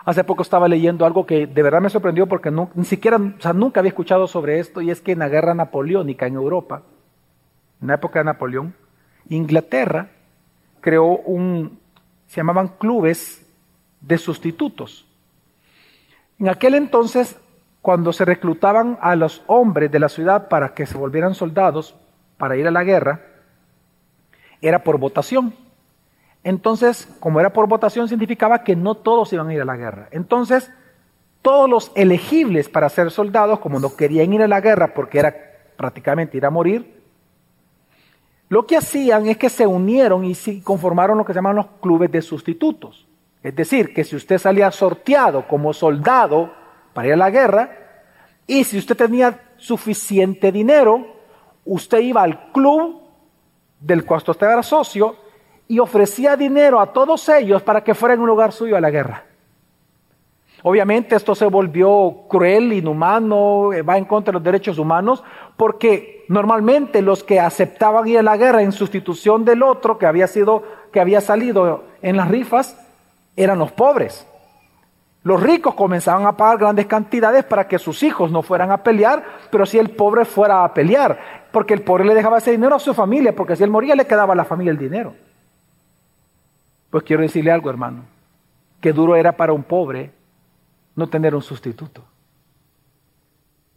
Hace 0.04 0.24
poco 0.24 0.42
estaba 0.42 0.68
leyendo 0.68 1.06
algo 1.06 1.26
que 1.26 1.46
de 1.46 1.62
verdad 1.62 1.80
me 1.80 1.88
sorprendió 1.88 2.26
porque 2.26 2.50
ni 2.50 2.84
siquiera, 2.84 3.16
o 3.16 3.40
sea, 3.40 3.52
nunca 3.52 3.80
había 3.80 3.90
escuchado 3.90 4.26
sobre 4.26 4.58
esto, 4.58 4.80
y 4.80 4.90
es 4.90 5.00
que 5.00 5.12
en 5.12 5.20
la 5.20 5.28
guerra 5.28 5.54
napoleónica 5.54 6.26
en 6.26 6.34
Europa, 6.34 6.82
en 7.80 7.88
la 7.88 7.94
época 7.94 8.18
de 8.18 8.24
Napoleón, 8.26 8.74
Inglaterra 9.28 10.10
creó 10.82 11.16
un, 11.16 11.78
se 12.26 12.36
llamaban 12.36 12.68
clubes 12.68 13.46
de 14.02 14.18
sustitutos. 14.18 15.06
En 16.38 16.50
aquel 16.50 16.74
entonces 16.74 17.38
cuando 17.82 18.12
se 18.12 18.24
reclutaban 18.24 18.96
a 19.00 19.16
los 19.16 19.42
hombres 19.48 19.90
de 19.90 19.98
la 19.98 20.08
ciudad 20.08 20.48
para 20.48 20.72
que 20.72 20.86
se 20.86 20.96
volvieran 20.96 21.34
soldados 21.34 21.96
para 22.38 22.56
ir 22.56 22.66
a 22.66 22.70
la 22.70 22.84
guerra, 22.84 23.20
era 24.60 24.84
por 24.84 24.98
votación. 24.98 25.52
Entonces, 26.44 27.08
como 27.18 27.40
era 27.40 27.52
por 27.52 27.68
votación, 27.68 28.08
significaba 28.08 28.62
que 28.62 28.76
no 28.76 28.94
todos 28.94 29.32
iban 29.32 29.48
a 29.48 29.54
ir 29.54 29.60
a 29.60 29.64
la 29.64 29.76
guerra. 29.76 30.08
Entonces, 30.12 30.70
todos 31.42 31.68
los 31.68 31.92
elegibles 31.96 32.68
para 32.68 32.88
ser 32.88 33.10
soldados, 33.10 33.58
como 33.58 33.80
no 33.80 33.96
querían 33.96 34.32
ir 34.32 34.42
a 34.42 34.48
la 34.48 34.60
guerra 34.60 34.94
porque 34.94 35.18
era 35.18 35.34
prácticamente 35.76 36.36
ir 36.36 36.46
a 36.46 36.50
morir, 36.50 37.01
lo 38.52 38.66
que 38.66 38.76
hacían 38.76 39.26
es 39.28 39.38
que 39.38 39.48
se 39.48 39.66
unieron 39.66 40.26
y 40.26 40.60
conformaron 40.60 41.16
lo 41.16 41.24
que 41.24 41.32
se 41.32 41.38
llaman 41.38 41.56
los 41.56 41.66
clubes 41.80 42.12
de 42.12 42.20
sustitutos. 42.20 43.08
Es 43.42 43.56
decir, 43.56 43.94
que 43.94 44.04
si 44.04 44.14
usted 44.14 44.36
salía 44.36 44.70
sorteado 44.70 45.48
como 45.48 45.72
soldado 45.72 46.52
para 46.92 47.08
ir 47.08 47.14
a 47.14 47.16
la 47.16 47.30
guerra, 47.30 47.70
y 48.46 48.62
si 48.64 48.76
usted 48.76 48.94
tenía 48.94 49.40
suficiente 49.56 50.52
dinero, 50.52 51.02
usted 51.64 52.00
iba 52.00 52.22
al 52.22 52.52
club 52.52 53.00
del 53.80 54.04
cual 54.04 54.22
usted 54.26 54.46
era 54.46 54.62
socio 54.62 55.16
y 55.66 55.78
ofrecía 55.78 56.36
dinero 56.36 56.78
a 56.78 56.92
todos 56.92 57.26
ellos 57.30 57.62
para 57.62 57.82
que 57.82 57.94
fueran 57.94 58.20
un 58.20 58.26
lugar 58.26 58.52
suyo 58.52 58.76
a 58.76 58.82
la 58.82 58.90
guerra. 58.90 59.24
Obviamente 60.64 61.16
esto 61.16 61.34
se 61.34 61.46
volvió 61.46 62.24
cruel, 62.28 62.72
inhumano, 62.72 63.72
eh, 63.72 63.82
va 63.82 63.98
en 63.98 64.04
contra 64.04 64.30
de 64.30 64.34
los 64.34 64.44
derechos 64.44 64.78
humanos, 64.78 65.24
porque 65.56 66.24
normalmente 66.28 67.02
los 67.02 67.24
que 67.24 67.40
aceptaban 67.40 68.06
ir 68.06 68.18
a 68.18 68.22
la 68.22 68.36
guerra 68.36 68.62
en 68.62 68.70
sustitución 68.70 69.44
del 69.44 69.62
otro 69.62 69.98
que 69.98 70.06
había 70.06 70.28
sido, 70.28 70.62
que 70.92 71.00
había 71.00 71.20
salido 71.20 71.84
en 72.00 72.16
las 72.16 72.28
rifas, 72.28 72.78
eran 73.36 73.58
los 73.58 73.72
pobres. 73.72 74.26
Los 75.24 75.42
ricos 75.42 75.74
comenzaban 75.74 76.26
a 76.26 76.36
pagar 76.36 76.58
grandes 76.58 76.86
cantidades 76.86 77.44
para 77.44 77.66
que 77.66 77.78
sus 77.78 78.02
hijos 78.02 78.30
no 78.30 78.42
fueran 78.42 78.70
a 78.70 78.82
pelear, 78.82 79.24
pero 79.50 79.66
si 79.66 79.78
el 79.78 79.90
pobre 79.90 80.24
fuera 80.24 80.64
a 80.64 80.74
pelear, 80.74 81.48
porque 81.50 81.74
el 81.74 81.82
pobre 81.82 82.04
le 82.04 82.14
dejaba 82.14 82.38
ese 82.38 82.52
dinero 82.52 82.76
a 82.76 82.80
su 82.80 82.94
familia, 82.94 83.34
porque 83.34 83.56
si 83.56 83.64
él 83.64 83.70
moría 83.70 83.96
le 83.96 84.06
quedaba 84.06 84.32
a 84.32 84.36
la 84.36 84.44
familia 84.44 84.70
el 84.70 84.78
dinero. 84.78 85.14
Pues 86.90 87.04
quiero 87.04 87.22
decirle 87.22 87.50
algo, 87.50 87.70
hermano, 87.70 88.02
que 88.80 88.92
duro 88.92 89.16
era 89.16 89.32
para 89.32 89.52
un 89.52 89.62
pobre 89.62 90.10
no 90.94 91.08
tener 91.08 91.34
un 91.34 91.42
sustituto. 91.42 92.04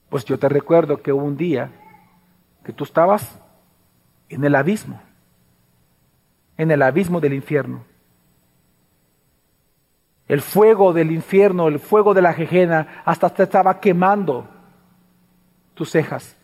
Pues 0.09 0.25
yo 0.25 0.37
te 0.37 0.49
recuerdo 0.49 1.01
que 1.01 1.11
hubo 1.11 1.23
un 1.23 1.37
día 1.37 1.71
que 2.63 2.73
tú 2.73 2.83
estabas 2.83 3.39
en 4.29 4.43
el 4.43 4.55
abismo, 4.55 5.01
en 6.57 6.71
el 6.71 6.81
abismo 6.81 7.19
del 7.19 7.33
infierno. 7.33 7.83
El 10.27 10.41
fuego 10.41 10.93
del 10.93 11.11
infierno, 11.11 11.67
el 11.67 11.79
fuego 11.79 12.13
de 12.13 12.21
la 12.21 12.33
jejena, 12.33 13.03
hasta 13.05 13.29
te 13.29 13.43
estaba 13.43 13.79
quemando 13.79 14.47
tus 15.75 15.91
cejas. 15.91 16.35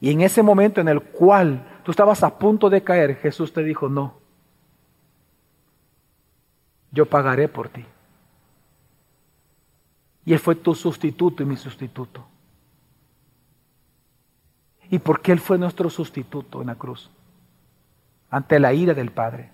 Y 0.00 0.10
en 0.10 0.22
ese 0.22 0.42
momento 0.42 0.80
en 0.80 0.88
el 0.88 1.02
cual 1.02 1.80
tú 1.82 1.90
estabas 1.90 2.22
a 2.22 2.38
punto 2.38 2.70
de 2.70 2.82
caer, 2.82 3.16
Jesús 3.16 3.52
te 3.52 3.62
dijo, 3.62 3.88
no, 3.88 4.14
yo 6.90 7.06
pagaré 7.06 7.48
por 7.48 7.68
ti. 7.68 7.84
Y 10.26 10.32
Él 10.32 10.40
fue 10.40 10.56
tu 10.56 10.74
sustituto 10.74 11.42
y 11.42 11.46
mi 11.46 11.56
sustituto. 11.56 12.26
¿Y 14.90 14.98
por 14.98 15.22
qué 15.22 15.32
Él 15.32 15.40
fue 15.40 15.56
nuestro 15.56 15.88
sustituto 15.88 16.60
en 16.60 16.66
la 16.66 16.74
cruz? 16.74 17.10
Ante 18.28 18.58
la 18.58 18.72
ira 18.72 18.92
del 18.92 19.12
Padre. 19.12 19.50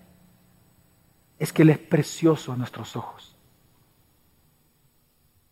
Es 1.39 1.53
que 1.53 1.63
Él 1.63 1.71
es 1.71 1.79
precioso 1.79 2.53
a 2.53 2.57
nuestros 2.57 2.97
ojos. 2.97 3.37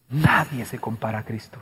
Nadie 0.09 0.65
se 0.65 0.79
compara 0.79 1.19
a 1.19 1.25
Cristo. 1.25 1.59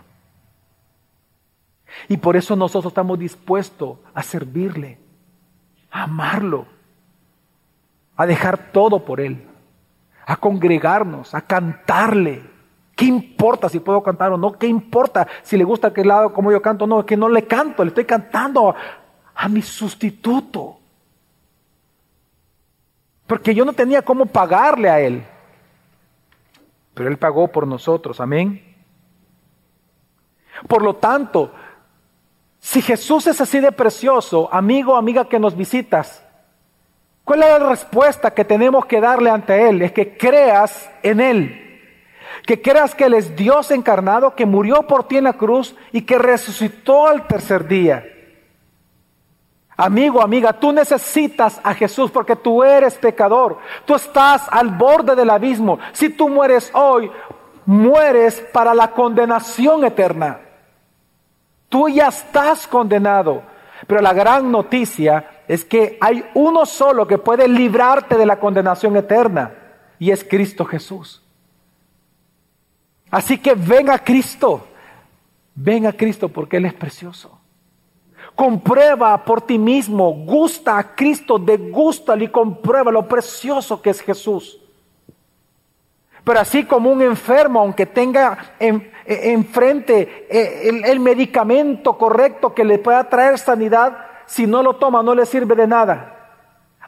Y 2.09 2.17
por 2.17 2.37
eso 2.37 2.55
nosotros 2.55 2.93
estamos 2.93 3.19
dispuestos 3.19 3.99
a 4.15 4.23
servirle, 4.23 4.99
a 5.91 6.05
amarlo, 6.05 6.67
a 8.17 8.25
dejar 8.25 8.71
todo 8.73 9.05
por 9.05 9.21
Él, 9.21 9.49
a 10.27 10.37
congregarnos, 10.37 11.35
a 11.35 11.41
cantarle, 11.41 12.58
¿Qué 12.99 13.05
importa 13.05 13.69
si 13.69 13.79
puedo 13.79 14.03
cantar 14.03 14.33
o 14.33 14.37
no? 14.37 14.51
¿Qué 14.55 14.67
importa 14.67 15.29
si 15.45 15.57
le 15.57 15.63
gusta 15.63 15.93
que 15.93 16.05
lado 16.05 16.33
como 16.33 16.51
yo 16.51 16.61
canto? 16.61 16.85
No, 16.85 16.99
es 16.99 17.07
que 17.07 17.17
no 17.17 17.29
le 17.29 17.47
canto, 17.47 17.85
le 17.85 17.91
estoy 17.91 18.05
cantando 18.05 18.75
a 19.37 19.49
mi 19.49 19.63
sustituto. 19.63 20.81
Porque 23.25 23.55
yo 23.55 23.65
no 23.65 23.73
tenía 23.73 24.03
cómo 24.03 24.27
pagarle 24.27 24.91
a 24.91 24.99
él. 24.99 25.25
Pero 26.93 27.09
él 27.09 27.19
pagó 27.19 27.47
por 27.47 27.69
nosotros, 27.69 28.21
amén. 28.21 28.75
Por 30.67 30.83
lo 30.83 30.97
tanto, 30.97 31.53
si 32.59 32.83
Jesús 32.83 33.29
es 33.29 33.41
así 33.41 33.61
de 33.61 33.71
precioso, 33.71 34.53
amigo 34.53 34.97
amiga 34.97 35.29
que 35.29 35.39
nos 35.39 35.57
visitas, 35.57 36.27
¿cuál 37.23 37.45
es 37.45 37.49
la 37.49 37.69
respuesta 37.69 38.35
que 38.35 38.45
tenemos 38.45 38.87
que 38.87 39.01
darle 39.01 39.31
ante 39.31 39.69
Él? 39.69 39.83
Es 39.83 39.93
que 39.93 40.17
creas 40.17 40.91
en 41.05 41.21
Él 41.21 41.65
que 42.47 42.61
creas 42.61 42.95
que 42.95 43.05
Él 43.05 43.15
es 43.15 43.37
Dios 43.37 43.71
encarnado, 43.71 44.35
que 44.35 44.47
murió 44.47 44.83
por 44.87 45.05
ti 45.05 45.17
en 45.17 45.25
la 45.25 45.35
cruz 45.35 45.75
y 45.93 46.03
que 46.03 46.19
resucitó 46.19 47.07
al 47.07 47.27
tercer 47.27 47.67
día. 47.67 48.05
Amigo, 49.77 50.21
amiga, 50.21 50.53
tú 50.53 50.73
necesitas 50.73 51.61
a 51.63 51.73
Jesús 51.73 52.11
porque 52.11 52.35
tú 52.35 52.65
eres 52.65 52.97
pecador. 52.97 53.59
Tú 53.85 53.95
estás 53.95 54.49
al 54.51 54.71
borde 54.71 55.15
del 55.15 55.31
abismo. 55.31 55.79
Si 55.93 56.09
tú 56.09 56.29
mueres 56.29 56.71
hoy, 56.75 57.09
mueres 57.65 58.41
para 58.53 58.75
la 58.75 58.91
condenación 58.91 59.85
eterna. 59.85 60.41
Tú 61.69 61.89
ya 61.89 62.09
estás 62.09 62.67
condenado. 62.67 63.43
Pero 63.87 64.01
la 64.01 64.13
gran 64.13 64.51
noticia 64.51 65.43
es 65.47 65.65
que 65.65 65.97
hay 66.01 66.25
uno 66.35 66.67
solo 66.67 67.07
que 67.07 67.19
puede 67.19 67.47
librarte 67.47 68.17
de 68.17 68.27
la 68.27 68.41
condenación 68.41 68.97
eterna 68.97 69.53
y 69.99 70.11
es 70.11 70.25
Cristo 70.25 70.65
Jesús. 70.65 71.23
Así 73.11 73.39
que 73.39 73.55
ven 73.55 73.91
a 73.91 73.99
Cristo, 73.99 74.67
ven 75.55 75.87
a 75.87 75.93
Cristo 75.93 76.29
porque 76.29 76.59
Él 76.59 76.67
es 76.67 76.75
precioso. 76.75 77.39
Comprueba 78.35 79.25
por 79.25 79.41
ti 79.43 79.59
mismo, 79.59 80.13
gusta 80.13 80.79
a 80.79 80.95
Cristo, 80.95 81.39
degústalo 81.39 82.23
y 82.23 82.29
comprueba 82.29 82.93
lo 82.93 83.09
precioso 83.09 83.83
que 83.83 83.91
es 83.91 84.01
Jesús. 84.01 84.61
Pero 86.23 86.41
así 86.41 86.65
como 86.65 86.91
un 86.91 87.01
enfermo, 87.01 87.61
aunque 87.61 87.87
tenga 87.87 88.55
enfrente 89.07 90.27
eh, 90.31 90.69
el, 90.69 90.85
el 90.85 91.01
medicamento 91.01 91.97
correcto 91.97 92.55
que 92.55 92.65
le 92.65 92.79
pueda 92.79 93.09
traer 93.09 93.39
sanidad, 93.39 93.99
si 94.27 94.47
no 94.47 94.63
lo 94.63 94.77
toma 94.77 95.03
no 95.03 95.15
le 95.15 95.25
sirve 95.25 95.55
de 95.57 95.67
nada. 95.67 96.15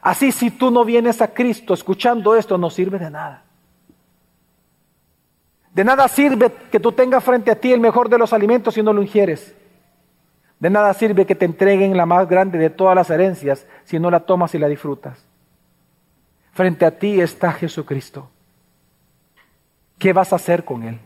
Así 0.01 0.31
si 0.31 0.51
tú 0.51 0.71
no 0.71 0.85
vienes 0.85 1.21
a 1.21 1.33
Cristo 1.33 1.73
escuchando 1.73 2.35
esto, 2.35 2.57
no 2.57 2.69
sirve 2.69 2.99
de 2.99 3.09
nada. 3.09 3.43
De 5.73 5.83
nada 5.83 6.07
sirve 6.07 6.51
que 6.71 6.79
tú 6.79 6.91
tengas 6.91 7.23
frente 7.23 7.51
a 7.51 7.55
ti 7.55 7.71
el 7.71 7.79
mejor 7.79 8.09
de 8.09 8.17
los 8.17 8.33
alimentos 8.33 8.73
si 8.73 8.83
no 8.83 8.91
lo 8.91 9.01
ingieres. 9.01 9.55
De 10.59 10.69
nada 10.69 10.93
sirve 10.93 11.25
que 11.25 11.35
te 11.35 11.45
entreguen 11.45 11.97
la 11.97 12.05
más 12.05 12.27
grande 12.27 12.57
de 12.57 12.69
todas 12.69 12.95
las 12.95 13.09
herencias 13.09 13.65
si 13.83 13.99
no 13.99 14.11
la 14.11 14.21
tomas 14.21 14.53
y 14.53 14.59
la 14.59 14.67
disfrutas. 14.67 15.25
Frente 16.51 16.85
a 16.85 16.99
ti 16.99 17.21
está 17.21 17.53
Jesucristo. 17.53 18.29
¿Qué 19.97 20.13
vas 20.13 20.33
a 20.33 20.35
hacer 20.35 20.65
con 20.65 20.83
Él? 20.83 20.99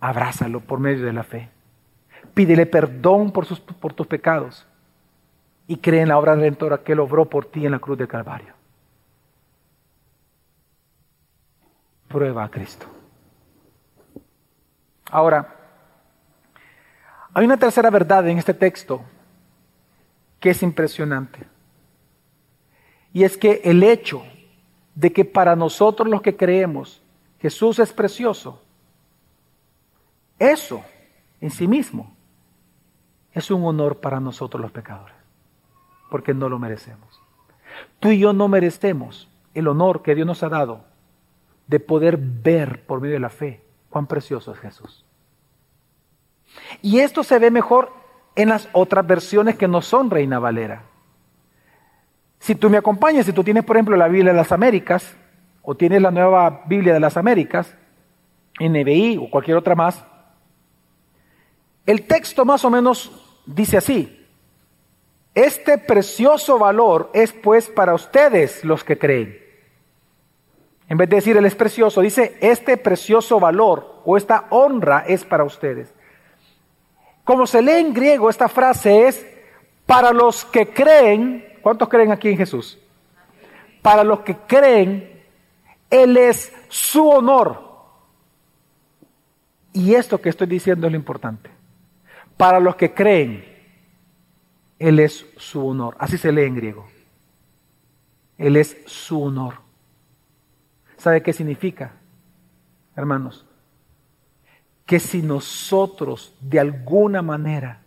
Abrázalo 0.00 0.60
por 0.60 0.80
medio 0.80 1.06
de 1.06 1.12
la 1.12 1.22
fe. 1.22 1.48
Pídele 2.34 2.66
perdón 2.66 3.30
por, 3.30 3.46
tus 3.46 4.06
pecados 4.06 4.66
y 5.66 5.76
cree 5.76 6.02
en 6.02 6.08
la 6.08 6.18
obra 6.18 6.34
redentora 6.34 6.78
que 6.78 6.92
Él 6.92 7.00
obró 7.00 7.26
por 7.26 7.46
ti 7.46 7.64
en 7.64 7.72
la 7.72 7.78
cruz 7.78 7.96
de 7.96 8.08
Calvario. 8.08 8.54
Prueba 12.08 12.44
a 12.44 12.50
Cristo. 12.50 12.86
Ahora, 15.10 15.54
hay 17.32 17.44
una 17.44 17.56
tercera 17.56 17.90
verdad 17.90 18.26
en 18.28 18.38
este 18.38 18.54
texto 18.54 19.02
que 20.40 20.50
es 20.50 20.62
impresionante. 20.62 21.46
Y 23.12 23.24
es 23.24 23.36
que 23.36 23.60
el 23.64 23.82
hecho 23.82 24.22
de 24.94 25.12
que 25.12 25.24
para 25.24 25.56
nosotros 25.56 26.08
los 26.08 26.22
que 26.22 26.36
creemos 26.36 27.02
Jesús 27.40 27.78
es 27.78 27.92
precioso, 27.92 28.62
eso 30.38 30.84
en 31.40 31.50
sí 31.50 31.66
mismo 31.66 32.14
es 33.32 33.50
un 33.50 33.64
honor 33.64 34.00
para 34.00 34.20
nosotros 34.20 34.60
los 34.60 34.72
pecadores, 34.72 35.14
porque 36.10 36.34
no 36.34 36.48
lo 36.48 36.58
merecemos. 36.58 37.20
Tú 38.00 38.08
y 38.08 38.18
yo 38.18 38.32
no 38.32 38.48
merecemos 38.48 39.28
el 39.54 39.68
honor 39.68 40.02
que 40.02 40.14
Dios 40.14 40.26
nos 40.26 40.42
ha 40.42 40.48
dado 40.48 40.84
de 41.66 41.80
poder 41.80 42.16
ver 42.16 42.84
por 42.86 43.00
medio 43.00 43.14
de 43.14 43.20
la 43.20 43.30
fe 43.30 43.60
cuán 43.90 44.06
precioso 44.06 44.52
es 44.52 44.58
Jesús. 44.58 45.04
Y 46.82 47.00
esto 47.00 47.22
se 47.22 47.38
ve 47.38 47.50
mejor 47.50 47.92
en 48.34 48.50
las 48.50 48.68
otras 48.72 49.06
versiones 49.06 49.56
que 49.56 49.68
no 49.68 49.82
son 49.82 50.10
Reina 50.10 50.38
Valera. 50.38 50.84
Si 52.38 52.54
tú 52.54 52.70
me 52.70 52.76
acompañas, 52.76 53.26
si 53.26 53.32
tú 53.32 53.42
tienes, 53.42 53.64
por 53.64 53.76
ejemplo, 53.76 53.96
la 53.96 54.08
Biblia 54.08 54.32
de 54.32 54.38
las 54.38 54.52
Américas, 54.52 55.16
o 55.62 55.74
tienes 55.74 56.00
la 56.00 56.10
nueva 56.10 56.62
Biblia 56.66 56.94
de 56.94 57.00
las 57.00 57.16
Américas, 57.16 57.74
NBI 58.60 59.18
o 59.18 59.30
cualquier 59.30 59.56
otra 59.56 59.74
más, 59.74 60.04
el 61.84 62.06
texto 62.06 62.44
más 62.44 62.64
o 62.64 62.70
menos 62.70 63.40
dice 63.46 63.76
así, 63.76 64.26
este 65.34 65.78
precioso 65.78 66.58
valor 66.58 67.10
es 67.14 67.32
pues 67.32 67.68
para 67.68 67.94
ustedes 67.94 68.64
los 68.64 68.84
que 68.84 68.98
creen. 68.98 69.45
En 70.88 70.96
vez 70.96 71.08
de 71.08 71.16
decir 71.16 71.36
él 71.36 71.44
es 71.44 71.54
precioso, 71.54 72.00
dice 72.00 72.36
este 72.40 72.76
precioso 72.76 73.40
valor 73.40 74.02
o 74.04 74.16
esta 74.16 74.46
honra 74.50 75.04
es 75.06 75.24
para 75.24 75.44
ustedes. 75.44 75.92
Como 77.24 77.46
se 77.46 77.60
lee 77.60 77.80
en 77.80 77.92
griego, 77.92 78.30
esta 78.30 78.48
frase 78.48 79.08
es 79.08 79.26
para 79.84 80.12
los 80.12 80.44
que 80.44 80.68
creen, 80.72 81.58
¿cuántos 81.60 81.88
creen 81.88 82.12
aquí 82.12 82.28
en 82.28 82.36
Jesús? 82.36 82.78
Para 83.82 84.04
los 84.04 84.20
que 84.20 84.36
creen, 84.36 85.24
Él 85.90 86.16
es 86.16 86.52
su 86.68 87.08
honor. 87.08 87.66
Y 89.72 89.94
esto 89.94 90.20
que 90.20 90.28
estoy 90.28 90.46
diciendo 90.46 90.86
es 90.86 90.92
lo 90.92 90.96
importante. 90.96 91.50
Para 92.36 92.60
los 92.60 92.76
que 92.76 92.94
creen, 92.94 93.44
Él 94.78 95.00
es 95.00 95.26
su 95.36 95.66
honor. 95.66 95.96
Así 95.98 96.18
se 96.18 96.30
lee 96.30 96.44
en 96.44 96.54
griego. 96.54 96.86
Él 98.38 98.56
es 98.56 98.76
su 98.86 99.22
honor. 99.22 99.65
¿Sabe 100.96 101.22
qué 101.22 101.32
significa, 101.32 101.92
hermanos? 102.94 103.46
que 104.86 105.00
si 105.00 105.20
nosotros 105.20 106.32
de 106.40 106.60
alguna 106.60 107.20
manera 107.20 107.80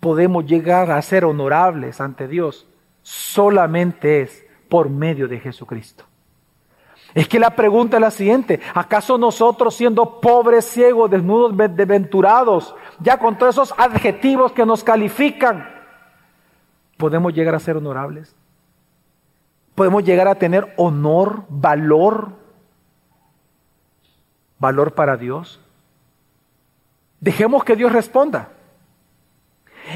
podemos 0.00 0.46
llegar 0.46 0.90
a 0.90 1.00
ser 1.02 1.26
honorables 1.26 2.00
ante 2.00 2.26
Dios, 2.26 2.66
solamente 3.02 4.22
es 4.22 4.44
por 4.68 4.88
medio 4.88 5.28
de 5.28 5.38
Jesucristo. 5.38 6.04
Es 7.14 7.28
que 7.28 7.38
la 7.38 7.54
pregunta 7.54 7.98
es 7.98 8.00
la 8.00 8.10
siguiente, 8.10 8.58
¿acaso 8.72 9.18
nosotros 9.18 9.74
siendo 9.74 10.20
pobres, 10.20 10.64
ciegos, 10.64 11.10
desnudos, 11.10 11.54
desventurados, 11.76 12.74
ya 13.00 13.18
con 13.18 13.36
todos 13.36 13.54
esos 13.54 13.74
adjetivos 13.76 14.52
que 14.52 14.64
nos 14.64 14.82
califican, 14.82 15.68
podemos 16.96 17.34
llegar 17.34 17.54
a 17.54 17.60
ser 17.60 17.76
honorables? 17.76 18.34
¿Podemos 19.74 20.04
llegar 20.04 20.28
a 20.28 20.34
tener 20.34 20.74
honor, 20.76 21.44
valor, 21.48 22.32
valor 24.58 24.94
para 24.94 25.16
Dios? 25.16 25.60
Dejemos 27.20 27.64
que 27.64 27.76
Dios 27.76 27.92
responda. 27.92 28.50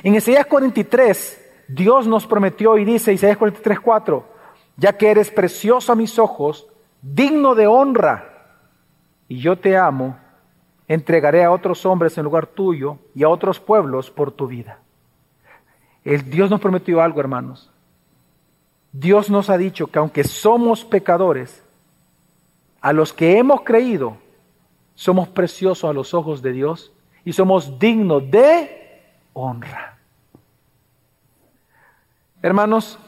En 0.02 0.14
Isaías 0.14 0.46
43, 0.46 1.64
Dios 1.68 2.06
nos 2.06 2.26
prometió 2.26 2.78
y 2.78 2.84
dice, 2.84 3.12
Isaías 3.12 3.36
43, 3.36 3.80
4, 3.80 4.24
ya 4.76 4.96
que 4.96 5.10
eres 5.10 5.30
precioso 5.30 5.92
a 5.92 5.96
mis 5.96 6.18
ojos, 6.18 6.66
digno 7.02 7.54
de 7.54 7.66
honra, 7.66 8.32
y 9.28 9.38
yo 9.38 9.58
te 9.58 9.76
amo, 9.76 10.16
entregaré 10.88 11.44
a 11.44 11.50
otros 11.50 11.84
hombres 11.84 12.16
en 12.16 12.24
lugar 12.24 12.46
tuyo 12.46 12.98
y 13.14 13.24
a 13.24 13.28
otros 13.28 13.60
pueblos 13.60 14.10
por 14.10 14.32
tu 14.32 14.46
vida. 14.46 14.78
El 16.04 16.30
Dios 16.30 16.50
nos 16.50 16.60
prometió 16.60 17.02
algo, 17.02 17.20
hermanos. 17.20 17.70
Dios 18.98 19.28
nos 19.28 19.50
ha 19.50 19.58
dicho 19.58 19.88
que 19.88 19.98
aunque 19.98 20.24
somos 20.24 20.84
pecadores, 20.84 21.62
a 22.80 22.92
los 22.92 23.12
que 23.12 23.36
hemos 23.36 23.60
creído, 23.60 24.16
somos 24.94 25.28
preciosos 25.28 25.88
a 25.88 25.92
los 25.92 26.14
ojos 26.14 26.40
de 26.40 26.52
Dios 26.52 26.92
y 27.24 27.32
somos 27.32 27.78
dignos 27.78 28.30
de 28.30 29.02
honra. 29.34 29.98
Hermanos, 32.40 32.98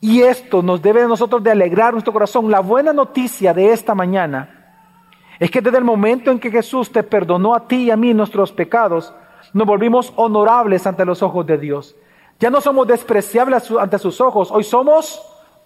y 0.00 0.22
esto 0.22 0.62
nos 0.62 0.80
debe 0.80 1.02
a 1.02 1.08
nosotros 1.08 1.42
de 1.42 1.50
alegrar 1.50 1.92
nuestro 1.92 2.12
corazón. 2.12 2.50
La 2.50 2.60
buena 2.60 2.94
noticia 2.94 3.52
de 3.52 3.72
esta 3.72 3.94
mañana 3.94 4.94
es 5.38 5.50
que 5.50 5.60
desde 5.60 5.78
el 5.78 5.84
momento 5.84 6.30
en 6.30 6.38
que 6.38 6.50
Jesús 6.50 6.90
te 6.90 7.02
perdonó 7.02 7.54
a 7.54 7.68
ti 7.68 7.84
y 7.84 7.90
a 7.90 7.96
mí 7.96 8.14
nuestros 8.14 8.52
pecados, 8.52 9.12
nos 9.52 9.66
volvimos 9.66 10.12
honorables 10.16 10.86
ante 10.86 11.04
los 11.04 11.22
ojos 11.22 11.44
de 11.46 11.58
Dios. 11.58 11.96
Ya 12.38 12.50
no 12.50 12.60
somos 12.60 12.86
despreciables 12.86 13.68
ante 13.72 13.98
sus 13.98 14.20
ojos, 14.20 14.50
hoy 14.52 14.62
somos 14.62 15.20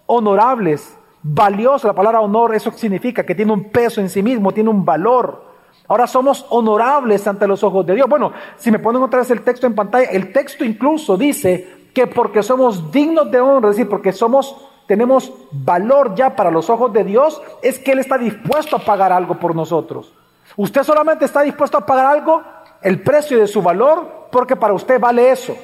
honorables, 0.07 0.97
valiosos. 1.21 1.85
La 1.85 1.93
palabra 1.93 2.19
honor, 2.19 2.55
eso 2.55 2.71
significa 2.71 3.23
que 3.23 3.35
tiene 3.35 3.53
un 3.53 3.69
peso 3.69 4.01
en 4.01 4.09
sí 4.09 4.23
mismo, 4.23 4.51
tiene 4.51 4.71
un 4.71 4.83
valor. 4.83 5.53
Ahora 5.87 6.07
somos 6.07 6.45
honorables 6.49 7.27
ante 7.27 7.47
los 7.47 7.63
ojos 7.63 7.85
de 7.85 7.93
Dios. 7.93 8.09
Bueno, 8.09 8.33
si 8.57 8.71
me 8.71 8.79
ponen 8.79 9.03
otra 9.03 9.19
vez 9.19 9.29
el 9.29 9.41
texto 9.41 9.67
en 9.67 9.75
pantalla, 9.75 10.09
el 10.09 10.33
texto 10.33 10.65
incluso 10.65 11.15
dice 11.15 11.89
que 11.93 12.07
porque 12.07 12.41
somos 12.41 12.91
dignos 12.91 13.29
de 13.29 13.39
honra, 13.39 13.69
es 13.69 13.75
decir, 13.75 13.89
porque 13.89 14.11
somos, 14.11 14.55
tenemos 14.87 15.31
valor 15.51 16.15
ya 16.15 16.35
para 16.35 16.49
los 16.49 16.71
ojos 16.71 16.91
de 16.91 17.03
Dios, 17.03 17.39
es 17.61 17.77
que 17.77 17.91
Él 17.91 17.99
está 17.99 18.17
dispuesto 18.17 18.77
a 18.77 18.79
pagar 18.79 19.11
algo 19.11 19.37
por 19.37 19.55
nosotros. 19.55 20.11
Usted 20.57 20.81
solamente 20.81 21.25
está 21.25 21.41
dispuesto 21.41 21.77
a 21.77 21.85
pagar 21.85 22.07
algo, 22.07 22.41
el 22.81 22.99
precio 23.01 23.37
de 23.37 23.47
su 23.47 23.61
valor, 23.61 24.27
porque 24.31 24.55
para 24.55 24.73
usted 24.73 24.99
vale 24.99 25.29
eso. 25.29 25.55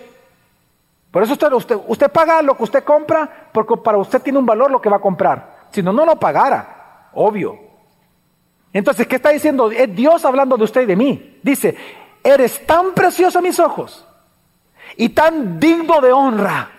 Por 1.11 1.23
eso 1.23 1.33
usted, 1.33 1.51
usted, 1.51 1.77
usted 1.87 2.11
paga 2.11 2.41
lo 2.41 2.55
que 2.55 2.63
usted 2.63 2.83
compra, 2.83 3.49
porque 3.51 3.77
para 3.77 3.97
usted 3.97 4.21
tiene 4.21 4.39
un 4.39 4.45
valor 4.45 4.69
lo 4.69 4.81
que 4.81 4.89
va 4.89 4.97
a 4.97 5.01
comprar. 5.01 5.67
Si 5.71 5.81
no, 5.81 5.91
no 5.91 6.05
lo 6.05 6.19
pagara, 6.19 7.09
obvio. 7.13 7.57
Entonces, 8.71 9.07
¿qué 9.07 9.15
está 9.15 9.29
diciendo? 9.29 9.71
Es 9.71 9.93
Dios 9.95 10.23
hablando 10.25 10.55
de 10.55 10.63
usted 10.63 10.81
y 10.81 10.85
de 10.85 10.95
mí. 10.95 11.39
Dice, 11.41 11.75
eres 12.23 12.65
tan 12.65 12.93
precioso 12.93 13.39
a 13.39 13.41
mis 13.41 13.59
ojos 13.59 14.05
y 14.95 15.09
tan 15.09 15.59
digno 15.59 16.01
de 16.01 16.11
honra 16.11 16.69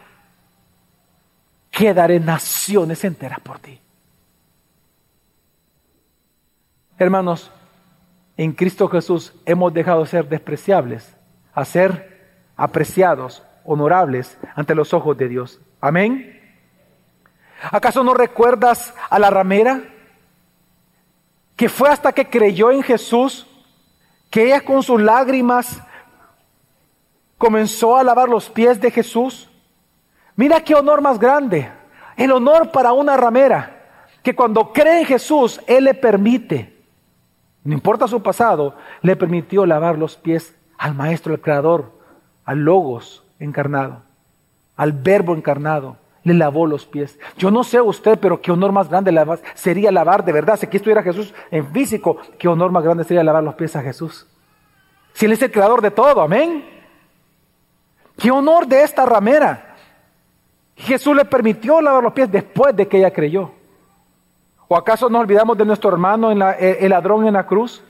que 1.71 1.95
daré 1.95 2.21
naciones 2.21 3.03
enteras 3.05 3.41
por 3.41 3.59
ti. 3.59 3.81
Hermanos, 6.99 7.51
en 8.37 8.53
Cristo 8.53 8.89
Jesús 8.89 9.33
hemos 9.47 9.73
dejado 9.73 10.03
de 10.03 10.09
ser 10.09 10.29
despreciables 10.29 11.17
a 11.55 11.65
ser 11.65 12.45
apreciados, 12.57 13.43
honorables 13.65 14.39
ante 14.55 14.75
los 14.75 14.93
ojos 14.95 15.17
de 15.17 15.29
Dios. 15.29 15.61
Amén. 15.81 16.41
¿Acaso 17.71 18.03
no 18.03 18.15
recuerdas 18.15 18.95
a 19.09 19.19
la 19.19 19.31
ramera? 19.31 19.81
que 21.61 21.69
fue 21.69 21.91
hasta 21.91 22.13
que 22.13 22.27
creyó 22.27 22.71
en 22.71 22.83
Jesús 22.83 23.47
que 24.31 24.47
ella 24.47 24.63
con 24.63 24.83
sus 24.83 24.99
lágrimas 24.99 25.83
comenzó 27.37 27.99
a 27.99 28.03
lavar 28.03 28.31
los 28.31 28.49
pies 28.49 28.81
de 28.81 28.91
Jesús. 28.91 29.51
Mira 30.37 30.65
qué 30.65 30.75
honor 30.75 31.03
más 31.03 31.19
grande, 31.19 31.71
el 32.17 32.33
honor 32.33 32.73
para 32.73 32.95
una 32.95 33.15
ramera, 33.15 34.09
que 34.23 34.35
cuando 34.35 34.73
cree 34.73 35.01
en 35.01 35.05
Jesús, 35.05 35.61
Él 35.67 35.85
le 35.85 35.93
permite, 35.93 36.83
no 37.63 37.75
importa 37.75 38.09
su 38.09 38.23
pasado, 38.23 38.75
le 39.03 39.15
permitió 39.15 39.67
lavar 39.67 39.99
los 39.99 40.17
pies 40.17 40.57
al 40.79 40.95
Maestro, 40.95 41.35
al 41.35 41.43
Creador, 41.43 41.93
al 42.47 42.61
Logos 42.61 43.23
encarnado, 43.41 44.03
al 44.77 44.93
Verbo 44.93 45.35
encarnado, 45.35 45.97
le 46.23 46.35
lavó 46.35 46.67
los 46.67 46.87
pies. 46.87 47.19
Yo 47.37 47.51
no 47.51 47.65
sé 47.65 47.81
usted, 47.81 48.19
pero 48.21 48.41
qué 48.41 48.53
honor 48.53 48.73
más 48.73 48.89
grande 48.89 49.13
sería 49.55 49.91
lavar 49.91 50.25
de 50.25 50.33
verdad. 50.33 50.59
Si 50.59 50.67
aquí 50.67 50.77
estuviera 50.77 51.03
Jesús 51.03 51.35
en 51.51 51.67
físico, 51.73 52.19
qué 52.39 52.47
honor 52.47 52.71
más 52.71 52.85
grande 52.85 53.05
sería 53.05 53.25
lavar 53.25 53.43
los 53.43 53.55
pies 53.55 53.75
a 53.75 53.83
Jesús. 53.83 54.27
Si 55.15 55.27
Él 55.27 55.33
es 55.33 55.43
el 55.43 55.51
creador 55.51 55.81
de 55.81 55.91
todo, 55.91 56.21
amén. 56.21 56.65
Qué 58.17 58.31
honor 58.31 58.67
de 58.67 58.83
esta 58.83 59.07
ramera. 59.07 59.77
Jesús 60.77 61.17
le 61.17 61.25
permitió 61.25 61.81
lavar 61.81 62.03
los 62.03 62.13
pies 62.13 62.31
después 62.31 62.77
de 62.77 62.87
que 62.87 62.99
ella 62.99 63.13
creyó. 63.13 63.53
¿O 64.69 64.77
acaso 64.77 65.09
nos 65.09 65.23
olvidamos 65.23 65.59
de 65.59 65.65
nuestro 65.65 65.91
hermano, 65.91 66.31
en 66.31 66.41
eh, 66.43 66.79
el 66.81 66.91
ladrón 66.91 67.27
en 67.27 67.35
la 67.35 67.47
cruz? 67.47 67.83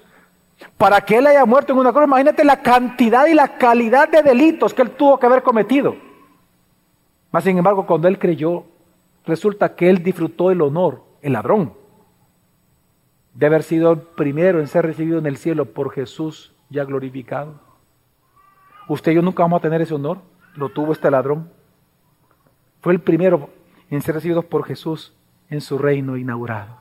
Para 0.77 1.01
que 1.01 1.19
él 1.19 1.27
haya 1.27 1.45
muerto 1.45 1.73
en 1.73 1.79
una 1.79 1.93
cruz, 1.93 2.05
imagínate 2.05 2.45
la 2.45 2.63
cantidad 2.63 3.27
y 3.27 3.35
la 3.35 3.57
calidad 3.59 4.09
de 4.09 4.23
delitos 4.23 4.75
que 4.75 4.83
él 4.83 4.91
tuvo 4.91 5.19
que 5.19 5.27
haber 5.27 5.43
cometido. 5.43 5.97
Mas, 7.31 7.45
sin 7.45 7.57
embargo, 7.57 7.87
cuando 7.87 8.09
él 8.09 8.19
creyó, 8.19 8.65
resulta 9.25 9.75
que 9.75 9.89
él 9.89 10.03
disfrutó 10.03 10.51
el 10.51 10.61
honor, 10.63 11.03
el 11.23 11.35
ladrón, 11.35 11.75
de 13.35 13.47
haber 13.47 13.63
sido 13.63 13.93
el 13.93 13.99
primero 13.99 14.61
en 14.61 14.67
ser 14.67 14.85
recibido 14.85 15.19
en 15.19 15.27
el 15.27 15.37
cielo 15.37 15.67
por 15.67 15.93
Jesús 15.93 16.53
ya 16.69 16.85
glorificado. 16.85 17.55
Usted 18.89 19.13
y 19.13 19.17
yo 19.17 19.23
nunca 19.23 19.43
vamos 19.43 19.59
a 19.59 19.63
tener 19.63 19.81
ese 19.83 19.95
honor, 19.95 20.19
lo 20.57 20.69
tuvo 20.71 20.93
este 20.93 21.11
ladrón. 21.11 21.51
Fue 22.81 22.93
el 22.93 23.01
primero 23.01 23.51
en 23.91 24.03
ser 24.03 24.17
recibido 24.17 24.43
por 24.43 24.65
Jesús 24.65 25.15
en 25.49 25.61
su 25.61 25.79
reino 25.79 26.17
inaugurado. 26.17 26.77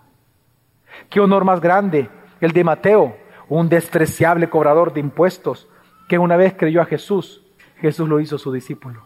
Qué 1.10 1.20
honor 1.20 1.44
más 1.44 1.62
grande 1.62 2.10
el 2.42 2.52
de 2.52 2.64
Mateo, 2.64 3.16
un 3.50 3.68
despreciable 3.68 4.50
cobrador 4.50 4.94
de 4.94 5.00
impuestos, 5.00 5.68
que 6.08 6.18
una 6.18 6.38
vez 6.38 6.56
creyó 6.58 6.82
a 6.82 6.86
Jesús, 6.86 7.44
Jesús 7.78 8.08
lo 8.08 8.20
hizo 8.20 8.38
su 8.38 8.52
discípulo. 8.52 9.04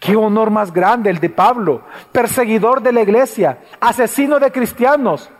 Qué 0.00 0.16
honor 0.16 0.50
más 0.50 0.72
grande 0.72 1.10
el 1.10 1.20
de 1.20 1.30
Pablo, 1.30 1.82
perseguidor 2.12 2.82
de 2.82 2.92
la 2.92 3.02
iglesia, 3.02 3.60
asesino 3.80 4.38
de 4.38 4.50
cristianos, 4.50 5.30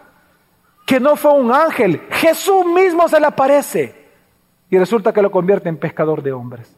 que 0.86 1.01
no 1.01 1.16
fue 1.16 1.32
un 1.32 1.53
ángel, 1.53 2.03
Jesús 2.11 2.66
mismo 2.66 3.09
se 3.09 3.18
le 3.18 3.26
aparece 3.26 4.05
y 4.70 4.78
resulta 4.78 5.12
que 5.12 5.22
lo 5.22 5.30
convierte 5.30 5.68
en 5.68 5.78
pescador 5.78 6.22
de 6.22 6.32
hombres. 6.32 6.76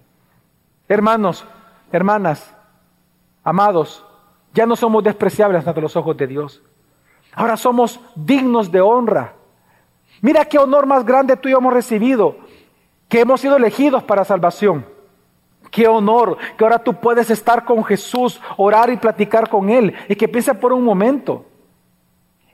Hermanos, 0.89 1.47
hermanas, 1.91 2.55
amados, 3.43 4.05
ya 4.55 4.67
no 4.67 4.77
somos 4.77 5.03
despreciables 5.03 5.67
ante 5.67 5.81
los 5.81 5.97
ojos 5.97 6.17
de 6.17 6.27
Dios. 6.27 6.63
Ahora 7.33 7.57
somos 7.57 8.01
dignos 8.15 8.71
de 8.71 8.81
honra. 8.81 9.35
Mira 10.23 10.45
qué 10.45 10.59
honor 10.59 10.87
más 10.87 11.05
grande 11.05 11.37
tú 11.37 11.49
y 11.49 11.53
yo 11.53 11.59
hemos 11.59 11.73
recibido, 11.73 12.37
que 13.09 13.21
hemos 13.21 13.41
sido 13.41 13.57
elegidos 13.57 14.03
para 14.03 14.25
salvación. 14.25 14.87
Qué 15.71 15.87
honor 15.89 16.39
que 16.57 16.65
ahora 16.65 16.79
tú 16.79 16.95
puedes 16.95 17.31
estar 17.31 17.65
con 17.65 17.85
Jesús, 17.85 18.41
orar 18.57 18.91
y 18.91 18.97
platicar 18.97 19.49
con 19.49 19.69
Él. 19.69 19.95
Y 20.09 20.17
que 20.17 20.29
piense 20.29 20.55
por 20.55 20.73
un 20.73 20.85
momento. 20.85 21.45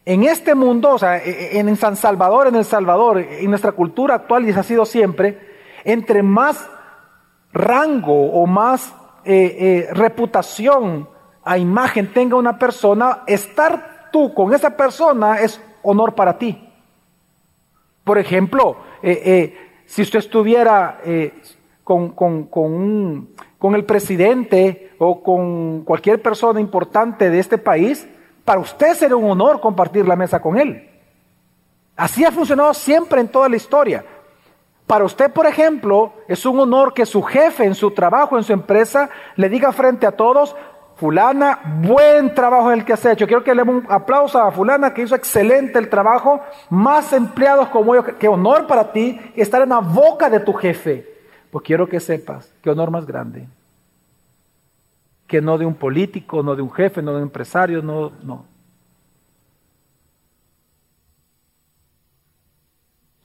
En 0.04 0.24
este 0.24 0.54
mundo, 0.54 0.94
o 0.94 0.98
sea, 0.98 1.22
en 1.22 1.76
San 1.76 1.94
Salvador, 1.94 2.48
en 2.48 2.56
El 2.56 2.64
Salvador, 2.64 3.18
en 3.18 3.48
nuestra 3.48 3.72
cultura 3.72 4.16
actual, 4.16 4.48
y 4.48 4.50
ha 4.50 4.62
sido 4.62 4.84
siempre, 4.84 5.38
entre 5.84 6.22
más 6.22 6.68
rango 7.52 8.32
o 8.32 8.46
más 8.46 8.92
eh, 9.24 9.86
eh, 9.88 9.94
reputación 9.94 11.08
a 11.44 11.58
imagen 11.58 12.12
tenga 12.12 12.36
una 12.36 12.58
persona, 12.58 13.22
estar 13.26 14.10
tú 14.12 14.32
con 14.34 14.54
esa 14.54 14.76
persona 14.76 15.38
es 15.40 15.60
honor 15.82 16.14
para 16.14 16.38
ti. 16.38 16.71
Por 18.04 18.18
ejemplo, 18.18 18.76
eh, 19.02 19.56
si 19.86 20.02
usted 20.02 20.18
estuviera 20.18 21.00
con, 21.84 22.10
con, 22.10 22.46
con 23.58 23.74
el 23.74 23.84
presidente 23.84 24.92
o 24.98 25.22
con 25.22 25.82
cualquier 25.82 26.20
persona 26.20 26.60
importante 26.60 27.30
de 27.30 27.38
este 27.38 27.58
país, 27.58 28.08
para 28.44 28.60
usted 28.60 28.94
sería 28.94 29.16
un 29.16 29.30
honor 29.30 29.60
compartir 29.60 30.06
la 30.06 30.16
mesa 30.16 30.40
con 30.40 30.58
él. 30.58 30.88
Así 31.96 32.24
ha 32.24 32.32
funcionado 32.32 32.74
siempre 32.74 33.20
en 33.20 33.28
toda 33.28 33.48
la 33.48 33.56
historia. 33.56 34.04
Para 34.86 35.04
usted, 35.04 35.32
por 35.32 35.46
ejemplo, 35.46 36.12
es 36.26 36.44
un 36.44 36.58
honor 36.58 36.92
que 36.92 37.06
su 37.06 37.22
jefe 37.22 37.64
en 37.64 37.74
su 37.74 37.92
trabajo, 37.92 38.36
en 38.36 38.44
su 38.44 38.52
empresa, 38.52 39.08
le 39.36 39.48
diga 39.48 39.72
frente 39.72 40.06
a 40.06 40.12
todos, 40.12 40.56
fulana, 40.96 41.60
buen 41.82 42.34
trabajo 42.34 42.70
el 42.72 42.84
que 42.84 42.92
has 42.92 43.04
hecho. 43.04 43.26
Quiero 43.26 43.44
que 43.44 43.54
le 43.54 43.64
dé 43.64 43.70
un 43.70 43.86
aplauso 43.88 44.38
a 44.40 44.52
fulana 44.52 44.94
que 44.94 45.02
hizo 45.02 45.14
excelente 45.14 45.78
el 45.78 45.88
trabajo. 45.88 46.40
Más 46.70 47.12
empleados 47.12 47.68
como 47.68 47.94
yo. 47.94 48.04
Qué 48.18 48.28
honor 48.28 48.66
para 48.66 48.92
ti 48.92 49.20
estar 49.34 49.62
en 49.62 49.70
la 49.70 49.80
boca 49.80 50.30
de 50.30 50.40
tu 50.40 50.52
jefe. 50.52 51.08
Pues 51.50 51.64
quiero 51.64 51.88
que 51.88 52.00
sepas, 52.00 52.52
qué 52.62 52.70
honor 52.70 52.90
más 52.90 53.06
grande. 53.06 53.46
Que 55.26 55.40
no 55.40 55.58
de 55.58 55.66
un 55.66 55.74
político, 55.74 56.42
no 56.42 56.56
de 56.56 56.62
un 56.62 56.72
jefe, 56.72 57.02
no 57.02 57.10
de 57.12 57.18
un 57.18 57.22
empresario, 57.24 57.82
no, 57.82 58.12
no. 58.22 58.46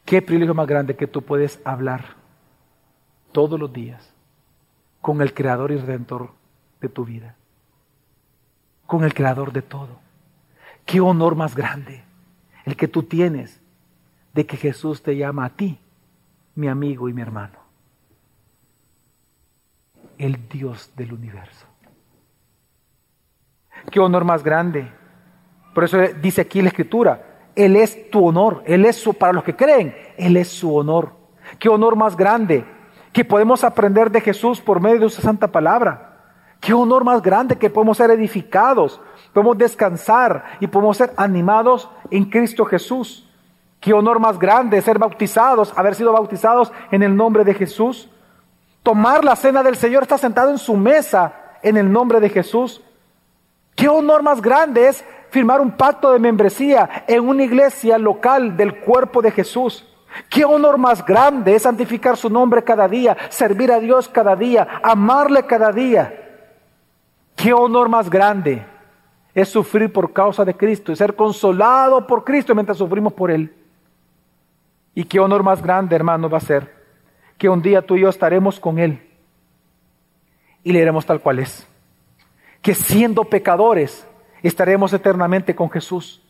Qué 0.03 0.21
privilegio 0.21 0.53
más 0.53 0.67
grande 0.67 0.95
que 0.95 1.07
tú 1.07 1.21
puedes 1.21 1.59
hablar 1.65 2.15
todos 3.31 3.59
los 3.59 3.71
días 3.71 4.13
con 5.01 5.21
el 5.21 5.33
creador 5.33 5.71
y 5.71 5.77
redentor 5.77 6.31
de 6.81 6.89
tu 6.89 7.05
vida, 7.05 7.36
con 8.87 9.03
el 9.03 9.13
creador 9.13 9.53
de 9.53 9.61
todo. 9.61 9.99
Qué 10.85 10.99
honor 10.99 11.35
más 11.35 11.55
grande 11.55 12.03
el 12.65 12.75
que 12.75 12.87
tú 12.87 13.03
tienes 13.03 13.61
de 14.33 14.45
que 14.47 14.57
Jesús 14.57 15.03
te 15.03 15.15
llama 15.15 15.45
a 15.45 15.49
ti, 15.49 15.77
mi 16.55 16.67
amigo 16.67 17.07
y 17.07 17.13
mi 17.13 17.21
hermano, 17.21 17.59
el 20.17 20.49
Dios 20.49 20.91
del 20.95 21.13
universo. 21.13 21.67
Qué 23.91 23.99
honor 23.99 24.25
más 24.25 24.43
grande. 24.43 24.91
Por 25.75 25.83
eso 25.83 25.99
dice 26.19 26.41
aquí 26.41 26.61
la 26.63 26.69
escritura, 26.69 27.27
él 27.57 27.75
es 27.75 28.11
tu 28.11 28.23
honor, 28.27 28.61
Él 28.67 28.85
es 28.85 28.97
su, 28.97 29.15
para 29.15 29.33
los 29.33 29.43
que 29.43 29.55
creen, 29.55 29.95
Él 30.15 30.37
es 30.37 30.47
su 30.47 30.75
honor. 30.75 31.13
Qué 31.57 31.69
honor 31.69 31.95
más 31.95 32.15
grande 32.15 32.63
que 33.11 33.25
podemos 33.25 33.63
aprender 33.63 34.11
de 34.11 34.21
Jesús 34.21 34.61
por 34.61 34.79
medio 34.79 34.99
de 34.99 35.09
su 35.09 35.23
santa 35.23 35.47
palabra. 35.47 36.06
Qué 36.59 36.73
honor 36.73 37.03
más 37.03 37.21
grande 37.21 37.57
que 37.57 37.69
podemos 37.69 37.97
ser 37.97 38.11
edificados, 38.11 38.99
podemos 39.33 39.57
descansar 39.57 40.43
y 40.59 40.67
podemos 40.67 40.97
ser 40.97 41.13
animados 41.17 41.89
en 42.11 42.25
Cristo 42.25 42.65
Jesús. 42.65 43.27
Qué 43.79 43.93
honor 43.93 44.19
más 44.19 44.39
grande 44.39 44.81
ser 44.81 44.97
bautizados, 44.97 45.73
haber 45.77 45.95
sido 45.95 46.11
bautizados 46.11 46.71
en 46.91 47.03
el 47.03 47.15
nombre 47.15 47.43
de 47.43 47.53
Jesús. 47.53 48.09
Tomar 48.83 49.23
la 49.23 49.35
cena 49.35 49.63
del 49.63 49.75
Señor, 49.75 50.03
está 50.03 50.17
sentado 50.17 50.49
en 50.49 50.57
su 50.57 50.75
mesa 50.75 51.33
en 51.61 51.77
el 51.77 51.91
nombre 51.91 52.19
de 52.19 52.29
Jesús. 52.29 52.81
Qué 53.75 53.87
honor 53.87 54.23
más 54.23 54.41
grande 54.41 54.87
es 54.87 55.05
firmar 55.29 55.61
un 55.61 55.71
pacto 55.71 56.11
de 56.11 56.19
membresía 56.19 57.05
en 57.07 57.27
una 57.27 57.43
iglesia 57.43 57.97
local 57.97 58.57
del 58.57 58.79
cuerpo 58.79 59.21
de 59.21 59.31
Jesús. 59.31 59.85
Qué 60.29 60.45
honor 60.45 60.77
más 60.77 61.05
grande 61.05 61.53
es 61.55 61.63
santificar 61.63 62.17
su 62.17 62.29
nombre 62.29 62.63
cada 62.63 62.87
día, 62.87 63.15
servir 63.29 63.71
a 63.71 63.79
Dios 63.79 64.09
cada 64.09 64.35
día, 64.35 64.67
amarle 64.81 65.45
cada 65.45 65.71
día. 65.71 66.26
Qué 67.37 67.53
honor 67.53 67.87
más 67.87 68.09
grande 68.09 68.65
es 69.35 69.49
sufrir 69.49 69.93
por 69.93 70.11
causa 70.11 70.43
de 70.43 70.55
Cristo 70.55 70.91
y 70.91 70.95
ser 70.95 71.15
consolado 71.15 72.07
por 72.07 72.23
Cristo 72.23 72.55
mientras 72.55 72.79
sufrimos 72.79 73.13
por 73.13 73.29
Él. 73.29 73.55
Y 74.95 75.03
qué 75.03 75.19
honor 75.19 75.43
más 75.43 75.61
grande, 75.61 75.95
hermano, 75.95 76.27
va 76.27 76.39
a 76.39 76.41
ser 76.41 76.75
que 77.37 77.47
un 77.47 77.61
día 77.61 77.83
tú 77.83 77.95
y 77.95 78.01
yo 78.01 78.09
estaremos 78.09 78.59
con 78.59 78.79
Él 78.79 78.99
y 80.63 80.71
le 80.71 80.79
iremos 80.79 81.05
tal 81.05 81.21
cual 81.21 81.37
es. 81.37 81.67
Que 82.63 82.73
siendo 82.73 83.23
pecadores, 83.25 84.07
estaremos 84.41 84.91
eternamente 84.91 85.55
con 85.55 85.69
Jesús. 85.69 86.23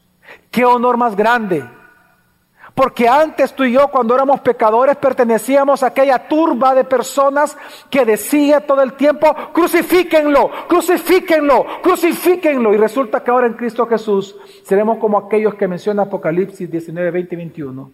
Qué 0.51 0.65
honor 0.65 0.97
más 0.97 1.15
grande. 1.15 1.63
Porque 2.77 3.07
antes 3.09 3.55
tú 3.55 3.63
y 3.63 3.71
yo, 3.71 3.87
cuando 3.87 4.13
éramos 4.13 4.39
pecadores, 4.41 4.97
pertenecíamos 4.97 5.81
a 5.81 5.87
aquella 5.87 6.27
turba 6.27 6.75
de 6.75 6.83
personas 6.83 7.57
que 7.89 8.05
decía 8.05 8.67
todo 8.67 8.83
el 8.83 8.93
tiempo, 8.93 9.35
crucifíquenlo, 9.51 10.51
crucifíquenlo, 10.67 11.65
crucifíquenlo. 11.81 12.75
Y 12.75 12.77
resulta 12.77 13.23
que 13.23 13.31
ahora 13.31 13.47
en 13.47 13.55
Cristo 13.55 13.87
Jesús 13.87 14.35
seremos 14.63 14.99
como 14.99 15.17
aquellos 15.17 15.55
que 15.55 15.67
menciona 15.67 16.03
Apocalipsis 16.03 16.69
19, 16.69 17.09
20 17.09 17.33
y 17.33 17.37
21. 17.37 17.91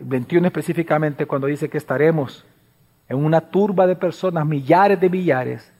21 0.00 0.46
específicamente 0.46 1.26
cuando 1.26 1.48
dice 1.48 1.68
que 1.68 1.76
estaremos 1.76 2.46
en 3.10 3.22
una 3.22 3.42
turba 3.42 3.86
de 3.86 3.96
personas, 3.96 4.46
millares 4.46 4.98
de 4.98 5.10
millares, 5.10 5.70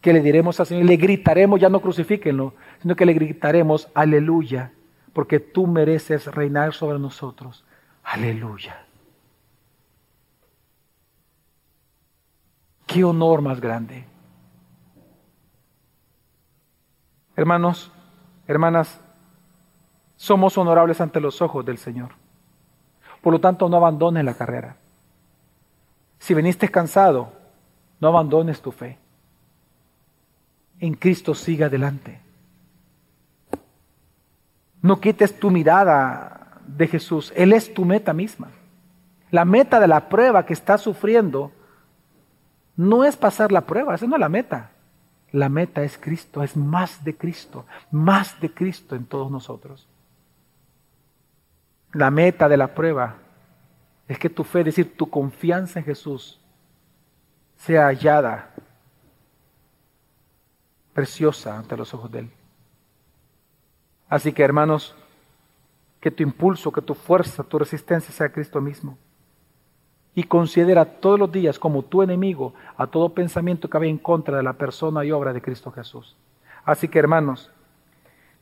que 0.00 0.14
le 0.14 0.22
diremos 0.22 0.58
al 0.58 0.64
Señor, 0.64 0.86
le 0.86 0.96
gritaremos, 0.96 1.60
ya 1.60 1.68
no 1.68 1.82
crucifíquenlo, 1.82 2.54
sino 2.80 2.96
que 2.96 3.04
le 3.04 3.12
gritaremos, 3.12 3.90
aleluya, 3.92 4.72
porque 5.14 5.40
tú 5.40 5.66
mereces 5.66 6.26
reinar 6.26 6.74
sobre 6.74 6.98
nosotros. 6.98 7.64
Aleluya. 8.02 8.84
Qué 12.86 13.02
honor 13.02 13.40
más 13.40 13.60
grande. 13.60 14.04
Hermanos, 17.36 17.90
hermanas, 18.46 19.00
somos 20.16 20.58
honorables 20.58 21.00
ante 21.00 21.20
los 21.20 21.40
ojos 21.40 21.64
del 21.64 21.78
Señor. 21.78 22.10
Por 23.22 23.32
lo 23.32 23.40
tanto, 23.40 23.70
no 23.70 23.78
abandones 23.78 24.24
la 24.24 24.34
carrera. 24.34 24.76
Si 26.18 26.34
veniste 26.34 26.68
cansado, 26.70 27.32
no 28.00 28.08
abandones 28.08 28.60
tu 28.60 28.70
fe 28.70 28.98
en 30.80 30.94
Cristo 30.94 31.34
siga 31.34 31.66
adelante. 31.66 32.20
No 34.84 35.00
quites 35.00 35.40
tu 35.40 35.50
mirada 35.50 36.60
de 36.66 36.86
Jesús. 36.86 37.32
Él 37.34 37.54
es 37.54 37.72
tu 37.72 37.86
meta 37.86 38.12
misma. 38.12 38.50
La 39.30 39.46
meta 39.46 39.80
de 39.80 39.88
la 39.88 40.10
prueba 40.10 40.44
que 40.44 40.52
estás 40.52 40.82
sufriendo 40.82 41.52
no 42.76 43.02
es 43.02 43.16
pasar 43.16 43.50
la 43.50 43.62
prueba, 43.62 43.94
esa 43.94 44.06
no 44.06 44.16
es 44.16 44.20
la 44.20 44.28
meta. 44.28 44.72
La 45.32 45.48
meta 45.48 45.82
es 45.82 45.96
Cristo, 45.96 46.42
es 46.42 46.54
más 46.54 47.02
de 47.02 47.16
Cristo, 47.16 47.64
más 47.90 48.38
de 48.42 48.52
Cristo 48.52 48.94
en 48.94 49.06
todos 49.06 49.30
nosotros. 49.30 49.88
La 51.94 52.10
meta 52.10 52.46
de 52.46 52.58
la 52.58 52.74
prueba 52.74 53.16
es 54.06 54.18
que 54.18 54.28
tu 54.28 54.44
fe, 54.44 54.58
es 54.58 54.66
decir, 54.66 54.98
tu 54.98 55.08
confianza 55.08 55.78
en 55.78 55.86
Jesús, 55.86 56.38
sea 57.56 57.86
hallada 57.86 58.50
preciosa 60.92 61.56
ante 61.56 61.74
los 61.74 61.94
ojos 61.94 62.12
de 62.12 62.18
Él. 62.18 62.33
Así 64.14 64.32
que 64.32 64.44
hermanos, 64.44 64.94
que 66.00 66.08
tu 66.08 66.22
impulso, 66.22 66.70
que 66.70 66.80
tu 66.80 66.94
fuerza, 66.94 67.42
tu 67.42 67.58
resistencia 67.58 68.14
sea 68.14 68.30
Cristo 68.30 68.60
mismo. 68.60 68.96
Y 70.14 70.22
considera 70.22 70.84
todos 70.84 71.18
los 71.18 71.32
días 71.32 71.58
como 71.58 71.82
tu 71.82 72.00
enemigo 72.00 72.54
a 72.76 72.86
todo 72.86 73.08
pensamiento 73.08 73.68
que 73.68 73.76
vaya 73.76 73.90
en 73.90 73.98
contra 73.98 74.36
de 74.36 74.44
la 74.44 74.52
persona 74.52 75.04
y 75.04 75.10
obra 75.10 75.32
de 75.32 75.42
Cristo 75.42 75.72
Jesús. 75.72 76.14
Así 76.64 76.86
que 76.86 77.00
hermanos, 77.00 77.50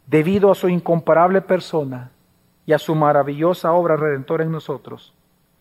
debido 0.06 0.50
a 0.50 0.54
su 0.54 0.68
incomparable 0.68 1.40
persona 1.40 2.10
y 2.66 2.74
a 2.74 2.78
su 2.78 2.94
maravillosa 2.94 3.72
obra 3.72 3.96
redentora 3.96 4.44
en 4.44 4.52
nosotros, 4.52 5.14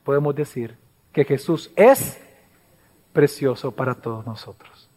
podemos 0.03 0.36
decir 0.36 0.76
que 1.14 1.24
Jesús 1.24 1.72
es 1.78 2.22
precioso 3.14 3.72
para 3.72 3.95
todos 3.95 4.26
nosotros. 4.26 4.89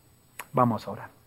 Vamos 0.52 0.88
a 0.88 0.90
orar. 0.90 1.23